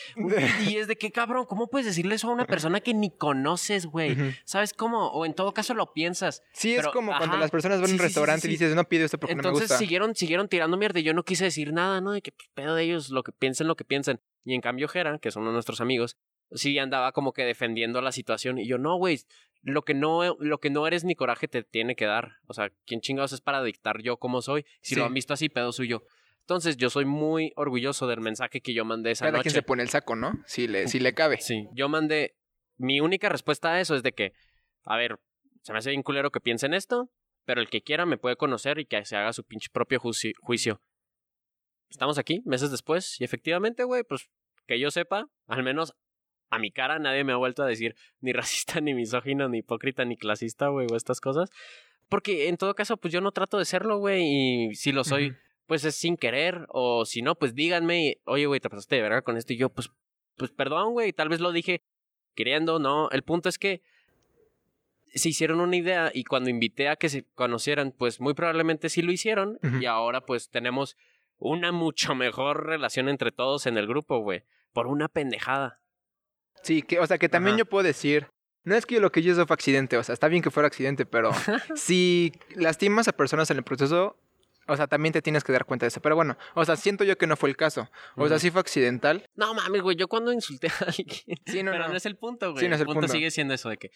Y 0.68 0.76
es 0.76 0.87
de 0.87 0.96
que, 0.96 1.11
cabrón, 1.11 1.46
¿cómo 1.46 1.68
puedes 1.68 1.87
decirle 1.87 2.14
eso 2.14 2.28
a 2.28 2.33
una 2.33 2.46
persona 2.46 2.80
que 2.80 2.94
ni 2.94 3.11
conoces, 3.16 3.87
güey? 3.87 4.16
¿Sabes 4.44 4.72
cómo? 4.72 5.09
O 5.09 5.26
en 5.26 5.35
todo 5.35 5.52
caso 5.52 5.74
lo 5.74 5.92
piensas. 5.92 6.42
Sí, 6.52 6.74
es 6.74 6.87
como 6.88 7.16
cuando 7.16 7.37
las 7.37 7.50
personas 7.50 7.78
van 7.80 7.85
a 7.85 7.88
Sí, 7.88 7.92
un 7.94 7.98
sí, 7.98 8.02
sí, 8.02 8.04
restaurante 8.04 8.42
sí, 8.42 8.48
y 8.48 8.50
dices, 8.52 8.74
no 8.74 8.85
pido 8.85 9.04
esto 9.04 9.18
porque 9.18 9.35
no 9.35 9.42
me 9.42 9.48
Entonces 9.48 9.68
gusta. 9.68 9.78
siguieron, 9.78 10.14
siguieron 10.14 10.48
tirando 10.48 10.76
mierda 10.76 11.00
y 11.00 11.02
yo 11.02 11.14
no 11.14 11.24
quise 11.24 11.44
decir 11.44 11.72
nada, 11.72 12.00
¿no? 12.00 12.12
De 12.12 12.22
que 12.22 12.33
pues, 12.33 12.48
pedo 12.54 12.74
de 12.74 12.85
ellos, 12.85 13.11
lo 13.11 13.22
que 13.22 13.33
piensen, 13.33 13.66
lo 13.66 13.76
que 13.76 13.85
piensen. 13.85 14.20
Y 14.44 14.54
en 14.54 14.61
cambio 14.61 14.88
Jera, 14.88 15.18
que 15.18 15.30
son 15.30 15.42
uno 15.42 15.50
de 15.50 15.54
nuestros 15.54 15.80
amigos, 15.80 16.16
sí 16.52 16.78
andaba 16.78 17.12
como 17.12 17.33
que 17.33 17.44
defendiendo 17.44 18.00
la 18.00 18.12
situación. 18.12 18.59
Y 18.59 18.66
yo, 18.66 18.78
no, 18.78 18.96
güey, 18.96 19.18
lo 19.62 19.83
que 19.83 19.94
no, 19.94 20.37
lo 20.38 20.61
que 20.61 20.70
no 20.70 20.87
eres 20.87 21.04
ni 21.04 21.14
coraje 21.14 21.48
te 21.48 21.62
tiene 21.62 21.96
que 21.96 22.04
dar. 22.04 22.37
O 22.46 22.54
sea, 22.54 22.70
¿quién 22.87 23.00
chingados 23.00 23.33
es 23.33 23.40
para 23.40 23.62
dictar 23.62 24.02
yo 24.02 24.18
cómo 24.18 24.42
soy? 24.42 24.64
Si 24.83 24.94
lo 24.94 25.04
han 25.07 25.14
visto 25.14 25.33
así, 25.35 25.48
pedo 25.48 25.72
suyo. 25.72 26.04
Entonces 26.44 26.76
yo 26.76 26.90
soy 26.90 27.04
muy 27.07 27.52
orgulloso 27.57 28.07
del 28.07 28.20
mensaje 28.20 28.61
que 28.61 28.74
yo 28.74 28.85
mandé 28.85 29.11
esa 29.12 29.24
Cada 29.24 29.38
noche. 29.38 29.44
quien 29.50 29.54
se 29.54 29.62
pone 29.62 29.83
el 29.83 29.88
saco, 29.88 30.14
¿no? 30.14 30.33
Si 30.46 30.68
le, 30.68 30.88
si 30.88 31.00
le 31.00 31.14
cabe. 31.14 31.40
Sí, 31.40 31.66
yo 31.72 31.88
mandé. 31.88 32.35
Mi 32.76 33.00
única 33.00 33.28
respuesta 33.28 33.72
a 33.72 33.80
eso 33.80 33.94
es 33.94 34.02
de 34.02 34.12
que, 34.12 34.33
a 34.85 34.96
ver, 34.96 35.18
se 35.62 35.72
me 35.72 35.78
hace 35.78 35.90
bien 35.90 36.02
culero 36.02 36.30
que 36.30 36.40
piensen 36.40 36.74
esto, 36.74 37.09
pero 37.46 37.61
el 37.62 37.70
que 37.70 37.83
quiera 37.83 38.04
me 38.04 38.18
puede 38.18 38.37
conocer 38.37 38.78
y 38.78 38.85
que 38.85 39.04
se 39.07 39.16
haga 39.16 39.33
su 39.33 39.44
pinche 39.44 39.68
propio 39.72 40.00
juici- 40.00 40.35
juicio. 40.40 40.83
Estamos 41.88 42.18
aquí, 42.18 42.42
meses 42.44 42.70
después, 42.70 43.20
y 43.20 43.24
efectivamente, 43.24 43.85
güey, 43.85 44.02
pues 44.02 44.28
que 44.66 44.78
yo 44.80 44.90
sepa, 44.90 45.28
al 45.46 45.62
menos 45.62 45.94
a 46.50 46.59
mi 46.59 46.70
cara 46.72 46.98
nadie 46.98 47.24
me 47.24 47.33
ha 47.33 47.37
vuelto 47.37 47.62
a 47.62 47.66
decir 47.66 47.94
ni 48.20 48.33
racista, 48.35 48.80
ni 48.80 48.92
misógino, 48.94 49.48
ni 49.48 49.59
hipócrita, 49.59 50.04
ni 50.04 50.16
clasista, 50.16 50.68
güey, 50.68 50.87
o 50.90 50.96
estas 50.96 51.20
cosas. 51.20 51.48
Porque 52.09 52.48
en 52.48 52.57
todo 52.59 52.74
caso, 52.74 52.96
pues 52.98 53.12
yo 53.14 53.20
no 53.20 53.33
trato 53.33 53.58
de 53.58 53.64
serlo, 53.64 53.98
güey, 53.98 54.23
y 54.71 54.75
si 54.75 54.92
lo 54.92 55.04
soy. 55.04 55.35
Pues 55.67 55.85
es 55.85 55.94
sin 55.94 56.17
querer, 56.17 56.67
o 56.69 57.04
si 57.04 57.23
no, 57.23 57.35
pues 57.35 57.54
díganme, 57.54 58.19
oye, 58.25 58.46
güey, 58.46 58.60
te 58.60 58.71
pasaste 58.71 58.96
de 58.96 59.02
verga 59.02 59.23
con 59.23 59.37
esto, 59.37 59.52
y 59.52 59.56
yo, 59.56 59.71
pues, 59.71 59.90
pues 60.37 60.50
perdón, 60.50 60.92
güey, 60.92 61.12
tal 61.12 61.29
vez 61.29 61.40
lo 61.40 61.52
dije 61.52 61.83
queriendo, 62.35 62.79
no, 62.79 63.08
el 63.10 63.23
punto 63.23 63.48
es 63.48 63.58
que 63.58 63.81
se 65.15 65.29
hicieron 65.29 65.60
una 65.60 65.77
idea 65.77 66.10
y 66.12 66.25
cuando 66.25 66.50
invité 66.50 66.88
a 66.88 66.96
que 66.96 67.08
se 67.08 67.25
conocieran, 67.35 67.92
pues 67.96 68.21
muy 68.21 68.35
probablemente 68.35 68.88
sí 68.88 69.02
lo 69.02 69.12
hicieron, 69.12 69.58
y 69.81 69.87
ahora 69.87 70.23
pues 70.23 70.50
tenemos 70.50 70.96
una 71.38 71.73
mucho 71.73 72.15
mejor 72.15 72.67
relación 72.67 73.08
entre 73.08 73.31
todos 73.33 73.67
en 73.67 73.79
el 73.79 73.87
grupo, 73.87 74.19
güey, 74.19 74.42
por 74.73 74.87
una 74.87 75.08
pendejada. 75.08 75.81
Sí, 76.62 76.83
que, 76.83 76.98
o 76.98 77.06
sea, 77.06 77.19
que 77.19 77.29
también 77.29 77.54
Ajá. 77.54 77.58
yo 77.58 77.67
puedo 77.67 77.85
decir, 77.85 78.29
No 78.65 78.75
es 78.75 78.87
que 78.87 78.98
lo 78.98 79.12
que 79.12 79.23
yo 79.23 79.33
hice 79.33 79.44
fue 79.44 79.54
accidente, 79.54 79.96
o 79.98 80.02
sea, 80.02 80.15
está 80.15 80.29
bien 80.29 80.42
que 80.42 80.50
fuera 80.50 80.67
accidente, 80.67 81.04
pero 81.04 81.31
si 81.77 82.33
lastimas 82.56 83.06
a 83.08 83.12
personas 83.12 83.50
en 83.50 83.58
el 83.58 83.62
proceso, 83.62 84.17
o 84.67 84.77
sea, 84.77 84.87
también 84.87 85.12
te 85.12 85.23
tienes 85.23 85.44
que 85.44 85.52
dar 85.52 85.65
cuenta 85.65 85.85
de 85.85 85.88
eso. 85.88 86.00
Pero 86.00 86.17
bueno, 86.17 86.37
o 86.54 86.65
sea, 86.65 86.77
siento 86.77 87.04
yo 87.04 87.17
que 87.19 87.27
no 87.27 87.37
fue 87.37 87.48
el 87.48 87.56
caso. 87.56 87.88
O 88.17 88.29
sea, 88.29 88.38
sí 88.38 88.50
fue 88.50 88.60
accidental. 88.60 89.29
No 89.35 89.54
mames, 89.54 89.83
güey, 89.83 89.96
yo 89.96 90.08
cuando 90.08 90.33
insulté 90.33 90.69
a 90.69 90.85
alguien. 90.87 91.08
Sí, 91.46 91.62
no, 91.62 91.73
pero 91.73 91.85
no. 91.85 91.90
no. 91.90 91.96
es 91.96 92.06
el 92.06 92.17
punto, 92.17 92.52
güey. 92.52 92.62
Sí, 92.65 92.69
no 92.69 92.75
es 92.75 92.81
el 92.81 92.87
punto, 92.87 93.00
punto. 93.00 93.12
sigue 93.12 93.31
siendo 93.31 93.54
eso 93.54 93.69
de 93.69 93.77
que 93.77 93.90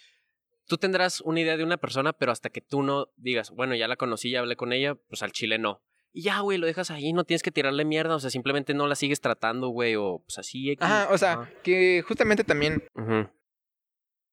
tú 0.66 0.76
tendrás 0.76 1.20
una 1.22 1.40
idea 1.40 1.56
de 1.56 1.64
una 1.64 1.78
persona, 1.78 2.12
pero 2.12 2.30
hasta 2.30 2.50
que 2.50 2.60
tú 2.60 2.82
no 2.82 3.08
digas, 3.16 3.50
bueno, 3.50 3.74
ya 3.74 3.88
la 3.88 3.96
conocí, 3.96 4.30
ya 4.30 4.40
hablé 4.40 4.56
con 4.56 4.72
ella, 4.72 4.94
pues 4.94 5.22
al 5.22 5.32
chile 5.32 5.58
no. 5.58 5.82
Y 6.12 6.22
ya, 6.22 6.40
güey, 6.40 6.58
lo 6.58 6.66
dejas 6.66 6.90
ahí, 6.90 7.12
no 7.12 7.24
tienes 7.24 7.42
que 7.42 7.50
tirarle 7.50 7.84
mierda, 7.84 8.14
o 8.14 8.20
sea, 8.20 8.30
simplemente 8.30 8.74
no 8.74 8.86
la 8.86 8.94
sigues 8.94 9.20
tratando, 9.20 9.68
güey, 9.68 9.96
o 9.96 10.22
pues 10.26 10.38
así. 10.38 10.70
X. 10.70 10.82
Ajá, 10.84 11.08
o 11.12 11.18
sea, 11.18 11.50
que 11.62 12.02
justamente 12.06 12.44
también 12.44 12.82
Ujú. 12.94 13.28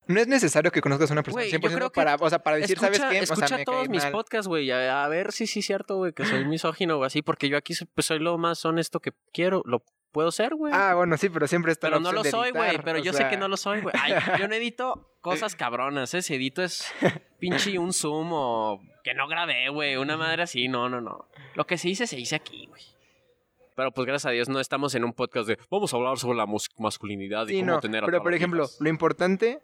No 0.08 0.20
es 0.20 0.28
necesario 0.28 0.72
que 0.72 0.82
conozcas 0.82 1.10
a 1.10 1.14
una 1.14 1.24
persona 1.24 1.46
yo 1.46 1.60
100% 1.60 1.76
creo 1.76 1.92
que 1.92 1.96
para, 1.96 2.16
o 2.16 2.30
sea, 2.30 2.40
para 2.40 2.58
decir, 2.58 2.78
escucha, 2.78 2.94
¿sabes 2.94 3.12
qué? 3.12 3.24
O 3.24 3.26
sea, 3.26 3.36
escucha 3.36 3.58
me 3.58 3.66
todos 3.66 3.90
mis 3.90 4.04
mal. 4.04 4.12
podcasts, 4.12 4.48
güey, 4.48 4.72
a, 4.72 5.04
a 5.04 5.08
ver 5.08 5.32
si 5.32 5.48
sí 5.48 5.60
es 5.60 5.66
cierto, 5.66 5.98
güey, 5.98 6.14
que 6.14 6.26
soy 6.26 6.46
misógino 6.46 6.98
o 6.98 7.04
así, 7.04 7.22
porque 7.22 7.50
yo 7.50 7.58
aquí 7.58 7.74
pues, 7.94 8.06
soy 8.06 8.20
lo 8.20 8.38
más 8.38 8.64
honesto 8.66 9.00
que 9.00 9.14
quiero, 9.32 9.62
lo 9.66 9.84
puedo 10.16 10.32
ser, 10.32 10.56
güey. 10.56 10.72
Ah, 10.74 10.94
bueno, 10.96 11.18
sí, 11.18 11.28
pero 11.28 11.46
siempre 11.46 11.74
está 11.74 11.88
Pero 11.88 12.00
la 12.00 12.04
no 12.04 12.12
lo 12.14 12.24
soy, 12.24 12.52
güey. 12.52 12.80
Pero 12.84 13.00
yo 13.00 13.12
sé 13.12 13.28
que 13.28 13.36
no 13.36 13.50
lo 13.50 13.58
soy, 13.58 13.82
güey. 13.82 13.94
Ay, 14.02 14.14
yo 14.40 14.48
no 14.48 14.56
edito 14.56 15.12
cosas 15.20 15.58
cabronas, 15.58 16.14
¿eh? 16.14 16.22
Si 16.22 16.36
edito 16.36 16.64
es 16.64 16.86
pinche 17.40 17.78
un 17.78 17.92
zoom 17.92 18.30
o 18.32 18.82
que 19.04 19.14
no 19.14 19.28
grabé, 19.28 19.68
güey. 19.68 19.98
Una 19.98 20.16
madre 20.16 20.44
así. 20.44 20.70
No, 20.70 20.88
no, 20.88 21.02
no. 21.02 21.28
Lo 21.56 21.68
que 21.68 21.78
se 21.78 21.90
dice, 21.90 22.08
se 22.08 22.16
dice 22.16 22.34
aquí, 22.34 22.66
güey. 22.68 22.82
Pero 23.76 23.92
pues 23.92 24.08
gracias 24.08 24.30
a 24.30 24.32
Dios 24.32 24.48
no 24.48 24.62
estamos 24.62 24.96
en 24.96 25.04
un 25.04 25.12
podcast 25.12 25.50
de 25.50 25.60
vamos 25.70 25.94
a 25.94 25.98
hablar 25.98 26.18
sobre 26.18 26.38
la 26.38 26.48
masculinidad 26.78 27.46
y 27.48 27.56
Sí, 27.56 27.60
cómo 27.60 27.74
no, 27.74 27.80
tener 27.82 28.04
a 28.04 28.06
pero 28.06 28.24
por 28.24 28.34
ejemplo, 28.34 28.70
lo 28.80 28.90
importante 28.90 29.60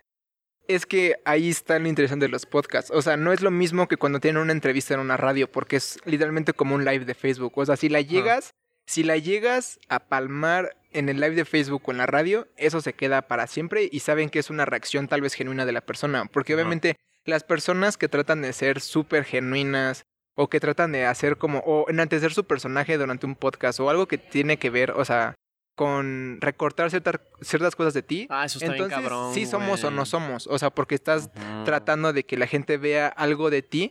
es 0.68 0.86
que 0.86 1.16
ahí 1.26 1.50
está 1.50 1.80
lo 1.80 1.88
interesante 1.88 2.26
de 2.26 2.32
los 2.32 2.46
podcasts. 2.46 2.92
O 2.92 3.02
sea, 3.02 3.18
no 3.18 3.34
es 3.34 3.42
lo 3.42 3.52
mismo 3.52 3.88
que 3.88 3.98
cuando 3.98 4.20
tienen 4.20 4.42
una 4.42 4.52
entrevista 4.52 4.94
en 4.94 5.00
una 5.00 5.18
radio, 5.18 5.52
porque 5.52 5.76
es 5.76 6.00
literalmente 6.06 6.54
como 6.54 6.76
un 6.76 6.86
live 6.86 7.06
de 7.06 7.14
Facebook. 7.14 7.54
O 7.56 7.66
sea, 7.66 7.76
si 7.76 7.90
la 7.90 8.02
llegas, 8.02 8.54
si 8.86 9.04
la 9.04 9.18
llegas 9.18 9.80
a 9.90 10.00
palmar 10.00 10.78
en 10.92 11.10
el 11.10 11.20
live 11.20 11.36
de 11.36 11.46
Facebook 11.46 11.84
o 11.86 11.92
en 11.92 11.98
la 11.98 12.06
radio, 12.06 12.48
eso 12.58 12.82
se 12.82 12.94
queda 12.94 13.24
para 13.24 13.48
siempre 13.48 13.90
y 13.92 14.00
saben 14.00 14.30
que 14.30 14.40
es 14.40 14.50
una 14.50 14.66
reacción 14.66 15.08
tal 15.08 15.22
vez 15.22 15.34
genuina 15.34 15.66
de 15.66 15.72
la 15.72 15.82
persona. 15.82 16.26
Porque 16.26 16.54
obviamente 16.54 16.98
las 17.26 17.44
personas 17.44 17.98
que 17.98 18.10
tratan 18.10 18.42
de 18.42 18.54
ser 18.54 18.82
súper 18.82 19.24
genuinas 19.24 20.06
o 20.36 20.50
que 20.50 20.60
tratan 20.60 20.92
de 20.92 21.06
hacer 21.06 21.38
como, 21.38 21.60
o 21.60 21.90
enaltecer 21.90 22.34
su 22.34 22.46
personaje 22.46 22.98
durante 22.98 23.26
un 23.26 23.36
podcast 23.36 23.80
o 23.80 23.90
algo 23.90 24.08
que 24.08 24.18
tiene 24.18 24.58
que 24.58 24.70
ver, 24.70 24.92
o 24.92 25.06
sea, 25.06 25.36
con 25.82 26.38
recortar 26.42 26.92
ciertas 26.92 27.16
ciertas 27.42 27.76
cosas 27.76 27.96
de 27.96 28.04
ti, 28.04 28.28
Ah, 28.30 28.46
eso 28.46 28.60
está 28.60 28.68
entonces, 28.72 28.96
bien 29.00 29.10
cabrón. 29.10 29.34
sí 29.34 29.48
somos 29.48 29.84
o 29.84 29.90
no 29.90 30.06
somos. 30.06 30.46
O 30.46 30.60
sea, 30.60 30.70
porque 30.70 30.94
estás 30.94 31.32
tratando 31.66 32.14
de 32.14 32.24
que 32.24 32.38
la 32.38 32.46
gente 32.46 32.78
vea 32.78 33.08
algo 33.08 33.50
de 33.50 33.64
ti, 33.64 33.90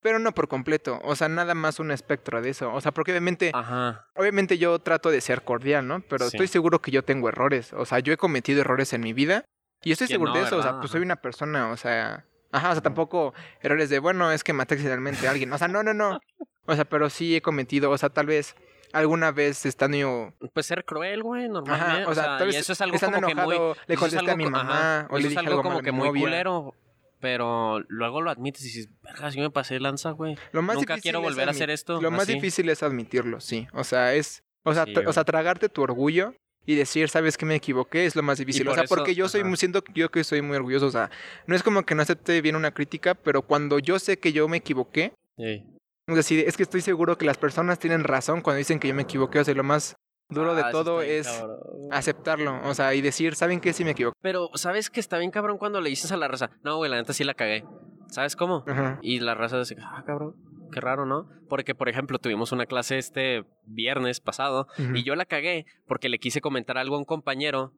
pero 0.00 0.20
no 0.20 0.32
por 0.32 0.46
completo. 0.46 1.00
O 1.02 1.16
sea, 1.16 1.28
nada 1.28 1.54
más 1.54 1.80
un 1.80 1.90
espectro 1.90 2.40
de 2.40 2.50
eso. 2.50 2.72
O 2.72 2.80
sea, 2.80 2.92
porque 2.92 3.10
obviamente, 3.10 3.50
Ajá. 3.52 4.06
obviamente 4.14 4.58
yo 4.58 4.78
trato 4.78 5.10
de 5.10 5.20
ser 5.20 5.42
cordial, 5.42 5.88
¿no? 5.88 6.02
Pero 6.08 6.26
Sí. 6.30 6.36
estoy 6.36 6.46
seguro 6.46 6.80
que 6.80 6.92
yo 6.92 7.02
tengo 7.02 7.28
errores. 7.28 7.72
O 7.72 7.84
sea, 7.84 7.98
yo 7.98 8.12
he 8.12 8.16
cometido 8.16 8.60
errores 8.60 8.92
en 8.92 9.00
mi 9.00 9.12
vida 9.12 9.44
y 9.82 9.90
estoy 9.90 10.06
Que 10.06 10.14
seguro 10.14 10.32
no, 10.34 10.38
de 10.38 10.44
eso. 10.44 10.56
O 10.58 10.62
sea, 10.62 10.78
pues 10.78 10.92
soy 10.92 11.00
una 11.02 11.16
persona, 11.16 11.72
o 11.72 11.76
sea, 11.76 12.24
ajá, 12.52 12.70
o 12.70 12.72
sea, 12.74 12.80
tampoco 12.82 13.34
errores 13.60 13.90
de, 13.90 13.98
bueno, 13.98 14.30
es 14.30 14.44
que 14.44 14.52
maté 14.52 14.74
accidentalmente 14.74 15.26
a 15.26 15.32
alguien. 15.32 15.52
O 15.52 15.58
sea, 15.58 15.66
no, 15.66 15.82
no, 15.82 15.92
no. 15.94 16.20
O 16.70 16.74
sea, 16.76 16.84
pero 16.84 17.08
sí 17.10 17.34
he 17.34 17.40
cometido, 17.40 17.90
o 17.90 17.96
sea, 17.98 18.10
tal 18.10 18.26
vez 18.26 18.54
alguna 18.92 19.30
vez 19.32 19.66
estando 19.66 20.34
Pues 20.52 20.66
ser 20.66 20.84
cruel, 20.84 21.22
güey, 21.22 21.48
normalmente. 21.48 22.02
Ajá, 22.02 22.10
o 22.10 22.14
sea, 22.14 22.38
tal 22.38 22.52
y 22.52 22.56
eso 22.56 22.72
es 22.72 22.80
algo 22.80 22.98
como 22.98 23.26
que 23.26 23.34
muy... 23.34 23.56
le 23.86 23.96
contesté 23.96 24.30
a 24.30 24.36
mi 24.36 24.44
mamá 24.46 25.00
ajá, 25.00 25.08
o 25.10 25.18
le 25.18 25.28
dije 25.28 25.38
algo 25.38 25.52
algo 25.52 25.62
como 25.62 25.82
que 25.82 25.92
muy 25.92 26.08
culero. 26.20 26.74
Pero 27.20 27.80
luego 27.88 28.20
lo 28.22 28.30
admites 28.30 28.62
y 28.62 28.66
dices, 28.66 28.88
verga, 29.02 29.32
si 29.32 29.40
me 29.40 29.50
pasé 29.50 29.80
lanza, 29.80 30.12
güey. 30.12 30.36
Lo 30.52 30.62
más 30.62 30.76
Nunca 30.76 30.94
difícil 30.94 31.02
quiero 31.02 31.20
volver 31.20 31.48
a 31.48 31.50
hacer 31.50 31.68
esto. 31.70 32.00
Lo 32.00 32.10
más 32.12 32.22
así. 32.22 32.34
difícil 32.34 32.68
es 32.68 32.82
admitirlo, 32.84 33.40
sí. 33.40 33.66
O 33.72 33.82
sea, 33.82 34.14
es. 34.14 34.44
O 34.62 34.72
sea, 34.72 34.84
Sí, 34.84 34.94
o 35.04 35.12
sea 35.12 35.24
tragarte 35.24 35.68
tu 35.68 35.82
orgullo 35.82 36.34
y 36.64 36.74
decir, 36.76 37.08
sabes 37.08 37.36
que 37.36 37.46
me 37.46 37.56
equivoqué, 37.56 38.06
es 38.06 38.14
lo 38.14 38.22
más 38.22 38.38
difícil. 38.38 38.68
O 38.68 38.74
sea, 38.74 38.84
eso- 38.84 38.94
porque 38.94 39.14
yo 39.14 39.28
soy 39.28 39.40
ajá. 39.40 39.56
siento 39.56 39.82
yo 39.94 40.10
que 40.10 40.22
soy 40.22 40.42
muy 40.42 40.56
orgulloso. 40.56 40.86
O 40.86 40.90
sea, 40.90 41.10
no 41.46 41.56
es 41.56 41.62
como 41.62 41.82
que 41.84 41.94
no 41.96 42.02
acepte 42.02 42.40
bien 42.40 42.54
una 42.54 42.72
crítica, 42.72 43.14
pero 43.14 43.42
cuando 43.42 43.78
yo 43.80 43.98
sé 43.98 44.18
que 44.18 44.32
yo 44.32 44.46
me 44.48 44.58
equivoqué, 44.58 45.12
Sí. 45.36 45.64
Es 46.08 46.14
decir, 46.16 46.44
es 46.46 46.56
que 46.56 46.62
estoy 46.62 46.80
seguro 46.80 47.18
que 47.18 47.26
las 47.26 47.38
personas 47.38 47.78
tienen 47.78 48.04
razón 48.04 48.40
cuando 48.40 48.58
dicen 48.58 48.80
que 48.80 48.88
yo 48.88 48.94
me 48.94 49.02
equivoqué. 49.02 49.40
O 49.40 49.44
sea, 49.44 49.54
lo 49.54 49.62
más 49.64 49.96
duro 50.30 50.54
de 50.54 50.62
Ah, 50.62 50.70
todo 50.70 51.02
es 51.02 51.28
cabrón, 51.28 51.58
aceptarlo. 51.90 52.60
O 52.68 52.74
sea, 52.74 52.94
y 52.94 53.00
decir, 53.00 53.34
¿saben 53.34 53.60
qué? 53.60 53.72
Sí 53.72 53.84
me 53.84 53.92
equivoqué. 53.92 54.16
Pero, 54.20 54.50
¿sabes 54.54 54.90
que 54.90 55.00
está 55.00 55.18
bien 55.18 55.30
cabrón 55.30 55.58
cuando 55.58 55.80
le 55.80 55.90
dices 55.90 56.10
a 56.12 56.16
la 56.16 56.28
raza? 56.28 56.50
No, 56.62 56.76
güey, 56.76 56.90
la 56.90 56.96
neta 56.96 57.12
sí 57.12 57.24
la 57.24 57.34
cagué. 57.34 57.64
¿Sabes 58.08 58.36
cómo? 58.36 58.64
Ajá. 58.66 58.98
Y 59.02 59.20
la 59.20 59.34
raza 59.34 59.58
dice, 59.58 59.76
ah, 59.80 60.02
cabrón, 60.06 60.34
qué 60.72 60.80
raro, 60.80 61.04
¿no? 61.04 61.28
Porque, 61.48 61.74
por 61.74 61.88
ejemplo, 61.88 62.18
tuvimos 62.18 62.52
una 62.52 62.66
clase 62.66 62.98
este 62.98 63.44
viernes 63.64 64.20
pasado 64.20 64.66
y 64.94 65.02
yo 65.02 65.14
la 65.14 65.26
cagué 65.26 65.66
porque 65.86 66.08
le 66.08 66.18
quise 66.18 66.40
comentar 66.40 66.78
algo 66.78 66.96
a 66.96 66.98
un 66.98 67.04
compañero. 67.04 67.72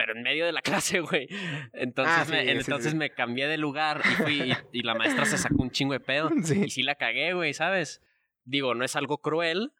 Pero 0.00 0.16
en 0.16 0.22
medio 0.22 0.46
de 0.46 0.52
la 0.52 0.62
clase, 0.62 1.00
güey. 1.00 1.28
Entonces, 1.74 2.14
Ah, 2.16 2.24
sí, 2.24 2.32
me, 2.32 2.42
sí, 2.44 2.48
entonces 2.52 2.92
sí. 2.92 2.96
me 2.96 3.10
cambié 3.10 3.46
de 3.48 3.58
lugar 3.58 4.00
y 4.10 4.14
fui 4.22 4.34
y, 4.50 4.52
y 4.72 4.82
la 4.82 4.94
maestra 4.94 5.26
se 5.26 5.36
sacó 5.36 5.62
un 5.62 5.70
chingo 5.70 5.92
de 5.92 6.00
pedo. 6.00 6.30
Y 6.66 6.70
sí 6.70 6.82
la 6.82 6.94
cagué, 6.94 7.34
güey, 7.34 7.52
¿sabes? 7.52 8.00
Digo, 8.44 8.74
no 8.74 8.82
es 8.82 8.96
algo 8.96 9.18
cruel, 9.18 9.72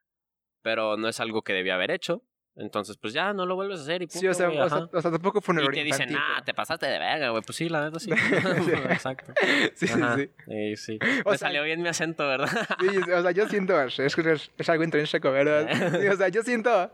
pero 0.61 0.99
no 0.99 1.09
es 1.09 1.21
algo 1.21 1.41
que 1.41 1.55
debía 1.55 1.75
haber 1.77 1.91
hecho. 1.91 2.23
Entonces, 2.61 2.97
pues 2.99 3.13
ya, 3.15 3.33
no 3.33 3.47
lo 3.47 3.55
vuelves 3.55 3.81
a 3.81 3.83
hacer 3.83 4.03
y 4.03 4.07
punto, 4.07 4.21
Sí, 4.21 4.27
o 4.29 4.35
sea, 4.35 4.49
o 4.51 4.53
sea, 4.53 4.65
ajá. 4.65 4.89
o 4.93 5.01
sea, 5.01 5.11
tampoco 5.11 5.41
fue 5.41 5.55
un 5.55 5.63
Y 5.65 5.69
te 5.69 5.83
dicen, 5.85 6.15
ah, 6.17 6.43
te 6.45 6.53
pasaste 6.55 6.87
de 6.87 6.99
verga, 6.99 7.31
güey. 7.31 7.43
Pues 7.43 7.57
sí, 7.57 7.69
la 7.69 7.85
neta 7.87 7.99
sí. 7.99 8.11
Exacto. 8.91 9.33
Sí, 9.75 9.87
sí, 9.87 9.93
Ajá. 10.01 10.17
sí. 10.17 10.31
Sí, 10.47 10.77
sí. 10.77 10.99
O 11.25 11.31
Me 11.31 11.39
sea- 11.39 11.49
salió 11.49 11.63
bien 11.65 11.81
mi 11.83 11.89
acento, 11.89 12.27
¿verdad? 12.29 12.49
Sí, 12.81 12.99
o 13.13 13.23
sea, 13.23 13.31
yo 13.31 13.49
siento, 13.49 13.81
es, 13.81 13.99
es, 13.99 14.51
es 14.59 14.69
algo 14.69 14.85
intrínseco, 14.85 15.31
¿verdad? 15.31 15.69
Sí, 16.01 16.07
o 16.07 16.17
sea, 16.17 16.29
yo 16.29 16.43
siento, 16.43 16.91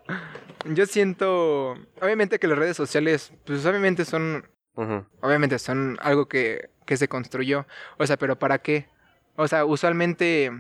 yo 0.66 0.86
siento, 0.86 1.72
obviamente 2.00 2.38
que 2.38 2.46
las 2.48 2.58
redes 2.58 2.76
sociales, 2.76 3.32
pues 3.44 3.66
obviamente 3.66 4.04
son, 4.04 4.46
obviamente 5.20 5.58
son 5.58 5.98
algo 6.00 6.26
que, 6.28 6.70
que 6.84 6.96
se 6.96 7.08
construyó, 7.08 7.66
o 7.98 8.06
sea, 8.06 8.16
pero 8.16 8.38
¿para 8.38 8.58
qué? 8.58 8.86
O 9.36 9.48
sea, 9.48 9.64
usualmente 9.64 10.50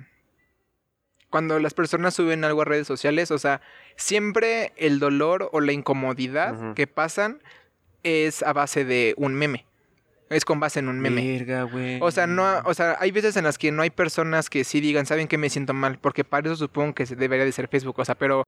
cuando 1.36 1.58
las 1.58 1.74
personas 1.74 2.14
suben 2.14 2.44
algo 2.44 2.62
a 2.62 2.64
redes 2.64 2.86
sociales, 2.86 3.30
o 3.30 3.36
sea, 3.36 3.60
siempre 3.94 4.72
el 4.78 4.98
dolor 4.98 5.50
o 5.52 5.60
la 5.60 5.72
incomodidad 5.72 6.72
que 6.72 6.86
pasan 6.86 7.42
es 8.02 8.42
a 8.42 8.54
base 8.54 8.86
de 8.86 9.12
un 9.18 9.34
meme. 9.34 9.66
Es 10.30 10.46
con 10.46 10.60
base 10.60 10.78
en 10.78 10.88
un 10.88 10.98
meme. 10.98 11.38
Verga, 11.38 11.64
güey. 11.64 11.98
O 12.00 12.10
sea, 12.10 12.26
no, 12.26 12.62
o 12.64 12.72
sea, 12.72 12.96
hay 13.00 13.10
veces 13.10 13.36
en 13.36 13.44
las 13.44 13.58
que 13.58 13.70
no 13.70 13.82
hay 13.82 13.90
personas 13.90 14.48
que 14.48 14.64
sí 14.64 14.80
digan, 14.80 15.04
saben 15.04 15.28
que 15.28 15.36
me 15.36 15.50
siento 15.50 15.74
mal, 15.74 15.98
porque 15.98 16.24
para 16.24 16.46
eso 16.46 16.56
supongo 16.56 16.94
que 16.94 17.04
se 17.04 17.16
debería 17.16 17.44
de 17.44 17.52
ser 17.52 17.68
Facebook, 17.68 17.98
o 17.98 18.04
sea, 18.06 18.14
pero 18.14 18.42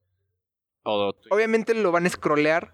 obviamente 0.83 1.75
lo 1.75 1.91
van 1.91 2.07
a 2.07 2.09
scrollear 2.09 2.73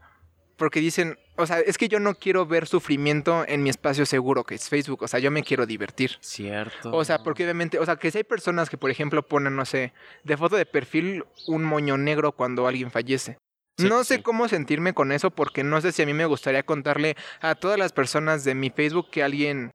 porque 0.56 0.80
dicen, 0.80 1.20
o 1.38 1.46
sea, 1.46 1.60
es 1.60 1.78
que 1.78 1.88
yo 1.88 2.00
no 2.00 2.16
quiero 2.16 2.46
ver 2.46 2.68
sufrimiento 2.68 3.46
en 3.48 3.64
mi 3.64 3.70
espacio 3.70 4.06
seguro, 4.06 4.44
que 4.44 4.56
es 4.56 4.70
Facebook, 4.70 5.04
o 5.04 5.08
sea, 5.08 5.20
yo 5.20 5.32
me 5.32 5.44
quiero 5.44 5.66
divertir. 5.66 6.18
Cierto. 6.22 6.92
O 6.92 7.04
sea, 7.04 7.20
porque 7.20 7.44
obviamente, 7.44 7.80
o 7.80 7.86
sea, 7.86 7.98
que 7.98 8.12
si 8.12 8.20
hay 8.20 8.24
personas 8.24 8.70
que, 8.70 8.78
por 8.78 8.92
ejemplo, 8.92 9.28
ponen, 9.28 9.56
no 9.56 9.66
sé, 9.66 9.94
de 10.24 10.38
foto 10.38 10.56
de 10.56 10.66
perfil 10.66 11.26
un 11.48 11.64
moño 11.64 11.98
negro 11.98 12.32
cuando 12.32 12.68
alguien 12.68 12.92
fallece. 12.92 13.38
Sí, 13.78 13.90
no 13.90 14.04
sé 14.04 14.18
sí. 14.18 14.22
cómo 14.22 14.48
sentirme 14.48 14.94
con 14.94 15.12
eso 15.12 15.32
porque 15.32 15.64
no 15.64 15.82
sé 15.82 15.92
si 15.92 16.02
a 16.02 16.06
mí 16.06 16.14
me 16.14 16.26
gustaría 16.26 16.64
contarle 16.64 17.18
a 17.42 17.56
todas 17.56 17.78
las 17.78 17.92
personas 17.92 18.46
de 18.46 18.56
mi 18.56 18.70
Facebook 18.70 19.10
que 19.12 19.22
alguien 19.22 19.72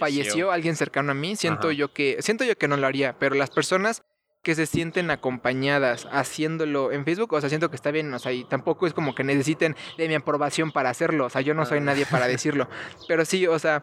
falleció 0.00 0.50
alguien 0.50 0.76
cercano 0.76 1.12
a 1.12 1.14
mí, 1.14 1.36
siento 1.36 1.68
Ajá. 1.68 1.76
yo 1.76 1.92
que 1.92 2.16
siento 2.20 2.44
yo 2.44 2.56
que 2.56 2.68
no 2.68 2.76
lo 2.76 2.86
haría, 2.86 3.18
pero 3.18 3.34
las 3.34 3.50
personas 3.50 4.02
que 4.44 4.54
se 4.54 4.66
sienten 4.66 5.10
acompañadas 5.10 6.06
haciéndolo 6.12 6.92
en 6.92 7.04
Facebook, 7.04 7.32
o 7.32 7.40
sea, 7.40 7.48
siento 7.48 7.70
que 7.70 7.76
está 7.76 7.90
bien, 7.90 8.12
o 8.14 8.18
sea, 8.20 8.30
y 8.32 8.44
tampoco 8.44 8.86
es 8.86 8.92
como 8.94 9.14
que 9.14 9.24
necesiten 9.24 9.74
de 9.98 10.06
mi 10.06 10.14
aprobación 10.14 10.70
para 10.70 10.90
hacerlo, 10.90 11.26
o 11.26 11.30
sea, 11.30 11.40
yo 11.40 11.54
no 11.54 11.66
soy 11.66 11.78
Ah. 11.78 11.82
nadie 11.82 12.06
para 12.06 12.28
decirlo, 12.28 12.68
pero 13.08 13.24
sí, 13.24 13.46
o 13.48 13.58
sea, 13.58 13.82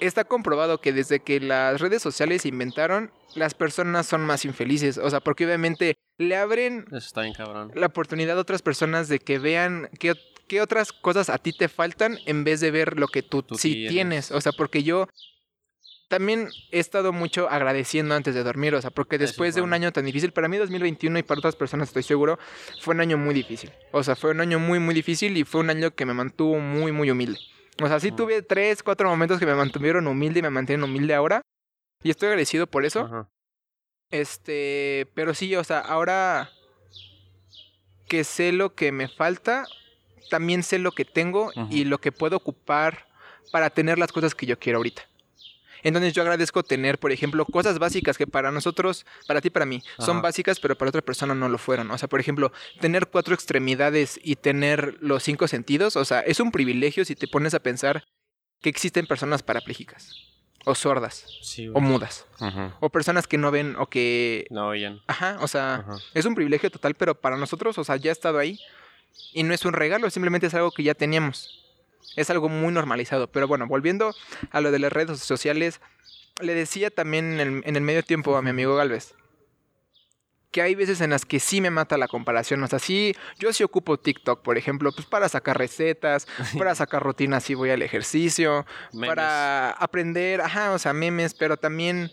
está 0.00 0.24
comprobado 0.24 0.80
que 0.80 0.92
desde 0.92 1.20
que 1.20 1.40
las 1.40 1.80
redes 1.80 2.00
sociales 2.00 2.42
se 2.42 2.48
inventaron, 2.48 3.10
las 3.34 3.54
personas 3.54 4.06
son 4.06 4.22
más 4.24 4.44
infelices, 4.44 4.96
o 4.98 5.10
sea, 5.10 5.20
porque 5.20 5.44
obviamente 5.44 5.96
le 6.16 6.36
abren 6.36 6.84
Eso 6.88 6.96
está 6.98 7.22
bien 7.22 7.34
cabrón. 7.34 7.72
la 7.74 7.86
oportunidad 7.86 8.38
a 8.38 8.40
otras 8.40 8.62
personas 8.62 9.08
de 9.08 9.18
que 9.18 9.38
vean 9.38 9.88
qué, 9.98 10.14
qué 10.46 10.60
otras 10.60 10.92
cosas 10.92 11.28
a 11.28 11.38
ti 11.38 11.52
te 11.52 11.68
faltan 11.68 12.18
en 12.26 12.44
vez 12.44 12.60
de 12.60 12.70
ver 12.70 12.98
lo 12.98 13.08
que 13.08 13.22
tú, 13.22 13.42
Tú 13.42 13.56
sí 13.56 13.72
tienes. 13.72 13.92
tienes. 13.92 14.30
O 14.32 14.40
sea, 14.40 14.52
porque 14.52 14.82
yo 14.82 15.08
también 16.08 16.48
he 16.70 16.78
estado 16.78 17.12
mucho 17.12 17.48
agradeciendo 17.50 18.14
antes 18.14 18.34
de 18.34 18.42
dormir, 18.42 18.74
o 18.74 18.80
sea, 18.80 18.90
porque 18.90 19.18
después 19.18 19.54
de 19.54 19.60
un 19.60 19.72
año 19.72 19.92
tan 19.92 20.06
difícil, 20.06 20.32
para 20.32 20.48
mí 20.48 20.56
2021 20.56 21.18
y 21.18 21.22
para 21.22 21.38
otras 21.38 21.54
personas 21.54 21.88
estoy 21.88 22.02
seguro, 22.02 22.38
fue 22.80 22.94
un 22.94 23.00
año 23.00 23.18
muy 23.18 23.34
difícil. 23.34 23.70
O 23.92 24.02
sea, 24.02 24.16
fue 24.16 24.30
un 24.30 24.40
año 24.40 24.58
muy, 24.58 24.78
muy 24.78 24.94
difícil 24.94 25.36
y 25.36 25.44
fue 25.44 25.60
un 25.60 25.70
año 25.70 25.94
que 25.94 26.06
me 26.06 26.14
mantuvo 26.14 26.58
muy, 26.58 26.92
muy 26.92 27.10
humilde. 27.10 27.38
O 27.82 27.86
sea, 27.86 28.00
sí 28.00 28.10
tuve 28.10 28.42
tres, 28.42 28.82
cuatro 28.82 29.08
momentos 29.08 29.38
que 29.38 29.46
me 29.46 29.54
mantuvieron 29.54 30.06
humilde 30.06 30.40
y 30.40 30.42
me 30.42 30.50
mantienen 30.50 30.82
humilde 30.82 31.14
ahora. 31.14 31.42
Y 32.02 32.10
estoy 32.10 32.28
agradecido 32.28 32.66
por 32.66 32.84
eso. 32.84 33.28
Este, 34.10 35.06
pero 35.14 35.34
sí, 35.34 35.54
o 35.54 35.62
sea, 35.62 35.80
ahora 35.80 36.50
que 38.08 38.24
sé 38.24 38.52
lo 38.52 38.74
que 38.74 38.90
me 38.90 39.08
falta, 39.08 39.66
también 40.30 40.62
sé 40.62 40.78
lo 40.78 40.92
que 40.92 41.04
tengo 41.04 41.52
y 41.70 41.84
lo 41.84 41.98
que 41.98 42.12
puedo 42.12 42.36
ocupar 42.36 43.06
para 43.52 43.70
tener 43.70 43.98
las 43.98 44.12
cosas 44.12 44.34
que 44.34 44.46
yo 44.46 44.58
quiero 44.58 44.78
ahorita. 44.78 45.02
Entonces 45.82 46.12
yo 46.12 46.22
agradezco 46.22 46.62
tener, 46.62 46.98
por 46.98 47.12
ejemplo, 47.12 47.44
cosas 47.44 47.78
básicas 47.78 48.18
que 48.18 48.26
para 48.26 48.50
nosotros, 48.50 49.06
para 49.26 49.40
ti, 49.40 49.50
para 49.50 49.66
mí, 49.66 49.82
son 49.98 50.22
básicas, 50.22 50.60
pero 50.60 50.76
para 50.76 50.88
otra 50.90 51.02
persona 51.02 51.34
no 51.34 51.48
lo 51.48 51.58
fueron. 51.58 51.90
O 51.90 51.98
sea, 51.98 52.08
por 52.08 52.20
ejemplo, 52.20 52.52
tener 52.80 53.08
cuatro 53.08 53.34
extremidades 53.34 54.20
y 54.22 54.36
tener 54.36 54.96
los 55.00 55.22
cinco 55.22 55.48
sentidos, 55.48 55.96
o 55.96 56.04
sea, 56.04 56.20
es 56.20 56.40
un 56.40 56.52
privilegio 56.52 57.04
si 57.04 57.14
te 57.14 57.28
pones 57.28 57.54
a 57.54 57.60
pensar 57.60 58.04
que 58.60 58.68
existen 58.68 59.06
personas 59.06 59.42
parapléjicas 59.42 60.14
o 60.64 60.74
sordas 60.74 61.24
o 61.72 61.80
mudas 61.80 62.26
o 62.80 62.90
personas 62.90 63.26
que 63.26 63.38
no 63.38 63.50
ven 63.50 63.76
o 63.78 63.86
que 63.86 64.46
no 64.50 64.68
oyen. 64.68 65.00
Ajá, 65.06 65.38
o 65.40 65.48
sea, 65.48 65.84
es 66.14 66.24
un 66.24 66.34
privilegio 66.34 66.70
total, 66.70 66.94
pero 66.94 67.14
para 67.14 67.36
nosotros, 67.36 67.78
o 67.78 67.84
sea, 67.84 67.96
ya 67.96 68.10
ha 68.10 68.12
estado 68.12 68.38
ahí 68.38 68.58
y 69.32 69.42
no 69.42 69.54
es 69.54 69.64
un 69.64 69.72
regalo, 69.72 70.10
simplemente 70.10 70.46
es 70.46 70.54
algo 70.54 70.70
que 70.70 70.82
ya 70.82 70.94
teníamos. 70.94 71.67
Es 72.18 72.30
algo 72.30 72.48
muy 72.48 72.72
normalizado. 72.72 73.30
Pero 73.30 73.46
bueno, 73.46 73.66
volviendo 73.66 74.14
a 74.50 74.60
lo 74.60 74.70
de 74.70 74.78
las 74.78 74.92
redes 74.92 75.20
sociales, 75.20 75.80
le 76.40 76.54
decía 76.54 76.90
también 76.90 77.40
en 77.40 77.76
el, 77.76 77.82
medio 77.82 78.02
tiempo 78.02 78.36
a 78.36 78.42
mi 78.42 78.50
amigo 78.50 78.76
Galvez 78.76 79.14
que 80.50 80.62
hay 80.62 80.74
veces 80.74 81.02
en 81.02 81.10
las 81.10 81.26
que 81.26 81.40
sí 81.40 81.60
me 81.60 81.68
mata 81.68 81.98
la 81.98 82.08
comparación. 82.08 82.62
O 82.62 82.66
sea, 82.68 82.78
sí, 82.78 83.14
yo 83.38 83.52
sí 83.52 83.64
ocupo 83.64 83.98
TikTok, 83.98 84.42
por 84.42 84.56
ejemplo, 84.56 84.90
pues 84.92 85.06
para 85.06 85.28
sacar 85.28 85.58
recetas, 85.58 86.26
para 86.56 86.74
sacar 86.74 87.02
rutinas 87.02 87.44
si 87.44 87.52
voy 87.52 87.68
al 87.68 87.82
ejercicio, 87.82 88.64
para 88.98 89.72
aprender, 89.72 90.40
ajá, 90.40 90.72
o 90.72 90.78
sea, 90.78 90.94
memes, 90.94 91.34
pero 91.34 91.58
también 91.58 92.10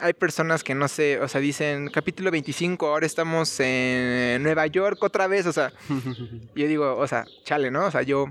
hay 0.00 0.12
personas 0.14 0.62
que 0.62 0.74
no 0.74 0.88
sé, 0.88 1.20
o 1.20 1.28
sea, 1.28 1.40
dicen 1.40 1.90
capítulo 1.90 2.30
25, 2.30 2.86
ahora 2.86 3.06
estamos 3.06 3.58
en 3.60 4.42
Nueva 4.42 4.66
York 4.66 5.02
otra 5.02 5.26
vez, 5.26 5.46
o 5.46 5.52
sea, 5.52 5.72
yo 6.54 6.66
digo, 6.68 6.96
o 6.96 7.06
sea, 7.06 7.24
chale, 7.44 7.70
¿no? 7.70 7.86
O 7.86 7.90
sea, 7.90 8.02
yo 8.02 8.26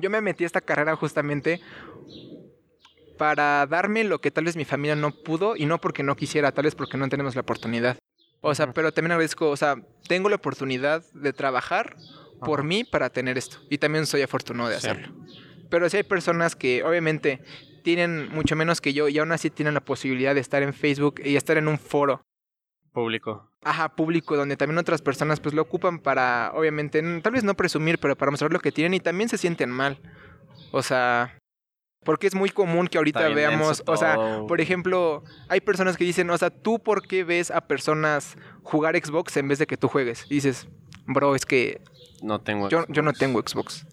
yo 0.00 0.10
me 0.10 0.20
metí 0.20 0.44
a 0.44 0.46
esta 0.46 0.60
carrera 0.60 0.96
justamente 0.96 1.60
para 3.18 3.66
darme 3.66 4.04
lo 4.04 4.20
que 4.20 4.30
tal 4.30 4.44
vez 4.44 4.56
mi 4.56 4.64
familia 4.64 4.96
no 4.96 5.10
pudo 5.10 5.54
y 5.56 5.66
no 5.66 5.78
porque 5.80 6.02
no 6.02 6.16
quisiera, 6.16 6.52
tal 6.52 6.64
vez 6.64 6.74
porque 6.74 6.96
no 6.96 7.08
tenemos 7.08 7.34
la 7.34 7.42
oportunidad. 7.42 7.98
O 8.40 8.54
sea, 8.54 8.72
pero 8.72 8.92
también 8.92 9.12
agradezco, 9.12 9.50
o 9.50 9.56
sea, 9.56 9.76
tengo 10.08 10.30
la 10.30 10.36
oportunidad 10.36 11.04
de 11.12 11.32
trabajar 11.32 11.96
por 12.44 12.64
mí 12.64 12.84
para 12.84 13.10
tener 13.10 13.36
esto 13.36 13.58
y 13.68 13.76
también 13.76 14.06
soy 14.06 14.22
afortunado 14.22 14.70
de 14.70 14.76
hacerlo. 14.76 15.14
Pero 15.68 15.88
sí 15.90 15.98
hay 15.98 16.02
personas 16.02 16.56
que 16.56 16.82
obviamente 16.82 17.42
tienen 17.84 18.30
mucho 18.30 18.56
menos 18.56 18.80
que 18.80 18.94
yo 18.94 19.08
y 19.08 19.18
aún 19.18 19.32
así 19.32 19.50
tienen 19.50 19.74
la 19.74 19.84
posibilidad 19.84 20.34
de 20.34 20.40
estar 20.40 20.62
en 20.62 20.72
Facebook 20.72 21.20
y 21.22 21.36
estar 21.36 21.58
en 21.58 21.68
un 21.68 21.78
foro 21.78 22.22
Público. 22.92 23.48
Ajá, 23.62 23.90
público, 23.90 24.36
donde 24.36 24.56
también 24.56 24.78
otras 24.78 25.02
personas 25.02 25.38
pues 25.40 25.54
lo 25.54 25.62
ocupan 25.62 25.98
para, 25.98 26.50
obviamente, 26.54 27.02
tal 27.20 27.32
vez 27.32 27.44
no 27.44 27.54
presumir, 27.54 27.98
pero 27.98 28.16
para 28.16 28.30
mostrar 28.30 28.52
lo 28.52 28.60
que 28.60 28.72
tienen 28.72 28.94
y 28.94 29.00
también 29.00 29.28
se 29.28 29.38
sienten 29.38 29.70
mal. 29.70 29.98
O 30.72 30.82
sea, 30.82 31.36
porque 32.04 32.26
es 32.26 32.34
muy 32.34 32.50
común 32.50 32.88
que 32.88 32.98
ahorita 32.98 33.28
veamos, 33.28 33.82
o 33.86 33.96
sea, 33.96 34.16
por 34.48 34.60
ejemplo, 34.60 35.22
hay 35.48 35.60
personas 35.60 35.96
que 35.96 36.04
dicen, 36.04 36.30
o 36.30 36.38
sea, 36.38 36.50
¿tú 36.50 36.78
por 36.78 37.06
qué 37.06 37.24
ves 37.24 37.50
a 37.50 37.60
personas 37.60 38.36
jugar 38.62 38.96
Xbox 38.96 39.36
en 39.36 39.48
vez 39.48 39.58
de 39.58 39.66
que 39.66 39.76
tú 39.76 39.88
juegues? 39.88 40.24
Y 40.30 40.34
dices, 40.36 40.66
bro, 41.06 41.34
es 41.34 41.44
que... 41.44 41.82
No 42.22 42.40
tengo 42.40 42.68
yo, 42.68 42.86
yo 42.88 43.02
no 43.02 43.12
tengo 43.12 43.40
Xbox. 43.40 43.86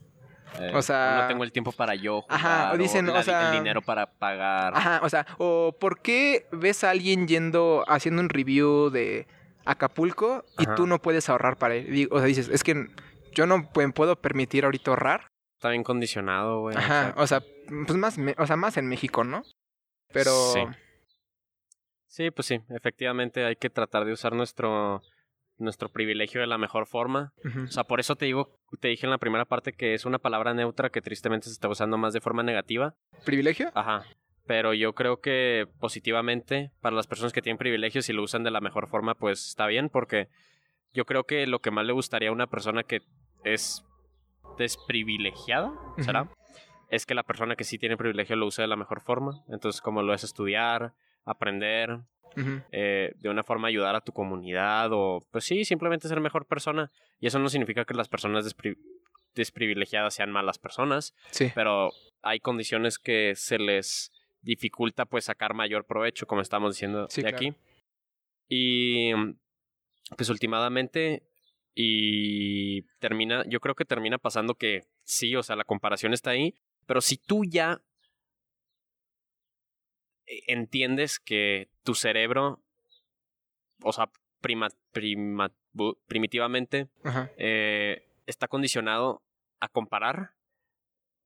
Eh, 0.59 0.71
o 0.73 0.81
sea, 0.81 1.21
no 1.21 1.27
tengo 1.27 1.43
el 1.43 1.51
tiempo 1.51 1.71
para 1.71 1.95
yo 1.95 2.21
jugar, 2.21 2.39
ajá, 2.39 2.71
o 2.73 2.77
dicen, 2.77 3.07
o, 3.09 3.23
sea, 3.23 3.51
el 3.51 3.59
dinero 3.59 3.81
para 3.81 4.07
pagar. 4.07 4.73
Ajá, 4.75 5.01
o 5.03 5.09
sea, 5.09 5.25
o 5.37 5.75
¿por 5.79 6.01
qué 6.01 6.47
ves 6.51 6.83
a 6.83 6.89
alguien 6.89 7.27
yendo 7.27 7.83
haciendo 7.87 8.21
un 8.21 8.29
review 8.29 8.89
de 8.89 9.27
Acapulco 9.65 10.45
y 10.57 10.65
tú 10.75 10.87
no 10.87 10.99
puedes 10.99 11.29
ahorrar 11.29 11.57
para 11.57 11.75
él? 11.75 12.07
O 12.11 12.17
sea, 12.17 12.27
dices, 12.27 12.49
es 12.49 12.63
que 12.63 12.87
yo 13.33 13.45
no 13.45 13.69
puedo 13.71 14.15
permitir 14.15 14.65
ahorita 14.65 14.91
ahorrar. 14.91 15.27
Está 15.55 15.69
bien 15.69 15.83
condicionado, 15.83 16.61
güey. 16.61 16.77
Ajá, 16.77 17.13
o 17.17 17.27
sea, 17.27 17.41
pues 17.67 17.97
más, 17.97 18.17
o 18.37 18.47
sea, 18.47 18.55
más 18.55 18.77
en 18.77 18.87
México, 18.87 19.23
¿no? 19.23 19.43
Pero 20.13 20.31
sí. 20.53 20.61
Sí, 22.07 22.31
pues 22.31 22.47
sí, 22.47 22.61
efectivamente 22.69 23.45
hay 23.45 23.57
que 23.57 23.69
tratar 23.69 24.05
de 24.05 24.13
usar 24.13 24.33
nuestro 24.33 25.03
nuestro 25.57 25.89
privilegio 25.89 26.41
de 26.41 26.47
la 26.47 26.57
mejor 26.57 26.85
forma. 26.87 27.33
O 27.63 27.67
sea, 27.67 27.83
por 27.83 27.99
eso 27.99 28.15
te 28.15 28.25
digo, 28.25 28.59
te 28.79 28.89
dije 28.89 29.05
en 29.05 29.11
la 29.11 29.17
primera 29.17 29.45
parte 29.45 29.73
que 29.73 29.93
es 29.93 30.05
una 30.05 30.19
palabra 30.19 30.53
neutra 30.53 30.89
que 30.89 31.01
tristemente 31.01 31.47
se 31.47 31.53
está 31.53 31.67
usando 31.67 31.97
más 31.97 32.13
de 32.13 32.21
forma 32.21 32.43
negativa. 32.43 32.95
¿Privilegio? 33.25 33.71
Ajá. 33.73 34.05
Pero 34.45 34.73
yo 34.73 34.93
creo 34.93 35.19
que 35.19 35.67
positivamente, 35.79 36.71
para 36.81 36.95
las 36.95 37.07
personas 37.07 37.33
que 37.33 37.41
tienen 37.41 37.57
privilegios 37.57 38.07
y 38.09 38.13
lo 38.13 38.23
usan 38.23 38.43
de 38.43 38.51
la 38.51 38.61
mejor 38.61 38.87
forma, 38.87 39.15
pues 39.15 39.47
está 39.47 39.67
bien, 39.67 39.89
porque 39.89 40.29
yo 40.93 41.05
creo 41.05 41.25
que 41.25 41.45
lo 41.47 41.59
que 41.59 41.71
más 41.71 41.85
le 41.85 41.93
gustaría 41.93 42.29
a 42.29 42.33
una 42.33 42.47
persona 42.47 42.83
que 42.83 43.01
es 43.43 43.83
desprivilegiada, 44.57 45.73
¿será? 45.99 46.29
Es 46.89 47.05
que 47.05 47.13
la 47.13 47.23
persona 47.23 47.55
que 47.55 47.65
sí 47.65 47.77
tiene 47.77 47.97
privilegio 47.97 48.35
lo 48.37 48.47
use 48.47 48.61
de 48.61 48.67
la 48.67 48.77
mejor 48.77 49.01
forma. 49.01 49.43
Entonces, 49.49 49.81
como 49.81 50.01
lo 50.01 50.13
es 50.13 50.23
estudiar, 50.23 50.93
aprender, 51.25 51.99
eh, 52.71 53.13
de 53.15 53.29
una 53.29 53.43
forma 53.43 53.67
ayudar 53.67 53.95
a 53.95 54.01
tu 54.01 54.11
comunidad 54.11 54.89
o, 54.91 55.25
pues 55.31 55.43
sí, 55.45 55.65
simplemente 55.65 56.07
ser 56.07 56.19
mejor 56.19 56.45
persona. 56.45 56.91
Y 57.19 57.27
eso 57.27 57.39
no 57.39 57.49
significa 57.49 57.85
que 57.85 57.93
las 57.93 58.09
personas 58.09 58.45
desprivilegiadas 59.35 60.13
sean 60.13 60.31
malas 60.31 60.59
personas, 60.59 61.13
sí. 61.31 61.51
pero 61.53 61.91
hay 62.21 62.39
condiciones 62.39 62.99
que 62.99 63.33
se 63.35 63.59
les 63.59 64.11
dificulta 64.41 65.05
pues 65.05 65.25
sacar 65.25 65.53
mayor 65.53 65.85
provecho, 65.85 66.27
como 66.27 66.41
estamos 66.41 66.75
diciendo 66.75 67.07
de 67.07 67.29
aquí. 67.29 67.53
Y 68.49 69.11
pues 70.15 70.29
últimamente 70.29 71.23
y 71.79 72.81
termina, 72.99 73.43
yo 73.47 73.59
creo 73.59 73.75
que 73.75 73.85
termina 73.85 74.17
pasando 74.17 74.55
que 74.55 74.85
sí, 75.03 75.35
o 75.35 75.43
sea, 75.43 75.55
la 75.55 75.63
comparación 75.63 76.11
está 76.11 76.31
ahí, 76.31 76.55
pero 76.87 77.01
si 77.01 77.17
tú 77.17 77.43
ya 77.45 77.83
e, 80.25 80.41
entiendes 80.47 81.19
que 81.19 81.69
tu 81.87 81.95
cerebro, 81.95 82.59
o 83.81 83.93
sea, 83.93 84.09
prima, 84.41 84.67
primitivamente, 86.05 86.89
eh, 87.37 88.05
está 88.25 88.49
condicionado 88.49 89.23
a 89.61 89.69
comparar, 89.69 90.31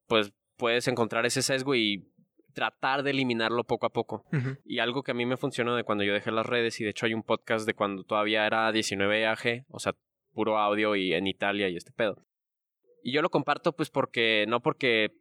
pues 0.05 0.31
puedes 0.57 0.87
encontrar 0.87 1.25
ese 1.25 1.41
sesgo 1.41 1.73
y 1.73 2.07
tratar 2.53 3.01
de 3.01 3.09
eliminarlo 3.09 3.63
poco 3.63 3.87
a 3.87 3.89
poco. 3.89 4.23
Y 4.63 4.77
algo 4.77 5.01
que 5.01 5.09
a 5.09 5.15
mí 5.15 5.25
me 5.25 5.35
funcionó 5.35 5.75
de 5.75 5.83
cuando 5.83 6.03
yo 6.03 6.13
dejé 6.13 6.31
las 6.31 6.45
redes, 6.45 6.79
y 6.79 6.83
de 6.83 6.91
hecho 6.91 7.07
hay 7.07 7.15
un 7.15 7.23
podcast 7.23 7.65
de 7.65 7.73
cuando 7.73 8.03
todavía 8.03 8.45
era 8.45 8.71
19 8.71 9.25
AG, 9.25 9.65
o 9.67 9.79
sea, 9.79 9.95
puro 10.31 10.59
audio 10.59 10.95
y 10.95 11.15
en 11.15 11.25
Italia 11.25 11.69
y 11.69 11.75
este 11.75 11.91
pedo. 11.91 12.23
Y 13.01 13.13
yo 13.13 13.23
lo 13.23 13.31
comparto 13.31 13.75
pues 13.75 13.89
porque, 13.89 14.45
no 14.47 14.61
porque 14.61 15.20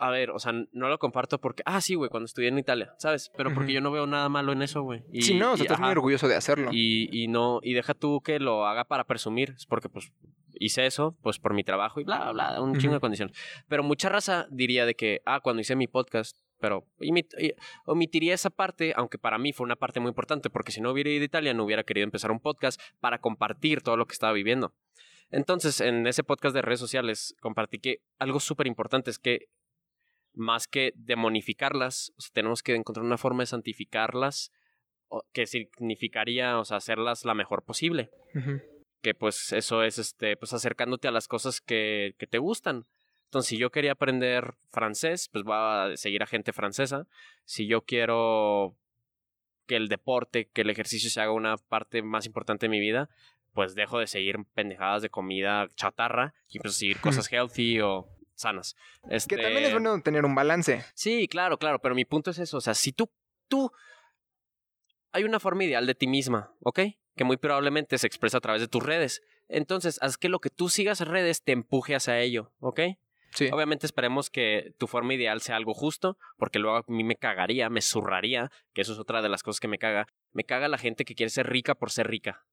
a 0.00 0.10
ver, 0.10 0.30
o 0.30 0.38
sea, 0.38 0.52
no 0.52 0.88
lo 0.88 0.98
comparto 0.98 1.38
porque, 1.38 1.62
ah, 1.66 1.80
sí, 1.80 1.94
güey, 1.94 2.08
cuando 2.08 2.24
estudié 2.24 2.48
en 2.48 2.58
Italia, 2.58 2.94
¿sabes? 2.98 3.30
Pero 3.36 3.52
porque 3.52 3.72
yo 3.72 3.82
no 3.82 3.90
veo 3.90 4.06
nada 4.06 4.28
malo 4.30 4.52
en 4.52 4.62
eso, 4.62 4.82
güey. 4.82 5.02
Sí, 5.20 5.34
no, 5.34 5.52
o 5.52 5.56
sea, 5.56 5.64
estás 5.64 5.78
muy 5.78 5.90
orgulloso 5.90 6.26
de 6.26 6.36
hacerlo. 6.36 6.70
Y, 6.72 7.08
y 7.12 7.28
no, 7.28 7.60
y 7.62 7.74
deja 7.74 7.92
tú 7.92 8.22
que 8.22 8.40
lo 8.40 8.66
haga 8.66 8.84
para 8.84 9.04
presumir, 9.04 9.54
es 9.56 9.66
porque, 9.66 9.90
pues, 9.90 10.10
hice 10.54 10.86
eso, 10.86 11.18
pues, 11.22 11.38
por 11.38 11.52
mi 11.52 11.64
trabajo 11.64 12.00
y 12.00 12.04
bla, 12.04 12.32
bla, 12.32 12.52
bla, 12.52 12.62
un 12.62 12.78
chingo 12.78 12.94
de 12.94 13.00
condiciones. 13.00 13.36
Pero 13.68 13.82
mucha 13.82 14.08
raza 14.08 14.46
diría 14.50 14.86
de 14.86 14.94
que, 14.94 15.20
ah, 15.26 15.40
cuando 15.40 15.60
hice 15.60 15.76
mi 15.76 15.86
podcast, 15.86 16.38
pero 16.60 16.86
omitiría 17.84 18.34
esa 18.34 18.48
parte, 18.48 18.94
aunque 18.96 19.18
para 19.18 19.38
mí 19.38 19.52
fue 19.52 19.64
una 19.64 19.76
parte 19.76 20.00
muy 20.00 20.08
importante, 20.08 20.48
porque 20.48 20.72
si 20.72 20.80
no 20.80 20.90
hubiera 20.92 21.10
ido 21.10 21.22
a 21.22 21.26
Italia, 21.26 21.54
no 21.54 21.64
hubiera 21.64 21.84
querido 21.84 22.04
empezar 22.04 22.30
un 22.30 22.40
podcast 22.40 22.80
para 23.00 23.18
compartir 23.18 23.82
todo 23.82 23.96
lo 23.96 24.06
que 24.06 24.12
estaba 24.12 24.32
viviendo. 24.32 24.74
Entonces, 25.30 25.80
en 25.80 26.06
ese 26.06 26.24
podcast 26.24 26.54
de 26.54 26.62
redes 26.62 26.80
sociales, 26.80 27.36
compartí 27.40 27.78
que 27.78 28.02
algo 28.18 28.40
súper 28.40 28.66
importante 28.66 29.10
es 29.10 29.18
que 29.18 29.48
más 30.40 30.66
que 30.66 30.92
demonificarlas, 30.96 32.12
tenemos 32.32 32.62
que 32.62 32.74
encontrar 32.74 33.06
una 33.06 33.18
forma 33.18 33.42
de 33.42 33.46
santificarlas, 33.46 34.52
que 35.32 35.46
significaría, 35.46 36.58
o 36.58 36.64
sea, 36.64 36.78
hacerlas 36.78 37.24
la 37.24 37.34
mejor 37.34 37.64
posible. 37.64 38.10
Que 39.02 39.14
pues 39.14 39.52
eso 39.52 39.82
es, 39.82 39.98
este, 39.98 40.36
pues 40.36 40.52
acercándote 40.52 41.08
a 41.08 41.12
las 41.12 41.28
cosas 41.28 41.60
que, 41.60 42.14
que 42.18 42.26
te 42.26 42.38
gustan. 42.38 42.86
Entonces, 43.24 43.48
si 43.48 43.58
yo 43.58 43.70
quería 43.70 43.92
aprender 43.92 44.54
francés, 44.70 45.28
pues 45.32 45.44
voy 45.44 45.54
a 45.56 45.96
seguir 45.96 46.22
a 46.22 46.26
gente 46.26 46.52
francesa. 46.52 47.06
Si 47.44 47.66
yo 47.66 47.82
quiero 47.82 48.76
que 49.66 49.76
el 49.76 49.88
deporte, 49.88 50.48
que 50.48 50.62
el 50.62 50.70
ejercicio 50.70 51.10
se 51.10 51.20
haga 51.20 51.32
una 51.32 51.56
parte 51.56 52.02
más 52.02 52.26
importante 52.26 52.66
de 52.66 52.70
mi 52.70 52.80
vida, 52.80 53.08
pues 53.52 53.74
dejo 53.74 53.98
de 53.98 54.06
seguir 54.06 54.36
pendejadas 54.54 55.02
de 55.02 55.10
comida 55.10 55.68
chatarra 55.76 56.34
y 56.48 56.58
empiezo 56.58 56.74
a 56.74 56.78
seguir 56.78 57.00
cosas 57.00 57.30
healthy 57.32 57.80
o 57.80 58.08
sanas. 58.40 58.76
Que 59.02 59.36
también 59.36 59.58
es 59.58 59.64
este 59.64 59.72
bueno 59.74 60.02
tener 60.02 60.24
un 60.24 60.34
balance. 60.34 60.84
Sí, 60.94 61.28
claro, 61.28 61.58
claro, 61.58 61.80
pero 61.80 61.94
mi 61.94 62.04
punto 62.04 62.30
es 62.30 62.38
eso, 62.38 62.58
o 62.58 62.60
sea, 62.60 62.74
si 62.74 62.92
tú, 62.92 63.10
tú, 63.48 63.70
hay 65.12 65.24
una 65.24 65.40
forma 65.40 65.64
ideal 65.64 65.86
de 65.86 65.94
ti 65.94 66.06
misma, 66.06 66.54
¿ok? 66.60 66.80
Que 67.16 67.24
muy 67.24 67.36
probablemente 67.36 67.98
se 67.98 68.06
expresa 68.06 68.38
a 68.38 68.40
través 68.40 68.62
de 68.62 68.68
tus 68.68 68.82
redes. 68.82 69.22
Entonces, 69.48 69.98
haz 70.00 70.16
que 70.16 70.28
lo 70.28 70.38
que 70.38 70.50
tú 70.50 70.68
sigas 70.68 71.00
en 71.00 71.08
redes 71.08 71.42
te 71.42 71.52
empuje 71.52 71.94
hacia 71.94 72.18
ello, 72.20 72.52
¿ok? 72.60 72.80
Sí. 73.32 73.48
Obviamente 73.52 73.86
esperemos 73.86 74.28
que 74.28 74.74
tu 74.78 74.88
forma 74.88 75.14
ideal 75.14 75.40
sea 75.40 75.56
algo 75.56 75.72
justo, 75.72 76.18
porque 76.36 76.58
luego 76.58 76.78
a 76.78 76.84
mí 76.88 77.04
me 77.04 77.16
cagaría, 77.16 77.70
me 77.70 77.80
zurraría, 77.80 78.50
que 78.72 78.80
eso 78.80 78.92
es 78.92 78.98
otra 78.98 79.22
de 79.22 79.28
las 79.28 79.44
cosas 79.44 79.60
que 79.60 79.68
me 79.68 79.78
caga. 79.78 80.08
Me 80.32 80.42
caga 80.44 80.66
la 80.66 80.78
gente 80.78 81.04
que 81.04 81.14
quiere 81.14 81.30
ser 81.30 81.48
rica 81.48 81.76
por 81.76 81.92
ser 81.92 82.08
rica. 82.08 82.44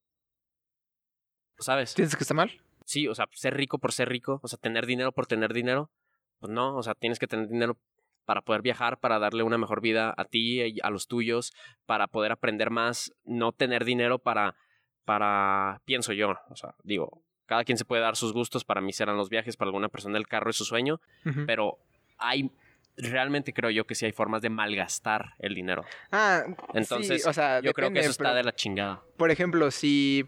¿sabes? 1.59 1.93
¿Piensas 1.93 2.17
que 2.17 2.23
está 2.23 2.33
mal? 2.33 2.51
Sí, 2.87 3.05
o 3.05 3.13
sea, 3.13 3.27
ser 3.33 3.53
rico 3.57 3.79
por 3.79 3.91
ser 3.91 4.07
rico, 4.07 4.39
o 4.41 4.47
sea, 4.47 4.57
tener 4.57 4.85
dinero 4.85 5.11
por 5.11 5.27
tener 5.27 5.51
dinero, 5.53 5.91
pues 6.39 6.53
no, 6.53 6.77
o 6.77 6.81
sea, 6.81 6.95
tienes 6.95 7.19
que 7.19 7.27
tener 7.27 7.49
dinero 7.49 7.77
para 8.23 8.39
poder 8.39 8.61
viajar, 8.61 8.97
para 9.01 9.19
darle 9.19 9.43
una 9.43 9.57
mejor 9.57 9.81
vida 9.81 10.13
a 10.15 10.23
ti 10.23 10.61
y 10.61 10.77
a 10.81 10.89
los 10.89 11.07
tuyos, 11.07 11.53
para 11.85 12.07
poder 12.07 12.31
aprender 12.31 12.69
más, 12.69 13.11
no 13.25 13.51
tener 13.51 13.83
dinero 13.83 14.19
para, 14.19 14.55
para, 15.03 15.81
pienso 15.83 16.13
yo, 16.13 16.35
o 16.49 16.55
sea, 16.55 16.75
digo, 16.81 17.21
cada 17.45 17.65
quien 17.65 17.77
se 17.77 17.83
puede 17.83 18.01
dar 18.01 18.15
sus 18.15 18.31
gustos, 18.31 18.63
para 18.63 18.79
mí 18.79 18.93
serán 18.93 19.17
los 19.17 19.27
viajes, 19.27 19.57
para 19.57 19.67
alguna 19.67 19.89
persona 19.89 20.17
el 20.17 20.25
carro 20.25 20.49
es 20.49 20.55
su 20.55 20.63
sueño, 20.63 21.01
pero 21.45 21.79
hay, 22.17 22.49
realmente 22.95 23.51
creo 23.51 23.69
yo 23.69 23.85
que 23.85 23.95
sí 23.95 24.05
hay 24.05 24.13
formas 24.13 24.41
de 24.41 24.49
malgastar 24.49 25.33
el 25.39 25.55
dinero. 25.55 25.83
Ah, 26.13 26.43
Entonces, 26.73 27.23
sí, 27.23 27.27
o 27.27 27.33
sea, 27.33 27.59
yo 27.59 27.73
creo 27.73 27.91
que 27.91 27.99
eso 27.99 28.11
está 28.11 28.33
de 28.33 28.45
la 28.45 28.55
chingada. 28.55 29.03
Por 29.17 29.29
ejemplo, 29.29 29.71
si 29.71 30.25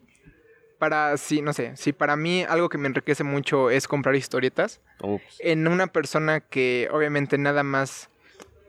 para, 0.80 1.18
si, 1.18 1.42
no 1.42 1.54
sé, 1.54 1.76
si 1.76 1.94
para 1.94 2.16
mí 2.16 2.44
algo 2.44 2.70
que 2.70 2.78
me 2.78 2.88
enriquece 2.88 3.24
mucho 3.24 3.70
es 3.70 3.88
comprar 3.88 4.16
historietas, 4.16 4.82
en 5.40 5.68
una 5.68 5.88
persona 5.88 6.40
que 6.40 6.90
obviamente 6.92 7.38
nada 7.38 7.64
más 7.64 8.10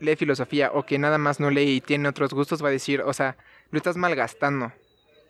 lee 0.01 0.17
filosofía 0.17 0.71
o 0.75 0.85
que 0.85 0.99
nada 0.99 1.19
más 1.19 1.41
no 1.41 1.51
lee 1.51 1.77
y 1.77 1.81
tiene 1.81 2.09
otros 2.09 2.35
gustos, 2.35 2.63
va 2.63 2.69
a 2.69 2.73
decir, 2.73 3.01
o 3.03 3.13
sea, 3.13 3.37
lo 3.71 3.79
estás 3.79 3.97
malgastando. 3.97 4.73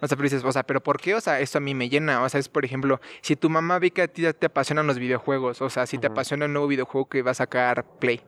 O 0.03 0.09
sea, 0.09 0.17
pero 0.17 0.23
dices, 0.23 0.43
o 0.45 0.51
sea, 0.53 0.63
¿pero 0.63 0.83
por 0.83 0.99
qué? 0.99 1.15
O 1.15 1.21
sea, 1.21 1.41
esto 1.41 1.59
a 1.59 1.61
mí 1.61 1.75
me 1.75 1.91
llena. 1.91 2.23
O 2.23 2.29
sea, 2.31 2.41
es 2.41 2.49
por 2.49 2.65
ejemplo, 2.65 3.01
si 3.21 3.37
tu 3.37 3.51
mamá 3.51 3.79
ve 3.79 3.91
que 3.91 4.01
a 4.01 4.09
ti 4.09 4.23
te 4.33 4.47
apasionan 4.47 4.87
los 4.87 4.99
videojuegos, 4.99 5.61
o 5.61 5.69
sea, 5.69 5.87
si 5.87 5.99
te 5.99 6.07
apasiona 6.07 6.47
un 6.47 6.55
nuevo 6.55 6.69
videojuego 6.69 7.09
que 7.11 7.21
va 7.21 7.33
a 7.33 7.35
sacar 7.35 7.85
Play. 7.99 8.23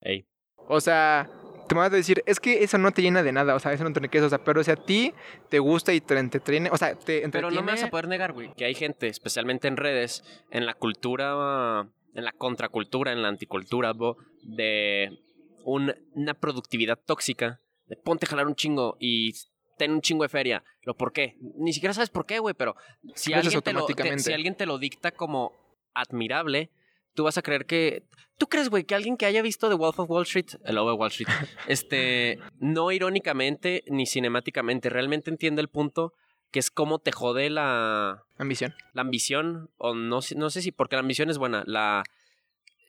Ey. 0.00 0.26
O 0.56 0.80
sea, 0.80 1.30
te 1.66 1.74
vas 1.74 1.92
a 1.92 1.96
decir, 1.96 2.22
es 2.26 2.40
que 2.40 2.62
eso 2.64 2.78
no 2.78 2.90
te 2.92 3.02
llena 3.02 3.22
de 3.22 3.32
nada, 3.32 3.54
o 3.54 3.58
sea, 3.60 3.72
eso 3.72 3.84
no 3.84 3.92
te 3.92 3.98
enriquece, 3.98 4.24
o 4.24 4.28
sea, 4.28 4.38
pero 4.42 4.62
si 4.64 4.70
a 4.70 4.76
ti 4.76 5.12
te 5.48 5.58
gusta 5.58 5.92
y 5.92 6.00
te 6.00 6.18
entretiene, 6.18 6.70
o 6.70 6.76
sea, 6.76 6.94
te 6.94 7.24
entretiene... 7.24 7.30
Pero 7.32 7.50
no 7.50 7.62
me 7.62 7.72
vas 7.72 7.82
a 7.82 7.90
poder 7.90 8.08
negar, 8.08 8.32
güey, 8.32 8.52
que 8.54 8.64
hay 8.64 8.74
gente, 8.74 9.08
especialmente 9.08 9.68
en 9.68 9.76
redes, 9.76 10.24
en 10.50 10.66
la 10.66 10.74
cultura, 10.74 11.88
en 12.14 12.24
la 12.24 12.32
contracultura, 12.32 13.12
en 13.12 13.22
la 13.22 13.28
anticultura, 13.28 13.92
bo, 13.92 14.16
de 14.42 15.18
un- 15.64 15.94
una 16.14 16.34
productividad 16.34 16.98
tóxica, 17.04 17.60
de 17.86 17.96
ponte 17.96 18.26
a 18.26 18.28
jalar 18.28 18.46
un 18.46 18.54
chingo 18.54 18.96
y 19.00 19.32
ten 19.76 19.92
un 19.92 20.00
chingo 20.00 20.22
de 20.22 20.28
feria. 20.28 20.62
¿Lo 20.82 20.94
por 20.96 21.12
qué? 21.12 21.36
Ni 21.58 21.72
siquiera 21.72 21.92
sabes 21.92 22.10
por 22.10 22.26
qué, 22.26 22.38
güey, 22.38 22.54
pero 22.54 22.74
si 23.14 23.32
alguien, 23.38 23.60
te 23.62 23.72
lo, 23.72 23.80
te- 24.02 24.18
si 24.20 24.32
alguien 24.32 24.54
te 24.54 24.66
lo 24.66 24.78
dicta 24.78 25.10
como 25.12 25.52
admirable, 25.94 26.70
tú 27.16 27.24
vas 27.24 27.36
a 27.38 27.42
creer 27.42 27.66
que... 27.66 28.04
¿Tú 28.38 28.46
crees, 28.48 28.68
güey, 28.68 28.84
que 28.84 28.94
alguien 28.94 29.16
que 29.16 29.24
haya 29.26 29.40
visto 29.42 29.68
The 29.70 29.74
Wolf 29.76 29.98
of 29.98 30.10
Wall 30.10 30.24
Street, 30.24 30.48
el 30.64 30.74
lobo 30.76 30.90
de 30.90 30.96
Wall 30.96 31.08
Street, 31.10 31.28
este, 31.68 32.38
no 32.58 32.92
irónicamente 32.92 33.82
ni 33.88 34.06
cinemáticamente, 34.06 34.90
realmente 34.90 35.30
entiende 35.30 35.62
el 35.62 35.68
punto 35.68 36.12
que 36.52 36.58
es 36.60 36.70
cómo 36.70 36.98
te 37.00 37.12
jode 37.12 37.48
la, 37.50 38.22
Ambición. 38.38 38.74
la 38.92 39.02
ambición, 39.02 39.70
o 39.78 39.94
no, 39.94 40.20
sé- 40.22 40.36
no 40.36 40.50
sé 40.50 40.60
si, 40.62 40.70
porque 40.70 40.96
la 40.96 41.00
ambición 41.00 41.28
es 41.30 41.38
buena, 41.38 41.64
la, 41.66 42.04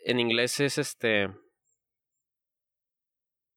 en 0.06 0.20
inglés 0.20 0.60
es 0.60 0.78
este, 0.78 1.30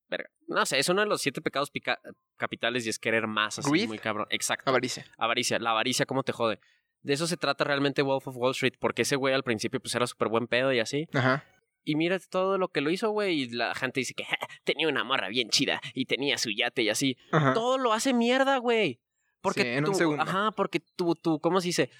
verga, 0.09 0.31
no 0.49 0.65
sé, 0.67 0.79
es 0.79 0.89
uno 0.89 1.03
de 1.03 1.07
los 1.09 1.21
siete 1.21 1.41
pecados 1.41 1.71
pica- 1.71 2.01
capitales 2.37 2.87
y 2.87 2.91
es 2.91 2.99
querer 2.99 3.27
más, 3.27 3.59
así, 3.59 3.71
Greed. 3.71 3.89
muy 3.89 3.99
cabrón, 3.99 4.27
exacto, 4.31 4.71
Avaricia. 4.71 5.05
avaricia, 5.19 5.59
la 5.59 5.71
avaricia, 5.71 6.07
cómo 6.07 6.23
te 6.23 6.33
jode. 6.33 6.61
De 7.03 7.15
eso 7.15 7.27
se 7.27 7.37
trata 7.37 7.65
realmente 7.65 8.03
Wolf 8.03 8.29
of 8.29 8.37
Wall 8.37 8.51
Street, 8.53 8.75
porque 8.79 9.03
ese 9.03 9.17
güey 9.17 9.33
al 9.35 9.43
principio 9.43 9.81
pues 9.81 9.95
era 9.95 10.07
súper 10.07 10.29
buen 10.29 10.47
pedo 10.47 10.73
y 10.73 10.81
así. 10.81 11.09
Ajá. 11.15 11.45
Y 11.83 11.95
mira 11.97 12.19
todo 12.19 12.59
lo 12.59 12.69
que 12.69 12.83
lo 12.83 12.91
hizo, 12.91 13.11
güey, 13.11 13.43
y 13.43 13.49
la 13.49 13.75
gente 13.75 14.01
dice 14.01 14.13
que 14.15 14.25
"Ja, 14.25 14.37
tenía 14.65 14.87
una 14.89 15.03
morra 15.03 15.29
bien 15.29 15.49
chida 15.49 15.81
y 15.95 16.05
tenía 16.05 16.37
su 16.37 16.51
yate 16.51 16.83
y 16.83 16.91
así. 16.91 17.17
Ajá. 17.33 17.55
Todo 17.55 17.79
lo 17.79 17.93
hace 17.95 18.13
mierda, 18.13 18.59
güey. 18.59 19.01
Porque 19.41 19.63
Sí, 19.63 19.69
en 19.69 19.85
un 19.87 19.93
tú, 19.93 19.95
segundo. 19.99 20.23
ajá, 20.23 20.51
porque 20.53 20.81
tú, 20.97 21.15
tú, 21.15 21.41
¿cómo 21.41 21.63
se 21.63 21.69
dice? 21.69 21.91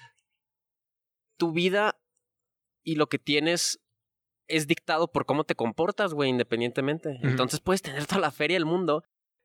Tu 1.37 1.51
vida 1.51 1.99
y 2.83 2.95
lo 2.95 3.07
que 3.07 3.17
tienes 3.17 3.79
es 4.47 4.67
dictado 4.67 5.11
por 5.11 5.25
cómo 5.25 5.43
te 5.45 5.55
comportas, 5.55 6.13
güey, 6.13 6.29
independientemente. 6.29 7.17
Entonces 7.23 7.59
puedes 7.61 7.81
tener 7.81 8.05
toda 8.05 8.21
la 8.21 8.31
feria 8.31 8.55
del 8.57 8.65
mundo, 8.65 9.03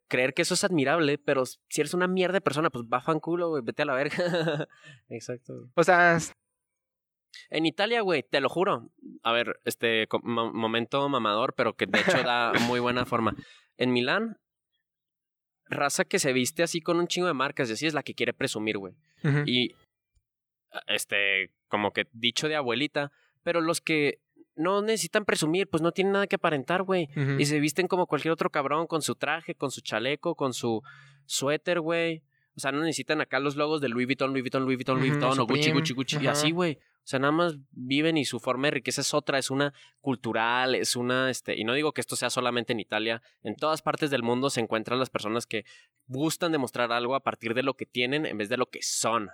creer 0.08 0.34
que 0.34 0.42
eso 0.42 0.54
es 0.54 0.64
admirable, 0.64 1.18
pero 1.18 1.44
si 1.46 1.80
eres 1.80 1.94
una 1.94 2.06
mierda 2.06 2.34
de 2.34 2.40
persona, 2.40 2.70
pues 2.70 2.84
va 2.84 3.00
fan 3.00 3.20
culo, 3.20 3.50
güey, 3.50 3.62
vete 3.64 3.82
a 3.82 3.86
la 3.86 3.94
verga. 3.94 4.16
Exacto. 5.08 5.68
O 5.74 5.84
sea, 5.84 6.18
En 7.50 7.66
Italia, 7.66 8.00
güey, 8.00 8.22
te 8.22 8.40
lo 8.40 8.48
juro. 8.48 8.90
A 9.22 9.32
ver, 9.32 9.60
este 9.64 10.06
momento 10.22 11.08
mamador, 11.08 11.54
pero 11.54 11.74
que 11.74 11.86
de 11.86 12.00
hecho 12.00 12.22
da 12.22 12.52
muy 12.66 12.80
buena 12.80 13.04
forma. 13.04 13.34
En 13.76 13.92
Milán, 13.92 14.38
raza 15.68 16.04
que 16.04 16.18
se 16.18 16.32
viste 16.32 16.62
así 16.62 16.80
con 16.80 16.98
un 16.98 17.08
chingo 17.08 17.26
de 17.26 17.34
marcas 17.34 17.68
y 17.68 17.74
así 17.74 17.86
es 17.86 17.94
la 17.94 18.02
que 18.02 18.14
quiere 18.14 18.32
presumir, 18.32 18.78
güey. 18.78 18.94
Y 19.44 19.74
este, 20.86 21.50
como 21.68 21.92
que 21.92 22.06
dicho 22.12 22.48
de 22.48 22.56
abuelita, 22.56 23.10
pero 23.42 23.60
los 23.60 23.80
que 23.80 24.20
no 24.56 24.82
necesitan 24.82 25.24
presumir, 25.24 25.68
pues 25.68 25.82
no 25.82 25.92
tienen 25.92 26.14
nada 26.14 26.26
que 26.26 26.36
aparentar, 26.36 26.82
güey. 26.82 27.08
Y 27.38 27.46
se 27.46 27.60
visten 27.60 27.88
como 27.88 28.06
cualquier 28.06 28.32
otro 28.32 28.50
cabrón, 28.50 28.86
con 28.86 29.02
su 29.02 29.14
traje, 29.14 29.54
con 29.54 29.70
su 29.70 29.80
chaleco, 29.80 30.34
con 30.34 30.52
su 30.52 30.82
suéter, 31.26 31.80
güey. 31.80 32.22
O 32.56 32.60
sea, 32.60 32.72
no 32.72 32.80
necesitan 32.80 33.20
acá 33.20 33.38
los 33.38 33.56
logos 33.56 33.82
de 33.82 33.88
Louis 33.90 34.06
Vuitton, 34.06 34.30
Louis 34.30 34.42
Vuitton, 34.42 34.64
Louis 34.64 34.78
Vuitton, 34.78 34.98
Louis 34.98 35.10
Vuitton, 35.10 35.38
o 35.38 35.46
Gucci, 35.46 35.72
Gucci, 35.72 35.92
Gucci, 35.92 36.16
y 36.22 36.26
así, 36.26 36.52
güey. 36.52 36.78
O 37.06 37.08
sea, 37.08 37.18
nada 37.20 37.30
más 37.30 37.56
viven 37.70 38.16
y 38.16 38.24
su 38.24 38.40
forma 38.40 38.68
de 38.68 38.72
riqueza 38.72 39.02
es 39.02 39.14
otra, 39.14 39.38
es 39.38 39.50
una 39.50 39.74
cultural, 40.00 40.74
es 40.74 40.96
una, 40.96 41.30
este, 41.30 41.54
y 41.54 41.64
no 41.64 41.74
digo 41.74 41.92
que 41.92 42.00
esto 42.00 42.16
sea 42.16 42.30
solamente 42.30 42.72
en 42.72 42.80
Italia, 42.80 43.22
en 43.42 43.54
todas 43.54 43.82
partes 43.82 44.10
del 44.10 44.24
mundo 44.24 44.50
se 44.50 44.60
encuentran 44.60 44.98
las 44.98 45.10
personas 45.10 45.46
que 45.46 45.64
gustan 46.06 46.50
demostrar 46.50 46.90
algo 46.90 47.14
a 47.14 47.20
partir 47.20 47.54
de 47.54 47.62
lo 47.62 47.74
que 47.74 47.86
tienen 47.86 48.26
en 48.26 48.38
vez 48.38 48.48
de 48.48 48.56
lo 48.56 48.66
que 48.66 48.82
son. 48.82 49.28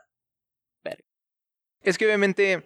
Es 1.82 1.98
que 1.98 2.06
obviamente 2.06 2.62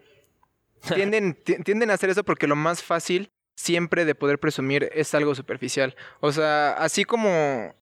tienden, 0.94 1.34
ti- 1.34 1.62
tienden 1.62 1.90
a 1.90 1.94
hacer 1.94 2.10
eso 2.10 2.24
porque 2.24 2.46
lo 2.46 2.56
más 2.56 2.82
fácil 2.82 3.30
siempre 3.56 4.04
de 4.04 4.14
poder 4.14 4.38
presumir 4.38 4.90
es 4.94 5.14
algo 5.14 5.34
superficial. 5.34 5.96
O 6.20 6.30
sea, 6.32 6.72
así 6.74 7.04
como 7.04 7.74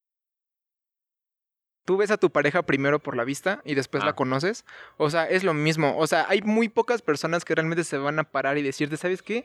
tú 1.84 1.97
ves 1.99 2.11
a 2.11 2.16
tu 2.16 2.30
pareja 2.30 2.62
primero 2.62 2.99
por 2.99 3.16
la 3.16 3.24
vista 3.24 3.61
y 3.64 3.74
después 3.74 4.03
Ah. 4.03 4.07
la 4.07 4.12
conoces, 4.14 4.64
o 4.97 5.11
sea, 5.11 5.28
es 5.28 5.45
lo 5.45 5.53
mismo. 5.55 5.97
O 5.99 6.07
sea, 6.07 6.26
hay 6.28 6.40
muy 6.42 6.68
pocas 6.68 7.03
personas 7.03 7.45
que 7.45 7.55
realmente 7.55 7.84
se 7.84 7.99
van 7.99 8.18
a 8.18 8.24
parar 8.24 8.57
y 8.59 8.62
decirte, 8.62 8.97
¿sabes 8.97 9.22
qué? 9.22 9.45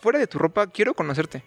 Fuera 0.00 0.18
de 0.18 0.26
tu 0.26 0.38
ropa, 0.38 0.66
quiero 0.68 0.94
conocerte. 0.94 1.42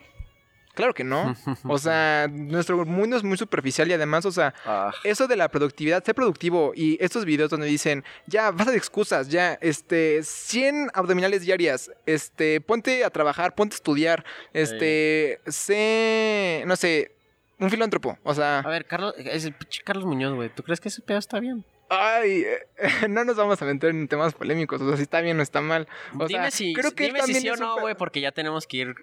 Claro 0.74 0.93
que 0.93 1.03
no. 1.03 1.36
O 1.65 1.78
sea, 1.78 2.28
nuestro 2.30 2.86
mundo 2.86 3.17
es 3.17 3.24
muy 3.24 3.38
superficial 3.38 3.89
y 3.89 3.93
además, 3.93 4.26
o 4.26 4.32
sea, 4.32 4.53
Ah, 4.65 4.91
eso 5.03 5.28
de 5.28 5.36
la 5.36 5.49
productividad, 5.49 6.03
ser 6.03 6.15
productivo 6.15 6.72
y 6.76 6.97
estos 7.03 7.26
videos 7.26 7.49
donde 7.49 7.67
dicen, 7.67 8.03
ya, 8.28 8.51
basta 8.51 8.72
de 8.72 8.78
excusas, 8.78 9.30
ya, 9.30 9.57
este, 9.61 10.24
100 10.24 10.89
abdominales 10.93 11.41
diarias, 11.41 11.91
este, 12.05 12.61
ponte 12.61 13.03
a 13.03 13.09
trabajar, 13.09 13.55
ponte 13.55 13.74
a 13.74 13.78
estudiar, 13.78 14.26
este, 14.53 15.41
sé, 15.47 16.63
no 16.67 16.76
sé, 16.76 17.15
un 17.59 17.69
filántropo, 17.69 18.17
o 18.24 18.32
a 18.32 18.36
sea, 18.36 18.63
ver, 18.65 18.86
Carlos, 18.86 19.13
es 19.17 19.45
el 19.45 19.53
pinche 19.53 19.84
Carlos 19.84 20.05
Muñoz, 20.05 20.34
güey. 20.34 20.49
¿Tú 20.49 20.63
crees 20.63 20.80
que 20.80 20.89
ese 20.89 21.01
pedo 21.01 21.19
está 21.19 21.39
bien? 21.39 21.65
ay, 21.93 22.45
no 23.09 23.26
nos 23.26 23.36
vamos 23.36 23.61
a 23.61 23.65
meter 23.65 23.89
en 23.89 24.07
temas 24.07 24.34
polémicos, 24.34 24.82
o 24.82 24.88
sea, 24.88 24.95
si 24.95 25.03
está 25.03 25.19
bien 25.22 25.39
o 25.39 25.43
está 25.43 25.59
mal. 25.59 25.88
O 26.17 26.26
dime 26.26 26.43
sea, 26.43 26.51
si, 26.51 26.74
creo 26.74 26.91
que 26.93 27.05
dime 27.05 27.22
si 27.24 27.36
sí 27.36 27.49
o 27.49 27.57
no, 27.57 27.80
güey, 27.80 27.95
porque 27.95 28.22
ya 28.22 28.32
tenemos 28.32 28.65
que 28.65 28.78
ir 28.78 28.95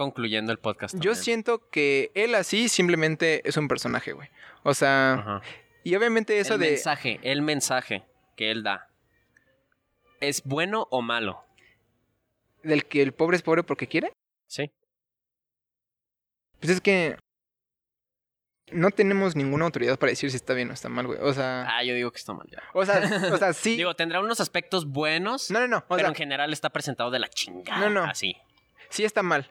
concluyendo 0.00 0.50
el 0.50 0.58
podcast. 0.58 0.96
Yo 0.98 1.14
siento 1.14 1.68
que 1.68 2.10
él 2.14 2.34
así 2.34 2.70
simplemente 2.70 3.46
es 3.46 3.58
un 3.58 3.68
personaje, 3.68 4.12
güey. 4.14 4.30
O 4.62 4.72
sea, 4.72 5.12
Ajá. 5.12 5.42
y 5.84 5.94
obviamente 5.94 6.38
eso 6.38 6.54
el 6.54 6.60
de... 6.60 6.70
mensaje, 6.70 7.20
el 7.22 7.42
mensaje 7.42 8.06
que 8.34 8.50
él 8.50 8.62
da. 8.62 8.88
¿Es 10.20 10.42
bueno 10.44 10.88
o 10.90 11.02
malo? 11.02 11.44
del 12.62 12.86
que 12.86 13.02
el 13.02 13.12
pobre 13.12 13.36
es 13.36 13.42
pobre 13.42 13.62
porque 13.62 13.88
quiere. 13.88 14.10
Sí. 14.46 14.70
Pues 16.60 16.72
es 16.72 16.80
que 16.80 17.16
no 18.72 18.90
tenemos 18.90 19.36
ninguna 19.36 19.66
autoridad 19.66 19.98
para 19.98 20.10
decir 20.12 20.30
si 20.30 20.36
está 20.36 20.54
bien 20.54 20.70
o 20.70 20.72
está 20.72 20.88
mal, 20.88 21.06
güey. 21.06 21.18
O 21.20 21.32
sea, 21.34 21.66
Ah, 21.68 21.84
yo 21.84 21.94
digo 21.94 22.10
que 22.10 22.18
está 22.18 22.32
mal 22.32 22.46
ya. 22.50 22.62
o 22.72 22.86
sea, 22.86 23.02
o 23.34 23.36
sea, 23.36 23.52
sí. 23.52 23.76
Digo, 23.76 23.94
tendrá 23.96 24.20
unos 24.20 24.40
aspectos 24.40 24.86
buenos, 24.86 25.50
no, 25.50 25.60
no, 25.60 25.68
no. 25.68 25.78
O 25.78 25.84
pero 25.88 26.00
sea, 26.00 26.08
en 26.08 26.14
general 26.14 26.52
está 26.54 26.70
presentado 26.70 27.10
de 27.10 27.18
la 27.18 27.28
chingada. 27.28 27.80
No, 27.80 27.90
no. 27.90 28.04
Así. 28.04 28.34
sí 28.88 29.04
está 29.04 29.22
mal. 29.22 29.50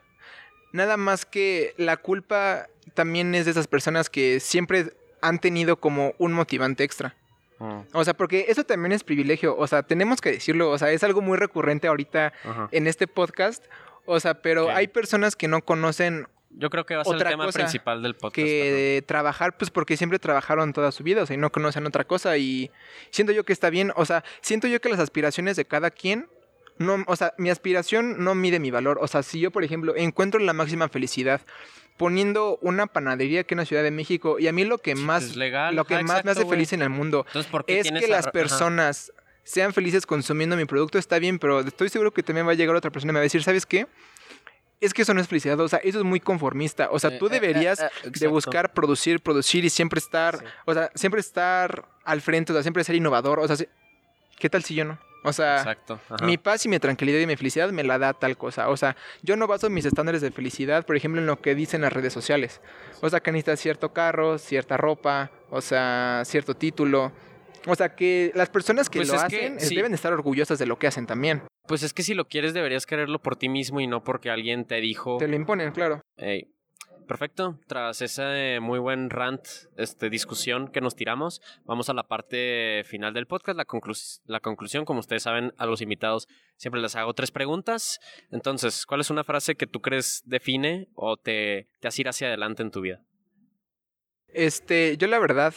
Nada 0.72 0.96
más 0.96 1.24
que 1.24 1.74
la 1.76 1.96
culpa 1.96 2.68
también 2.94 3.34
es 3.34 3.44
de 3.44 3.50
esas 3.52 3.66
personas 3.66 4.10
que 4.10 4.40
siempre 4.40 4.92
han 5.20 5.38
tenido 5.38 5.76
como 5.76 6.14
un 6.18 6.32
motivante 6.32 6.84
extra. 6.84 7.14
Mm, 7.58 7.80
O 7.92 8.04
sea, 8.04 8.14
porque 8.14 8.46
eso 8.48 8.64
también 8.64 8.92
es 8.92 9.04
privilegio. 9.04 9.56
O 9.56 9.66
sea, 9.66 9.82
tenemos 9.82 10.20
que 10.20 10.32
decirlo. 10.32 10.70
O 10.70 10.78
sea, 10.78 10.90
es 10.92 11.02
algo 11.04 11.20
muy 11.20 11.36
recurrente 11.36 11.88
ahorita 11.88 12.32
en 12.70 12.86
este 12.86 13.06
podcast. 13.06 13.64
O 14.06 14.18
sea, 14.18 14.34
pero 14.34 14.70
hay 14.70 14.88
personas 14.88 15.36
que 15.36 15.46
no 15.46 15.62
conocen 15.62 16.26
Yo 16.50 16.70
creo 16.70 16.84
que 16.86 16.96
va 16.96 17.02
a 17.02 17.04
ser 17.04 17.14
Otra 17.14 17.28
el 17.28 17.34
tema 17.34 17.44
cosa 17.44 17.60
principal 17.60 18.02
del 18.02 18.14
podcast. 18.14 18.34
que 18.34 19.04
trabajar, 19.06 19.56
pues 19.56 19.70
porque 19.70 19.96
siempre 19.96 20.18
trabajaron 20.18 20.72
toda 20.72 20.90
su 20.90 21.04
vida, 21.04 21.22
o 21.22 21.26
sea, 21.26 21.34
y 21.34 21.38
no 21.38 21.52
conocen 21.52 21.86
otra 21.86 22.04
cosa 22.04 22.36
y 22.38 22.70
siento 23.10 23.32
yo 23.32 23.44
que 23.44 23.52
está 23.52 23.70
bien, 23.70 23.92
o 23.94 24.04
sea, 24.04 24.24
siento 24.40 24.66
yo 24.66 24.80
que 24.80 24.88
las 24.88 24.98
aspiraciones 24.98 25.54
de 25.56 25.64
cada 25.64 25.90
quien, 25.92 26.28
no, 26.80 27.04
o 27.06 27.14
sea, 27.14 27.34
mi 27.36 27.50
aspiración 27.50 28.24
no 28.24 28.34
mide 28.34 28.58
mi 28.58 28.70
valor, 28.70 28.98
o 29.02 29.06
sea, 29.06 29.22
si 29.22 29.38
yo, 29.38 29.50
por 29.50 29.64
ejemplo, 29.64 29.94
encuentro 29.96 30.40
la 30.40 30.54
máxima 30.54 30.88
felicidad 30.88 31.42
poniendo 31.98 32.58
una 32.62 32.86
panadería 32.86 33.42
aquí 33.42 33.52
en 33.52 33.58
la 33.58 33.66
Ciudad 33.66 33.82
de 33.82 33.90
México 33.90 34.38
y 34.38 34.48
a 34.48 34.52
mí 34.52 34.64
lo 34.64 34.78
que 34.78 34.94
más, 34.94 35.22
es 35.22 35.36
legal. 35.36 35.76
lo 35.76 35.84
que 35.84 35.96
Ajá, 35.96 36.04
más 36.04 36.24
me 36.24 36.30
hace 36.30 36.46
feliz 36.46 36.72
en 36.72 36.80
el 36.80 36.88
mundo 36.88 37.24
Entonces, 37.26 37.52
¿por 37.52 37.66
qué 37.66 37.80
es 37.80 37.92
que 37.92 38.08
las 38.08 38.20
ajá. 38.24 38.32
personas 38.32 39.12
sean 39.44 39.74
felices 39.74 40.06
consumiendo 40.06 40.56
mi 40.56 40.64
producto, 40.64 40.96
está 40.96 41.18
bien, 41.18 41.38
pero 41.38 41.60
estoy 41.60 41.90
seguro 41.90 42.12
que 42.12 42.22
también 42.22 42.46
va 42.46 42.52
a 42.52 42.54
llegar 42.54 42.74
otra 42.74 42.90
persona 42.90 43.10
y 43.10 43.12
me 43.12 43.18
va 43.18 43.22
a 43.22 43.24
decir, 43.24 43.42
¿sabes 43.42 43.66
qué? 43.66 43.86
Es 44.80 44.94
que 44.94 45.02
eso 45.02 45.12
no 45.12 45.20
es 45.20 45.28
felicidad, 45.28 45.60
o 45.60 45.68
sea, 45.68 45.80
eso 45.80 45.98
es 45.98 46.04
muy 46.04 46.20
conformista. 46.20 46.88
O 46.90 46.98
sea, 46.98 47.10
Eh, 47.10 47.18
tú 47.18 47.26
eh, 47.26 47.28
eh, 47.28 47.32
deberías 47.40 47.84
de 48.04 48.26
buscar, 48.28 48.72
producir, 48.72 49.20
producir 49.20 49.66
y 49.66 49.68
siempre 49.68 49.98
estar, 49.98 50.38
Sí. 50.38 50.44
o 50.64 50.72
sea, 50.72 50.90
siempre 50.94 51.20
estar 51.20 51.84
al 52.04 52.22
frente, 52.22 52.52
o 52.52 52.54
sea, 52.54 52.62
siempre 52.62 52.82
ser 52.84 52.94
innovador. 52.94 53.40
O 53.40 53.46
sea, 53.46 53.56
¿qué 54.38 54.48
tal 54.48 54.64
si 54.64 54.74
yo 54.74 54.86
no? 54.86 54.98
O 55.22 55.32
sea, 55.32 55.58
Exacto. 55.58 56.00
mi 56.22 56.38
paz 56.38 56.64
y 56.64 56.68
mi 56.68 56.78
tranquilidad 56.78 57.20
y 57.20 57.26
mi 57.26 57.36
felicidad 57.36 57.70
me 57.70 57.84
la 57.84 57.98
da 57.98 58.14
tal 58.14 58.36
cosa. 58.36 58.68
O 58.70 58.76
sea, 58.76 58.96
yo 59.22 59.36
no 59.36 59.46
baso 59.46 59.68
mis 59.68 59.84
estándares 59.84 60.22
de 60.22 60.30
felicidad, 60.30 60.86
por 60.86 60.96
ejemplo, 60.96 61.20
en 61.20 61.26
lo 61.26 61.40
que 61.40 61.54
dicen 61.54 61.82
las 61.82 61.92
redes 61.92 62.12
sociales. 62.12 62.60
O 63.02 63.10
sea, 63.10 63.20
que 63.20 63.30
necesitas 63.30 63.60
cierto 63.60 63.92
carro, 63.92 64.38
cierta 64.38 64.76
ropa, 64.76 65.30
o 65.50 65.60
sea, 65.60 66.22
cierto 66.24 66.54
título. 66.54 67.12
O 67.66 67.74
sea, 67.74 67.94
que 67.94 68.32
las 68.34 68.48
personas 68.48 68.88
que 68.88 69.00
Pues 69.00 69.08
lo 69.08 69.14
que, 69.14 69.20
hacen 69.20 69.56
eh, 69.56 69.60
sí. 69.60 69.74
deben 69.74 69.92
estar 69.92 70.12
orgullosas 70.12 70.58
de 70.58 70.66
lo 70.66 70.78
que 70.78 70.86
hacen 70.86 71.06
también. 71.06 71.42
Pues 71.66 71.82
es 71.82 71.92
que 71.92 72.02
si 72.02 72.14
lo 72.14 72.26
quieres 72.26 72.54
deberías 72.54 72.86
quererlo 72.86 73.20
por 73.20 73.36
ti 73.36 73.48
mismo 73.48 73.80
y 73.80 73.86
no 73.86 74.02
porque 74.02 74.30
alguien 74.30 74.64
te 74.64 74.80
dijo... 74.80 75.18
Te 75.18 75.28
lo 75.28 75.36
imponen, 75.36 75.72
claro. 75.72 76.00
Perfecto, 77.10 77.58
tras 77.66 78.02
ese 78.02 78.60
muy 78.62 78.78
buen 78.78 79.10
rant, 79.10 79.44
este, 79.76 80.10
discusión 80.10 80.68
que 80.68 80.80
nos 80.80 80.94
tiramos, 80.94 81.42
vamos 81.64 81.90
a 81.90 81.92
la 81.92 82.06
parte 82.06 82.84
final 82.86 83.12
del 83.14 83.26
podcast, 83.26 83.56
la, 83.58 83.64
conclus- 83.66 84.20
la 84.26 84.38
conclusión. 84.38 84.84
Como 84.84 85.00
ustedes 85.00 85.24
saben, 85.24 85.52
a 85.58 85.66
los 85.66 85.80
invitados 85.80 86.28
siempre 86.56 86.80
les 86.80 86.94
hago 86.94 87.12
tres 87.12 87.32
preguntas. 87.32 87.98
Entonces, 88.30 88.86
¿cuál 88.86 89.00
es 89.00 89.10
una 89.10 89.24
frase 89.24 89.56
que 89.56 89.66
tú 89.66 89.80
crees 89.80 90.22
define 90.24 90.86
o 90.94 91.16
te, 91.16 91.68
te 91.80 91.88
hace 91.88 92.02
ir 92.02 92.08
hacia 92.08 92.28
adelante 92.28 92.62
en 92.62 92.70
tu 92.70 92.80
vida? 92.80 93.02
Este, 94.28 94.96
yo 94.96 95.08
la 95.08 95.18
verdad, 95.18 95.52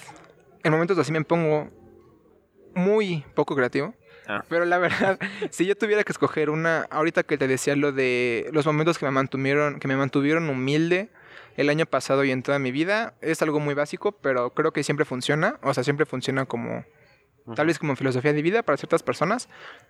en 0.63 0.71
momentos 0.71 0.97
así 0.97 1.11
me 1.11 1.23
pongo 1.23 1.69
muy 2.73 3.23
poco 3.35 3.55
creativo. 3.55 3.93
Ah. 4.25 4.43
Pero 4.49 4.65
la 4.65 4.79
verdad, 4.79 5.19
si 5.51 5.67
yo 5.67 5.75
tuviera 5.75 6.03
que 6.03 6.13
escoger 6.13 6.49
una, 6.49 6.87
ahorita 6.89 7.21
que 7.21 7.37
te 7.37 7.47
decía 7.47 7.75
lo 7.75 7.91
de 7.91 8.49
los 8.53 8.65
momentos 8.65 8.97
que 8.97 9.05
me 9.05 9.11
mantuvieron, 9.11 9.79
que 9.79 9.87
me 9.87 9.97
mantuvieron 9.97 10.49
humilde 10.49 11.11
el 11.57 11.69
año 11.69 11.85
pasado 11.85 12.23
y 12.23 12.31
en 12.31 12.43
toda 12.43 12.59
mi 12.59 12.71
vida, 12.71 13.13
es 13.21 13.41
algo 13.41 13.59
muy 13.59 13.73
básico, 13.73 14.11
pero 14.11 14.51
creo 14.51 14.71
que 14.71 14.83
siempre 14.83 15.05
funciona. 15.05 15.59
O 15.61 15.73
sea, 15.73 15.83
siempre 15.83 16.05
funciona 16.05 16.45
como, 16.45 16.83
tal 17.55 17.67
vez 17.67 17.79
como 17.79 17.95
filosofía 17.95 18.33
de 18.33 18.41
vida 18.41 18.63
para 18.63 18.77
ciertas 18.77 19.03
personas. 19.03 19.49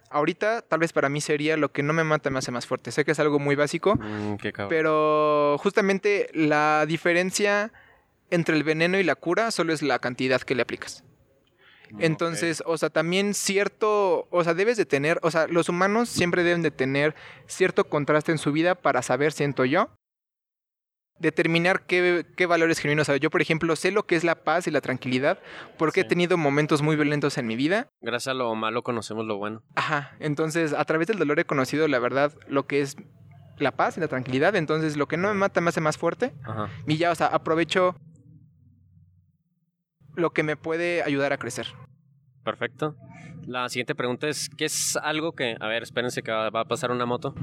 Ahorita, 0.10 0.62
tal 0.62 0.80
vez 0.80 0.94
para 0.94 1.10
mí 1.10 1.22
sería 1.22 1.58
lo 1.58 1.72
que 1.72 1.84
no 1.84 1.94
me 1.94 2.04
mata 2.04 2.30
me 2.30 2.40
hace 2.40 2.52
más 2.52 2.68
fuerte. 2.68 2.92
Sé 2.92 3.06
que 3.06 3.12
es 3.12 3.20
algo 3.20 3.40
muy 3.40 3.56
básico, 3.56 3.96
Mm, 3.96 4.36
pero 4.70 5.58
justamente 5.60 6.30
la 6.34 6.86
diferencia 6.88 7.72
entre 8.30 8.56
el 8.56 8.64
veneno 8.64 8.98
y 8.98 9.04
la 9.04 9.16
cura 9.16 9.52
solo 9.52 9.74
es 9.74 9.82
la 9.82 10.00
cantidad 10.00 10.42
que 10.42 10.56
le 10.56 10.64
aplicas. 10.64 11.04
Entonces, 12.00 12.64
o 12.66 12.78
sea, 12.78 12.90
también 12.90 13.36
cierto, 13.36 14.28
o 14.32 14.44
sea, 14.44 14.54
debes 14.56 14.78
de 14.78 14.86
tener, 14.86 15.20
o 15.22 15.30
sea, 15.30 15.48
los 15.48 15.70
humanos 15.70 16.10
siempre 16.10 16.44
deben 16.44 16.64
de 16.64 16.72
tener 16.72 17.14
cierto 17.46 17.84
contraste 17.84 18.32
en 18.32 18.40
su 18.40 18.52
vida 18.52 18.74
para 18.74 19.04
saber, 19.04 19.32
siento 19.32 19.64
yo, 19.66 19.90
determinar 21.20 21.86
qué, 21.86 22.26
qué 22.36 22.46
valores 22.46 22.80
genuinos. 22.80 23.08
Sea, 23.08 23.18
yo, 23.18 23.30
por 23.30 23.42
ejemplo, 23.42 23.76
sé 23.76 23.92
lo 23.92 24.06
que 24.06 24.16
es 24.16 24.24
la 24.24 24.36
paz 24.36 24.68
y 24.68 24.72
la 24.72 24.82
tranquilidad 24.82 25.40
porque 25.78 26.02
he 26.02 26.04
tenido 26.04 26.38
momentos 26.38 26.82
muy 26.82 26.96
violentos 26.96 27.38
en 27.38 27.48
mi 27.48 27.56
vida. 27.56 27.90
Gracias 28.02 28.32
a 28.32 28.34
lo 28.34 28.54
malo 28.56 28.84
conocemos 28.84 29.26
lo 29.26 29.38
bueno. 29.38 29.64
Ajá, 29.76 30.16
entonces 30.20 30.74
a 30.74 30.84
través 30.86 31.08
del 31.08 31.20
dolor 31.20 31.40
he 31.40 31.46
conocido, 31.46 31.88
la 31.88 32.00
verdad, 32.00 32.34
lo 32.48 32.68
que 32.68 32.82
es 32.82 32.98
la 33.58 33.72
paz 33.72 33.98
y 33.98 34.00
la 34.00 34.08
tranquilidad. 34.08 34.56
Entonces, 34.56 34.98
lo 34.98 35.08
que 35.08 35.18
no 35.18 35.28
me 35.30 35.34
mata 35.34 35.62
me 35.62 35.70
hace 35.70 35.82
más 35.82 35.98
fuerte. 35.98 36.34
Ajá. 36.44 36.70
Y 36.88 36.98
ya, 36.98 37.12
o 37.12 37.16
sea, 37.16 37.28
aprovecho 37.28 37.96
lo 40.16 40.32
que 40.32 40.44
me 40.44 40.56
puede 40.56 41.04
ayudar 41.04 41.34
a 41.34 41.38
crecer. 41.38 41.68
Perfecto. 42.44 42.96
La 43.46 43.68
siguiente 43.70 43.96
pregunta 43.96 44.28
es, 44.28 44.50
¿qué 44.50 44.66
es 44.66 44.96
algo 44.98 45.34
que... 45.34 45.56
A 45.60 45.68
ver, 45.68 45.84
espérense 45.84 46.24
que 46.24 46.32
va 46.32 46.50
va 46.50 46.62
a 46.62 46.66
pasar 46.66 46.92
una 46.92 47.06
moto. 47.06 47.34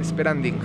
Esperanding. 0.00 0.58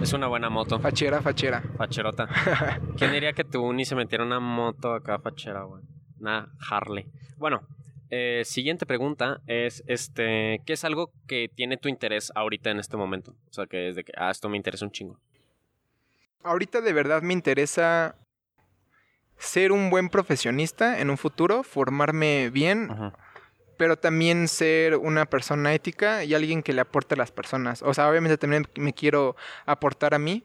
Es 0.00 0.12
una 0.12 0.28
buena 0.28 0.48
moto. 0.48 0.78
Fachera, 0.78 1.20
fachera. 1.20 1.62
Facherota. 1.76 2.28
¿Quién 2.96 3.12
diría 3.12 3.32
que 3.32 3.44
tu 3.44 3.62
uni 3.62 3.84
se 3.84 3.96
metiera 3.96 4.24
una 4.24 4.38
moto 4.38 4.94
acá 4.94 5.18
fachera, 5.18 5.64
güey? 5.64 5.82
Una 6.20 6.52
Harley. 6.70 7.06
Bueno, 7.36 7.62
eh, 8.10 8.42
siguiente 8.44 8.86
pregunta 8.86 9.40
es, 9.46 9.82
este, 9.86 10.60
¿qué 10.64 10.72
es 10.74 10.84
algo 10.84 11.10
que 11.26 11.50
tiene 11.52 11.76
tu 11.76 11.88
interés 11.88 12.30
ahorita 12.34 12.70
en 12.70 12.78
este 12.78 12.96
momento? 12.96 13.32
O 13.50 13.52
sea, 13.52 13.66
que 13.66 13.88
es 13.88 13.96
de 13.96 14.04
que, 14.04 14.12
ah, 14.16 14.30
esto 14.30 14.48
me 14.48 14.56
interesa 14.56 14.84
un 14.84 14.92
chingo. 14.92 15.20
Ahorita 16.44 16.80
de 16.80 16.92
verdad 16.92 17.22
me 17.22 17.32
interesa 17.34 18.16
ser 19.36 19.72
un 19.72 19.90
buen 19.90 20.08
profesionista 20.08 21.00
en 21.00 21.10
un 21.10 21.18
futuro, 21.18 21.64
formarme 21.64 22.50
bien, 22.50 22.88
pero 23.78 23.96
también 23.96 24.48
ser 24.48 24.96
una 24.96 25.24
persona 25.24 25.72
ética 25.72 26.24
y 26.24 26.34
alguien 26.34 26.62
que 26.62 26.74
le 26.74 26.82
aporte 26.82 27.14
a 27.14 27.16
las 27.16 27.30
personas. 27.30 27.80
O 27.82 27.94
sea, 27.94 28.10
obviamente 28.10 28.36
también 28.36 28.66
me 28.74 28.92
quiero 28.92 29.36
aportar 29.64 30.12
a 30.12 30.18
mí, 30.18 30.44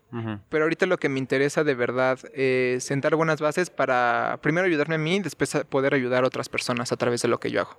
pero 0.49 0.63
ahorita 0.63 0.85
lo 0.85 0.97
que 0.97 1.09
me 1.09 1.19
interesa 1.19 1.65
de 1.65 1.75
verdad 1.75 2.19
es 2.33 2.85
sentar 2.85 3.15
buenas 3.15 3.41
bases 3.41 3.69
para 3.69 4.39
primero 4.41 4.67
ayudarme 4.67 4.95
a 4.95 4.99
mí 4.99 5.15
y 5.17 5.19
después 5.19 5.57
poder 5.67 5.93
ayudar 5.95 6.23
a 6.23 6.27
otras 6.27 6.47
personas 6.47 6.91
a 6.91 6.95
través 6.95 7.21
de 7.23 7.27
lo 7.27 7.39
que 7.39 7.51
yo 7.51 7.61
hago. 7.61 7.77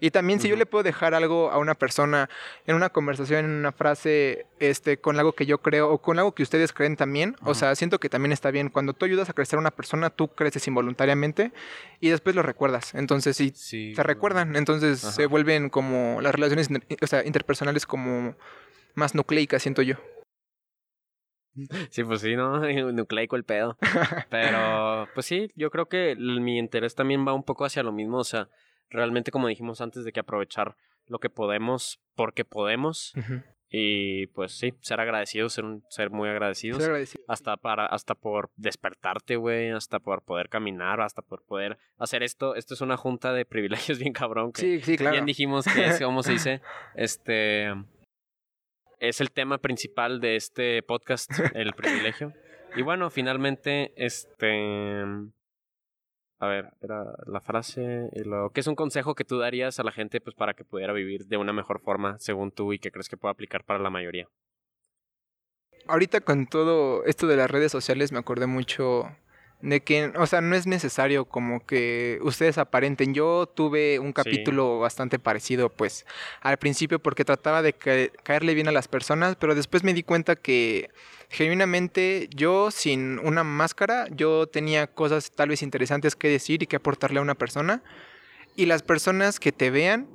Y 0.00 0.10
también 0.10 0.40
si 0.40 0.48
yo 0.48 0.56
le 0.56 0.66
puedo 0.66 0.82
dejar 0.82 1.14
algo 1.14 1.50
a 1.50 1.58
una 1.58 1.74
persona 1.74 2.28
en 2.66 2.76
una 2.76 2.90
conversación, 2.90 3.44
en 3.44 3.50
una 3.52 3.72
frase, 3.72 4.46
este, 4.58 4.98
con 4.98 5.18
algo 5.18 5.32
que 5.32 5.46
yo 5.46 5.58
creo 5.58 5.90
o 5.90 5.98
con 6.02 6.18
algo 6.18 6.32
que 6.34 6.42
ustedes 6.42 6.72
creen 6.72 6.96
también, 6.96 7.36
o 7.42 7.54
sea, 7.54 7.74
siento 7.74 7.98
que 7.98 8.08
también 8.08 8.32
está 8.32 8.50
bien. 8.50 8.68
Cuando 8.68 8.92
tú 8.92 9.04
ayudas 9.04 9.28
a 9.30 9.32
crecer 9.32 9.56
a 9.56 9.60
una 9.60 9.70
persona, 9.70 10.10
tú 10.10 10.28
creces 10.28 10.66
involuntariamente 10.68 11.52
y 12.00 12.10
después 12.10 12.36
lo 12.36 12.42
recuerdas. 12.42 12.94
Entonces, 12.94 13.36
sí, 13.36 13.52
Sí. 13.54 13.94
se 13.94 14.02
recuerdan, 14.02 14.56
entonces 14.56 15.00
se 15.00 15.26
vuelven 15.26 15.70
como 15.70 16.20
las 16.20 16.34
relaciones 16.34 16.68
o 17.02 17.06
sea, 17.06 17.24
interpersonales 17.24 17.86
como 17.86 18.36
más 18.94 19.14
nucleicas, 19.14 19.62
siento 19.62 19.82
yo. 19.82 19.96
Sí, 21.90 22.04
pues 22.04 22.20
sí, 22.20 22.36
¿no? 22.36 22.60
Nucleico 22.92 23.36
el 23.36 23.44
pedo. 23.44 23.78
Pero, 24.30 25.08
pues 25.14 25.24
sí, 25.26 25.50
yo 25.56 25.70
creo 25.70 25.86
que 25.88 26.14
mi 26.16 26.58
interés 26.58 26.94
también 26.94 27.26
va 27.26 27.32
un 27.32 27.42
poco 27.42 27.64
hacia 27.64 27.82
lo 27.82 27.92
mismo. 27.92 28.18
O 28.18 28.24
sea, 28.24 28.48
realmente, 28.90 29.30
como 29.30 29.48
dijimos 29.48 29.80
antes, 29.80 30.04
de 30.04 30.12
que 30.12 30.20
aprovechar 30.20 30.76
lo 31.06 31.18
que 31.18 31.30
podemos 31.30 32.00
porque 32.14 32.44
podemos. 32.44 33.14
Y 33.68 34.28
pues 34.28 34.52
sí, 34.52 34.74
ser 34.80 35.00
agradecidos, 35.00 35.52
ser, 35.52 35.64
un, 35.64 35.84
ser 35.90 36.10
muy 36.10 36.28
agradecidos. 36.28 36.78
Estoy 36.78 36.90
agradecido. 36.90 37.24
Hasta 37.26 37.56
para, 37.56 37.86
hasta 37.86 38.14
por 38.14 38.50
despertarte, 38.56 39.36
güey, 39.36 39.70
hasta 39.70 39.98
por 39.98 40.22
poder 40.22 40.48
caminar, 40.48 41.00
hasta 41.00 41.20
por 41.20 41.42
poder 41.44 41.76
hacer 41.98 42.22
esto. 42.22 42.54
Esto 42.54 42.74
es 42.74 42.80
una 42.80 42.96
junta 42.96 43.32
de 43.32 43.44
privilegios 43.44 43.98
bien 43.98 44.12
cabrón. 44.12 44.52
Que 44.52 44.60
Sí, 44.60 44.80
sí, 44.80 44.96
claro. 44.96 45.12
Bien 45.14 45.26
dijimos 45.26 45.66
que 45.66 45.84
es, 45.84 46.00
¿cómo 46.00 46.22
se 46.22 46.32
dice? 46.32 46.60
Este 46.94 47.72
es 49.00 49.20
el 49.20 49.30
tema 49.30 49.58
principal 49.58 50.20
de 50.20 50.36
este 50.36 50.82
podcast, 50.82 51.30
el 51.54 51.72
privilegio. 51.74 52.32
Y 52.76 52.82
bueno, 52.82 53.10
finalmente, 53.10 53.92
este 53.96 55.04
a 56.38 56.46
ver, 56.48 56.70
era 56.82 57.04
la 57.26 57.40
frase 57.40 58.08
y 58.12 58.24
lo 58.24 58.50
¿qué 58.50 58.60
es 58.60 58.66
un 58.66 58.74
consejo 58.74 59.14
que 59.14 59.24
tú 59.24 59.38
darías 59.38 59.78
a 59.80 59.82
la 59.84 59.92
gente 59.92 60.20
pues 60.20 60.36
para 60.36 60.54
que 60.54 60.64
pudiera 60.64 60.92
vivir 60.92 61.26
de 61.26 61.36
una 61.38 61.52
mejor 61.52 61.80
forma 61.80 62.18
según 62.18 62.50
tú 62.50 62.72
y 62.72 62.78
que 62.78 62.90
crees 62.90 63.08
que 63.08 63.16
pueda 63.16 63.32
aplicar 63.32 63.64
para 63.64 63.78
la 63.78 63.90
mayoría? 63.90 64.28
Ahorita 65.88 66.20
con 66.20 66.46
todo 66.46 67.04
esto 67.04 67.26
de 67.26 67.36
las 67.36 67.50
redes 67.50 67.70
sociales 67.70 68.10
me 68.12 68.18
acordé 68.18 68.46
mucho 68.46 69.08
de 69.62 69.80
que, 69.82 70.12
o 70.16 70.26
sea, 70.26 70.40
no 70.40 70.54
es 70.54 70.66
necesario 70.66 71.24
como 71.26 71.64
que 71.64 72.18
ustedes 72.22 72.58
aparenten. 72.58 73.14
Yo 73.14 73.46
tuve 73.46 73.98
un 73.98 74.12
capítulo 74.12 74.78
bastante 74.80 75.18
parecido, 75.18 75.70
pues, 75.70 76.04
al 76.42 76.58
principio 76.58 76.98
porque 76.98 77.24
trataba 77.24 77.62
de 77.62 77.72
ca- 77.72 78.08
caerle 78.22 78.54
bien 78.54 78.68
a 78.68 78.72
las 78.72 78.88
personas, 78.88 79.36
pero 79.36 79.54
después 79.54 79.82
me 79.84 79.94
di 79.94 80.02
cuenta 80.02 80.36
que 80.36 80.90
genuinamente 81.30 82.28
yo 82.34 82.70
sin 82.70 83.18
una 83.18 83.44
máscara, 83.44 84.06
yo 84.10 84.46
tenía 84.46 84.86
cosas 84.86 85.30
tal 85.32 85.48
vez 85.50 85.62
interesantes 85.62 86.16
que 86.16 86.28
decir 86.28 86.62
y 86.62 86.66
que 86.66 86.76
aportarle 86.76 87.18
a 87.18 87.22
una 87.22 87.34
persona. 87.34 87.82
Y 88.54 88.66
las 88.66 88.82
personas 88.82 89.38
que 89.40 89.52
te 89.52 89.70
vean 89.70 90.08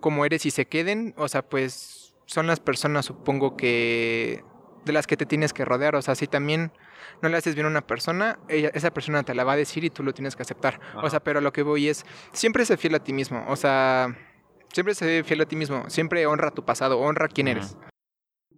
como 0.00 0.24
eres 0.24 0.46
y 0.46 0.50
se 0.50 0.66
queden, 0.66 1.14
o 1.16 1.28
sea, 1.28 1.42
pues 1.42 2.14
son 2.26 2.46
las 2.46 2.60
personas, 2.60 3.06
supongo 3.06 3.56
que 3.56 4.42
de 4.84 4.92
las 4.92 5.06
que 5.06 5.16
te 5.16 5.26
tienes 5.26 5.52
que 5.52 5.64
rodear. 5.64 5.96
O 5.96 6.02
sea, 6.02 6.14
si 6.14 6.26
también 6.26 6.70
no 7.22 7.28
le 7.28 7.36
haces 7.36 7.54
bien 7.54 7.66
a 7.66 7.70
una 7.70 7.86
persona, 7.86 8.38
ella- 8.48 8.70
esa 8.72 8.92
persona 8.92 9.22
te 9.24 9.34
la 9.34 9.44
va 9.44 9.52
a 9.52 9.56
decir 9.56 9.84
y 9.84 9.90
tú 9.90 10.02
lo 10.04 10.14
tienes 10.14 10.36
que 10.36 10.42
aceptar. 10.42 10.80
O 11.02 11.10
sea, 11.10 11.20
pero 11.20 11.40
lo 11.40 11.52
que 11.52 11.62
voy 11.62 11.88
es, 11.88 12.04
siempre 12.32 12.64
sé 12.64 12.76
fiel 12.76 12.94
a 12.94 13.00
ti 13.02 13.12
mismo. 13.12 13.44
O 13.48 13.56
sea, 13.56 14.16
siempre 14.72 14.94
sé 14.94 15.22
fiel 15.24 15.40
a 15.40 15.46
ti 15.46 15.56
mismo. 15.56 15.88
Siempre 15.90 16.24
honra 16.26 16.50
tu 16.52 16.64
pasado, 16.64 16.98
honra 17.00 17.28
quién 17.28 17.48
eres. 17.48 17.76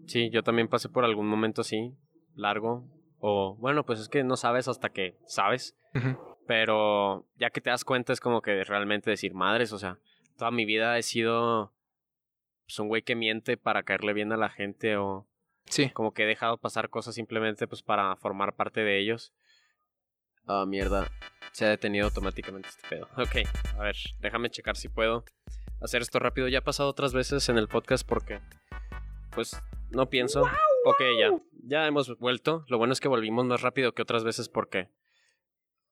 Sí, 0.09 0.31
yo 0.31 0.43
también 0.43 0.69
pasé 0.69 0.89
por 0.89 1.05
algún 1.05 1.29
momento 1.29 1.61
así, 1.61 1.95
largo. 2.35 2.85
O 3.21 3.57
bueno, 3.57 3.85
pues 3.85 4.01
es 4.01 4.09
que 4.09 4.25
no 4.25 4.37
sabes 4.37 4.67
hasta 4.69 4.89
que 4.91 5.17
sabes. 5.27 5.77
Pero 6.47 7.27
ya 7.37 7.51
que 7.51 7.61
te 7.61 7.71
das 7.71 7.85
cuenta 7.85 8.13
es 8.13 8.21
como 8.21 8.41
que 8.41 8.65
realmente 8.65 9.11
decir 9.11 9.35
madres, 9.35 9.73
o 9.73 9.79
sea, 9.79 9.99
toda 10.37 10.51
mi 10.51 10.65
vida 10.65 10.97
he 10.99 11.03
sido 11.03 11.73
pues, 12.67 12.79
un 12.79 12.89
güey 12.89 13.03
que 13.03 13.15
miente 13.17 13.57
para 13.57 13.83
caerle 13.83 14.13
bien 14.15 14.33
a 14.33 14.37
la 14.37 14.49
gente 14.49 14.97
o 14.97 15.27
Sí. 15.67 15.91
como 15.91 16.15
que 16.15 16.23
he 16.23 16.27
dejado 16.27 16.57
pasar 16.57 16.89
cosas 16.89 17.15
simplemente 17.15 17.67
pues 17.67 17.83
para 17.83 18.17
formar 18.17 18.55
parte 18.55 18.81
de 18.81 18.99
ellos. 18.99 19.35
Ah, 20.47 20.65
mierda. 20.67 21.11
Se 21.53 21.67
ha 21.67 21.69
detenido 21.69 22.07
automáticamente 22.07 22.69
este 22.71 22.89
pedo. 22.89 23.09
Ok, 23.19 23.47
a 23.79 23.83
ver, 23.83 23.97
déjame 24.21 24.49
checar 24.49 24.77
si 24.77 24.89
puedo 24.89 25.25
hacer 25.83 26.01
esto 26.01 26.19
rápido. 26.19 26.49
Ya 26.49 26.61
ha 26.61 26.65
pasado 26.65 26.89
otras 26.89 27.13
veces 27.13 27.47
en 27.51 27.59
el 27.59 27.69
podcast 27.69 28.09
porque, 28.09 28.41
pues, 29.35 29.61
no 29.91 30.09
pienso. 30.09 30.43
Ok, 30.85 31.01
ya. 31.19 31.31
Ya 31.65 31.87
hemos 31.87 32.19
vuelto. 32.19 32.65
Lo 32.69 32.79
bueno 32.79 32.93
es 32.93 33.01
que 33.01 33.09
volvimos 33.09 33.45
más 33.45 33.63
rápido 33.63 33.93
que 33.93 34.03
otras 34.03 34.25
veces 34.25 34.49
porque 34.49 34.89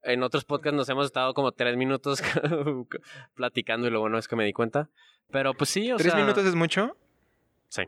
en 0.02 0.22
otros 0.22 0.44
podcasts 0.44 0.76
nos 0.76 0.88
hemos 0.88 1.06
estado 1.06 1.34
como 1.34 1.52
tres 1.52 1.76
minutos 1.76 2.22
platicando 3.34 3.86
y 3.88 3.90
lo 3.90 4.00
bueno 4.00 4.18
es 4.18 4.28
que 4.28 4.36
me 4.36 4.44
di 4.44 4.52
cuenta. 4.52 4.88
Pero 5.30 5.54
pues 5.54 5.70
sí, 5.70 5.90
o 5.92 5.96
¿Tres 5.96 6.12
sea... 6.12 6.20
minutos 6.20 6.44
es 6.44 6.54
mucho? 6.54 6.96
Sí. 7.68 7.82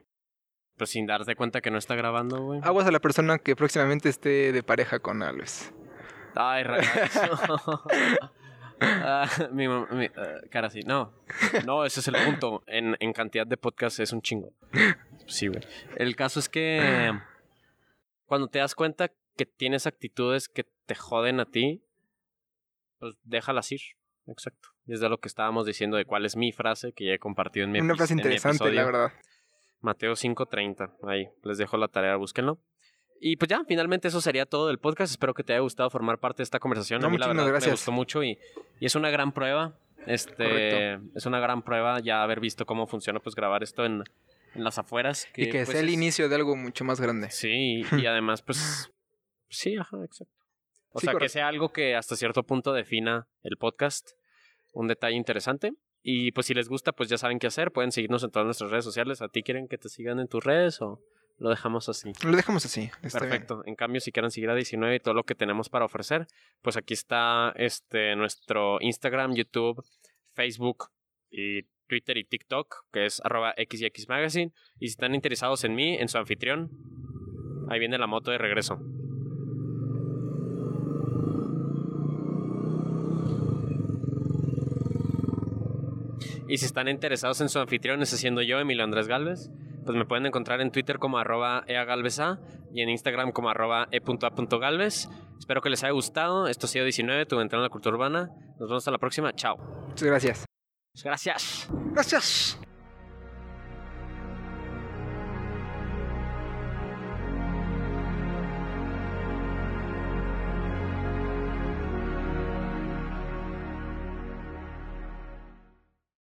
Pues 0.76 0.90
sin 0.90 1.06
darte 1.06 1.36
cuenta 1.36 1.60
que 1.60 1.70
no 1.70 1.78
está 1.78 1.94
grabando, 1.94 2.42
güey. 2.42 2.60
Aguas 2.62 2.86
a 2.86 2.90
la 2.90 3.00
persona 3.00 3.38
que 3.38 3.56
próximamente 3.56 4.08
esté 4.08 4.52
de 4.52 4.62
pareja 4.62 4.98
con 4.98 5.22
Alves. 5.22 5.72
Ay, 6.34 6.64
ragazo. 6.64 7.82
Ah, 8.80 9.28
mi, 9.50 9.66
mi, 9.66 10.06
ah, 10.16 10.40
cara 10.50 10.70
sí. 10.70 10.82
No, 10.86 11.12
no, 11.66 11.84
ese 11.84 11.98
es 11.98 12.06
el 12.06 12.14
punto. 12.24 12.62
En, 12.68 12.96
en 13.00 13.12
cantidad 13.12 13.44
de 13.44 13.56
podcasts 13.56 13.98
es 13.98 14.12
un 14.12 14.22
chingo. 14.22 14.52
Sí, 15.28 15.46
güey. 15.46 15.62
El 15.96 16.16
caso 16.16 16.40
es 16.40 16.48
que 16.48 17.12
cuando 18.26 18.48
te 18.48 18.58
das 18.58 18.74
cuenta 18.74 19.10
que 19.36 19.46
tienes 19.46 19.86
actitudes 19.86 20.48
que 20.48 20.66
te 20.86 20.94
joden 20.94 21.38
a 21.40 21.46
ti, 21.46 21.82
pues 22.98 23.14
déjalas 23.22 23.70
ir. 23.72 23.80
Exacto. 24.26 24.68
Y 24.86 24.94
es 24.94 25.00
de 25.00 25.08
lo 25.08 25.18
que 25.18 25.28
estábamos 25.28 25.64
diciendo 25.64 25.96
de 25.96 26.04
cuál 26.04 26.24
es 26.24 26.36
mi 26.36 26.52
frase 26.52 26.92
que 26.92 27.06
ya 27.06 27.12
he 27.12 27.18
compartido 27.18 27.64
en 27.64 27.72
mi 27.72 27.80
Una 27.80 27.94
frase 27.94 28.14
interesante, 28.14 28.70
la 28.72 28.84
verdad. 28.84 29.12
Mateo 29.80 30.12
5.30. 30.12 30.96
Ahí, 31.04 31.28
les 31.44 31.58
dejo 31.58 31.76
la 31.76 31.88
tarea, 31.88 32.16
búsquenlo. 32.16 32.58
Y 33.20 33.36
pues 33.36 33.48
ya, 33.48 33.62
finalmente 33.66 34.08
eso 34.08 34.20
sería 34.20 34.46
todo 34.46 34.68
del 34.68 34.78
podcast. 34.78 35.10
Espero 35.10 35.34
que 35.34 35.44
te 35.44 35.52
haya 35.52 35.60
gustado 35.60 35.90
formar 35.90 36.18
parte 36.18 36.38
de 36.38 36.44
esta 36.44 36.58
conversación. 36.58 37.00
No, 37.00 37.08
a 37.08 37.10
mí 37.10 37.18
la 37.18 37.28
verdad 37.28 37.44
me 37.44 37.50
gracias. 37.50 37.72
gustó 37.72 37.92
mucho 37.92 38.22
y, 38.22 38.38
y 38.80 38.86
es 38.86 38.94
una 38.94 39.10
gran 39.10 39.32
prueba. 39.32 39.78
Este, 40.06 40.32
Correcto. 40.36 41.10
es 41.16 41.26
una 41.26 41.40
gran 41.40 41.62
prueba 41.62 42.00
ya 42.00 42.22
haber 42.22 42.40
visto 42.40 42.64
cómo 42.64 42.86
funciona 42.86 43.20
pues 43.20 43.34
grabar 43.34 43.62
esto 43.62 43.84
en, 43.84 44.04
en 44.58 44.64
las 44.64 44.78
afueras. 44.78 45.26
y 45.36 45.46
que 45.46 45.58
pues, 45.64 45.70
sea 45.70 45.80
el 45.80 45.88
es- 45.88 45.94
inicio 45.94 46.28
de 46.28 46.34
algo 46.34 46.54
mucho 46.56 46.84
más 46.84 47.00
grande. 47.00 47.30
Sí, 47.30 47.82
y 47.92 48.06
además 48.06 48.42
pues 48.42 48.90
sí, 49.48 49.76
ajá, 49.76 50.04
exacto. 50.04 50.34
O 50.90 51.00
Sí, 51.00 51.06
sea, 51.06 51.14
que 51.16 51.28
sea 51.28 51.48
algo 51.48 51.70
que 51.72 51.94
hasta 51.94 52.16
cierto 52.16 52.42
punto 52.44 52.72
defina 52.72 53.28
el 53.42 53.56
podcast. 53.56 54.10
Un 54.72 54.88
detalle 54.88 55.16
interesante. 55.16 55.72
Y 56.02 56.32
pues 56.32 56.46
si 56.46 56.54
les 56.54 56.68
gusta, 56.68 56.92
pues 56.92 57.08
ya 57.08 57.18
saben 57.18 57.38
qué 57.38 57.46
hacer. 57.46 57.72
Pueden 57.72 57.92
seguirnos 57.92 58.22
en 58.24 58.30
todas 58.30 58.46
nuestras 58.46 58.70
redes 58.70 58.84
sociales. 58.84 59.20
¿A 59.20 59.28
ti 59.28 59.42
quieren 59.42 59.68
que 59.68 59.76
te 59.78 59.88
sigan 59.90 60.18
en 60.18 60.28
tus 60.28 60.42
redes 60.44 60.80
o 60.80 61.02
lo 61.38 61.50
dejamos 61.50 61.88
así? 61.90 62.12
Lo 62.24 62.34
dejamos 62.36 62.64
así. 62.64 62.80
bien. 62.80 62.92
Perfecto. 63.12 63.62
En 63.66 63.74
cambio, 63.76 64.00
si 64.00 64.12
quieren 64.12 64.30
seguir 64.30 64.48
a 64.50 64.54
19 64.54 64.96
y 64.96 65.00
todo 65.00 65.12
lo 65.14 65.24
que 65.24 65.34
tenemos 65.34 65.68
para 65.68 65.84
ofrecer, 65.84 66.26
pues 66.62 66.76
aquí 66.78 66.94
está 66.94 67.52
este 67.56 68.16
nuestro 68.16 68.78
Instagram, 68.80 69.34
YouTube, 69.34 69.84
Facebook 70.34 70.86
y 71.30 71.62
Twitter 71.88 72.16
y 72.16 72.24
TikTok, 72.24 72.84
que 72.92 73.06
es 73.06 73.20
arroba 73.24 73.54
XYX 73.56 74.08
Magazine. 74.08 74.52
Y 74.78 74.86
si 74.86 74.92
están 74.92 75.14
interesados 75.14 75.64
en 75.64 75.74
mí, 75.74 75.96
en 75.96 76.08
su 76.08 76.18
anfitrión, 76.18 76.70
ahí 77.68 77.80
viene 77.80 77.98
la 77.98 78.06
moto 78.06 78.30
de 78.30 78.38
regreso. 78.38 78.78
Y 86.48 86.56
si 86.56 86.64
están 86.64 86.88
interesados 86.88 87.40
en 87.42 87.50
su 87.50 87.58
anfitrión, 87.58 88.00
ese 88.00 88.16
siendo 88.16 88.40
yo, 88.40 88.58
Emilio 88.58 88.82
Andrés 88.82 89.06
Galvez, 89.06 89.50
pues 89.84 89.96
me 89.96 90.06
pueden 90.06 90.26
encontrar 90.26 90.60
en 90.62 90.70
Twitter 90.70 90.98
como 90.98 91.18
arroba 91.18 91.64
eagalveza 91.66 92.40
y 92.72 92.80
en 92.80 92.88
Instagram 92.88 93.32
como 93.32 93.50
arroba 93.50 93.88
e.a.galvez. 93.90 95.08
Espero 95.38 95.60
que 95.60 95.70
les 95.70 95.84
haya 95.84 95.92
gustado. 95.92 96.48
Esto 96.48 96.66
ha 96.66 96.68
sido 96.68 96.84
19, 96.84 97.26
tu 97.26 97.40
entrada 97.40 97.62
en 97.62 97.68
la 97.68 97.70
cultura 97.70 97.94
urbana. 97.96 98.30
Nos 98.58 98.68
vemos 98.68 98.82
hasta 98.82 98.90
la 98.90 98.98
próxima. 98.98 99.32
Chao. 99.34 99.56
Muchas 99.88 100.08
gracias. 100.08 100.47
Gracias. 101.02 101.68
Gracias. 101.92 102.58